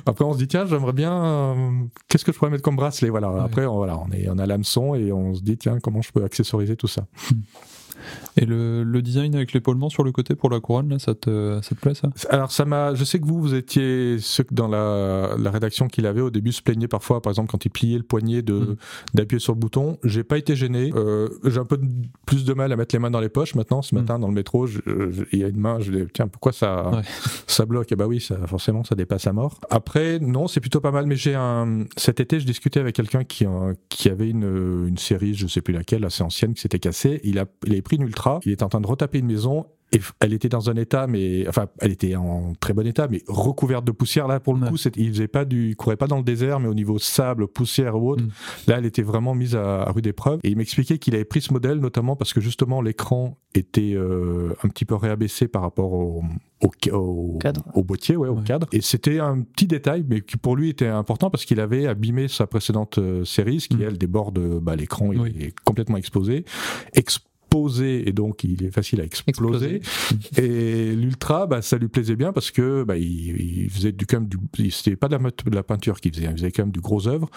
Après, 0.06 0.24
on 0.24 0.32
se 0.32 0.38
dit 0.38 0.48
tiens, 0.48 0.66
j'aimerais 0.66 0.92
bien. 0.92 1.24
Euh, 1.24 1.70
qu'est-ce 2.08 2.24
que 2.24 2.32
je 2.32 2.38
pourrais 2.38 2.50
mettre 2.50 2.62
comme 2.62 2.76
bracelet? 2.76 3.10
Voilà. 3.10 3.42
Après, 3.42 3.66
on, 3.66 3.76
voilà, 3.76 3.98
on 3.98 4.10
est, 4.12 4.28
on 4.30 4.38
a 4.38 4.46
l'hameçon 4.46 4.94
et 4.94 5.12
on 5.12 5.34
se 5.34 5.42
dit 5.42 5.58
tiens, 5.58 5.78
comment 5.80 6.02
je 6.02 6.12
peux 6.12 6.24
accessoriser 6.24 6.76
tout 6.76 6.88
ça? 6.88 7.06
Et 8.36 8.46
le, 8.46 8.84
le 8.84 9.02
design 9.02 9.34
avec 9.34 9.52
l'épaulement 9.52 9.88
sur 9.88 10.04
le 10.04 10.12
côté 10.12 10.34
pour 10.34 10.50
la 10.50 10.60
couronne, 10.60 10.90
là, 10.90 10.98
ça, 10.98 11.14
te, 11.14 11.60
ça 11.62 11.74
te 11.74 11.80
plaît 11.80 11.94
ça? 11.94 12.08
Alors 12.30 12.52
ça 12.52 12.64
m'a, 12.64 12.94
je 12.94 13.04
sais 13.04 13.18
que 13.18 13.26
vous, 13.26 13.40
vous 13.40 13.54
étiez 13.54 14.16
ceux 14.20 14.44
dans 14.50 14.68
la, 14.68 15.34
la 15.38 15.50
rédaction 15.50 15.88
qu'il 15.88 16.06
avait 16.06 16.20
au 16.20 16.30
début 16.30 16.52
se 16.52 16.62
plaignaient 16.62 16.88
parfois, 16.88 17.20
par 17.20 17.30
exemple 17.30 17.50
quand 17.50 17.64
il 17.64 17.70
pliait 17.70 17.96
le 17.96 18.02
poignet 18.02 18.42
de 18.42 18.54
mm. 18.54 18.76
d'appuyer 19.14 19.40
sur 19.40 19.52
le 19.54 19.58
bouton. 19.58 19.98
J'ai 20.04 20.24
pas 20.24 20.38
été 20.38 20.56
gêné. 20.56 20.90
Euh, 20.94 21.28
j'ai 21.44 21.58
un 21.58 21.64
peu 21.64 21.78
plus 22.26 22.44
de 22.44 22.52
mal 22.54 22.72
à 22.72 22.76
mettre 22.76 22.94
les 22.94 22.98
mains 22.98 23.10
dans 23.10 23.20
les 23.20 23.28
poches 23.28 23.54
maintenant. 23.54 23.82
Ce 23.82 23.94
mm. 23.94 23.98
matin 23.98 24.18
dans 24.18 24.28
le 24.28 24.34
métro, 24.34 24.66
il 24.66 25.38
y 25.38 25.44
a 25.44 25.48
une 25.48 25.60
main, 25.60 25.78
je 25.80 25.92
dis 25.92 26.04
tiens 26.12 26.28
pourquoi 26.28 26.52
ça 26.52 26.90
ça 27.46 27.66
bloque? 27.66 27.92
Et 27.92 27.94
eh 27.94 27.96
bah 27.96 28.06
oui, 28.06 28.20
ça, 28.20 28.36
forcément 28.46 28.84
ça 28.84 28.94
dépasse 28.94 29.26
à 29.26 29.32
mort. 29.32 29.60
Après 29.70 30.18
non, 30.18 30.48
c'est 30.48 30.60
plutôt 30.60 30.80
pas 30.80 30.90
mal. 30.90 31.06
Mais 31.06 31.16
j'ai 31.16 31.34
un 31.34 31.84
cet 31.96 32.20
été, 32.20 32.40
je 32.40 32.46
discutais 32.46 32.80
avec 32.80 32.94
quelqu'un 32.94 33.24
qui 33.24 33.44
qui 33.88 34.08
avait 34.08 34.28
une, 34.28 34.86
une 34.88 34.98
série, 34.98 35.34
je 35.34 35.46
sais 35.46 35.60
plus 35.60 35.74
laquelle, 35.74 36.04
assez 36.04 36.22
ancienne, 36.22 36.54
qui 36.54 36.60
s'était 36.60 36.78
cassée. 36.78 37.20
Il 37.24 37.38
a 37.38 37.46
il 37.66 37.72
avait 37.72 37.82
pris 37.82 37.91
une 37.96 38.02
ultra. 38.02 38.40
Il 38.44 38.52
est 38.52 38.62
en 38.62 38.68
train 38.68 38.80
de 38.80 38.86
retaper 38.86 39.18
une 39.18 39.26
maison 39.26 39.66
et 39.92 40.00
elle 40.20 40.32
était 40.32 40.48
dans 40.48 40.70
un 40.70 40.74
état, 40.74 41.06
mais 41.06 41.46
enfin, 41.48 41.66
elle 41.78 41.92
était 41.92 42.16
en 42.16 42.54
très 42.58 42.72
bon 42.72 42.86
état, 42.86 43.08
mais 43.10 43.22
recouverte 43.28 43.84
de 43.84 43.92
poussière. 43.92 44.26
Là, 44.26 44.40
pour 44.40 44.54
le 44.54 44.66
coup, 44.66 44.76
il 44.96 45.10
faisait 45.10 45.28
pas 45.28 45.44
du, 45.44 45.76
courait 45.76 45.96
pas 45.96 46.06
dans 46.06 46.16
le 46.16 46.22
désert, 46.22 46.60
mais 46.60 46.68
au 46.68 46.74
niveau 46.74 46.98
sable, 46.98 47.46
poussière 47.46 48.00
ou 48.00 48.12
autre. 48.12 48.24
Mm. 48.24 48.30
Là, 48.68 48.78
elle 48.78 48.86
était 48.86 49.02
vraiment 49.02 49.34
mise 49.34 49.54
à, 49.54 49.84
rude 49.92 50.06
épreuve. 50.06 50.40
Et 50.44 50.50
il 50.50 50.56
m'expliquait 50.56 50.96
qu'il 50.96 51.14
avait 51.14 51.26
pris 51.26 51.42
ce 51.42 51.52
modèle 51.52 51.78
notamment 51.78 52.16
parce 52.16 52.32
que 52.32 52.40
justement 52.40 52.80
l'écran 52.80 53.36
était 53.54 53.92
euh, 53.94 54.54
un 54.64 54.68
petit 54.68 54.86
peu 54.86 54.94
réabaissé 54.94 55.46
par 55.46 55.60
rapport 55.60 55.92
au, 55.92 56.22
au, 56.62 57.38
au, 57.74 57.82
boîtier, 57.82 58.16
ouais, 58.16 58.28
au 58.28 58.36
cadre. 58.36 58.68
Et 58.72 58.80
c'était 58.80 59.18
un 59.18 59.42
petit 59.42 59.66
détail, 59.66 60.06
mais 60.08 60.22
qui 60.22 60.38
pour 60.38 60.56
lui 60.56 60.70
était 60.70 60.86
important 60.86 61.28
parce 61.28 61.44
qu'il 61.44 61.60
avait 61.60 61.86
abîmé 61.86 62.28
sa 62.28 62.46
précédente 62.46 62.96
euh, 62.96 63.26
série, 63.26 63.60
ce 63.60 63.68
qui 63.68 63.76
mm. 63.76 63.82
elle 63.82 63.98
déborde 63.98 64.38
bah, 64.60 64.74
l'écran, 64.74 65.12
il 65.12 65.42
est 65.42 65.54
complètement 65.64 65.98
exposé 65.98 66.46
posé 67.52 68.08
et 68.08 68.12
donc 68.12 68.44
il 68.44 68.64
est 68.64 68.70
facile 68.70 69.00
à 69.02 69.04
exploser. 69.04 69.82
Et 70.38 70.94
l'ultra, 70.96 71.46
bah, 71.46 71.60
ça 71.60 71.76
lui 71.76 71.88
plaisait 71.88 72.16
bien 72.16 72.32
parce 72.32 72.50
que 72.50 72.82
bah, 72.82 72.96
il, 72.96 73.68
faisait 73.70 73.92
du 73.92 74.06
quand 74.06 74.20
même 74.20 74.28
du, 74.28 74.70
c'était 74.70 74.96
pas 74.96 75.08
de 75.08 75.16
la, 75.16 75.18
de 75.18 75.54
la 75.54 75.62
peinture 75.62 76.00
qu'il 76.00 76.14
faisait, 76.14 76.24
il 76.24 76.32
faisait 76.32 76.50
quand 76.50 76.62
même 76.62 76.72
du 76.72 76.80
gros 76.80 77.06
œuvre. 77.06 77.28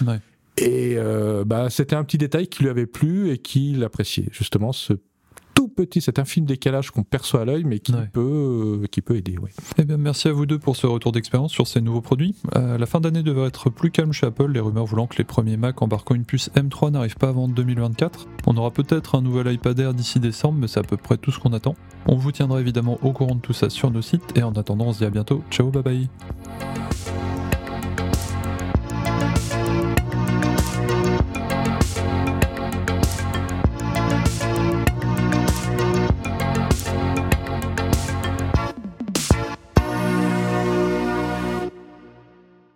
Et 0.57 0.95
euh, 0.95 1.43
bah, 1.43 1.69
c'était 1.69 1.97
un 1.97 2.03
petit 2.05 2.17
détail 2.17 2.47
qui 2.47 2.63
lui 2.63 2.69
avait 2.69 2.85
plu 2.85 3.31
et 3.31 3.37
qu'il 3.37 3.83
appréciait 3.83 4.29
justement 4.31 4.71
ce 4.71 4.93
tout 5.55 5.67
petit, 5.69 6.01
cet 6.01 6.19
infime 6.19 6.45
décalage 6.45 6.91
qu'on 6.91 7.03
perçoit 7.03 7.41
à 7.41 7.45
l'œil, 7.45 7.63
mais 7.63 7.79
qui, 7.79 7.93
peut, 8.13 8.81
euh, 8.83 8.87
qui 8.91 9.01
peut 9.01 9.15
aider. 9.15 9.37
Ouais. 9.37 9.49
Eh 9.79 9.85
bien, 9.85 9.97
merci 9.97 10.27
à 10.27 10.33
vous 10.33 10.45
deux 10.45 10.59
pour 10.59 10.75
ce 10.75 10.85
retour 10.85 11.11
d'expérience 11.11 11.51
sur 11.51 11.65
ces 11.65 11.81
nouveaux 11.81 12.01
produits. 12.01 12.35
Euh, 12.55 12.77
la 12.77 12.85
fin 12.85 12.99
d'année 12.99 13.23
devrait 13.23 13.47
être 13.47 13.69
plus 13.69 13.89
calme 13.89 14.11
chez 14.11 14.27
Apple, 14.27 14.51
les 14.51 14.59
rumeurs 14.59 14.85
voulant 14.85 15.07
que 15.07 15.17
les 15.17 15.23
premiers 15.23 15.57
Mac 15.57 15.81
embarquant 15.81 16.13
une 16.13 16.25
puce 16.25 16.51
M3 16.55 16.91
n'arrivent 16.91 17.17
pas 17.17 17.29
avant 17.29 17.47
2024. 17.47 18.27
On 18.45 18.57
aura 18.57 18.71
peut-être 18.71 19.15
un 19.15 19.21
nouvel 19.21 19.51
iPad 19.51 19.79
Air 19.79 19.93
d'ici 19.93 20.19
décembre, 20.19 20.59
mais 20.59 20.67
c'est 20.67 20.79
à 20.79 20.83
peu 20.83 20.97
près 20.97 21.17
tout 21.17 21.31
ce 21.31 21.39
qu'on 21.39 21.53
attend. 21.53 21.75
On 22.05 22.15
vous 22.15 22.31
tiendra 22.31 22.59
évidemment 22.59 22.99
au 23.01 23.11
courant 23.11 23.35
de 23.35 23.41
tout 23.41 23.53
ça 23.53 23.69
sur 23.69 23.89
nos 23.89 24.01
sites, 24.01 24.37
et 24.37 24.43
en 24.43 24.53
attendant, 24.53 24.87
on 24.87 24.93
se 24.93 24.99
dit 24.99 25.05
à 25.05 25.09
bientôt. 25.09 25.41
Ciao, 25.49 25.71
bye 25.71 25.81
bye 25.81 26.09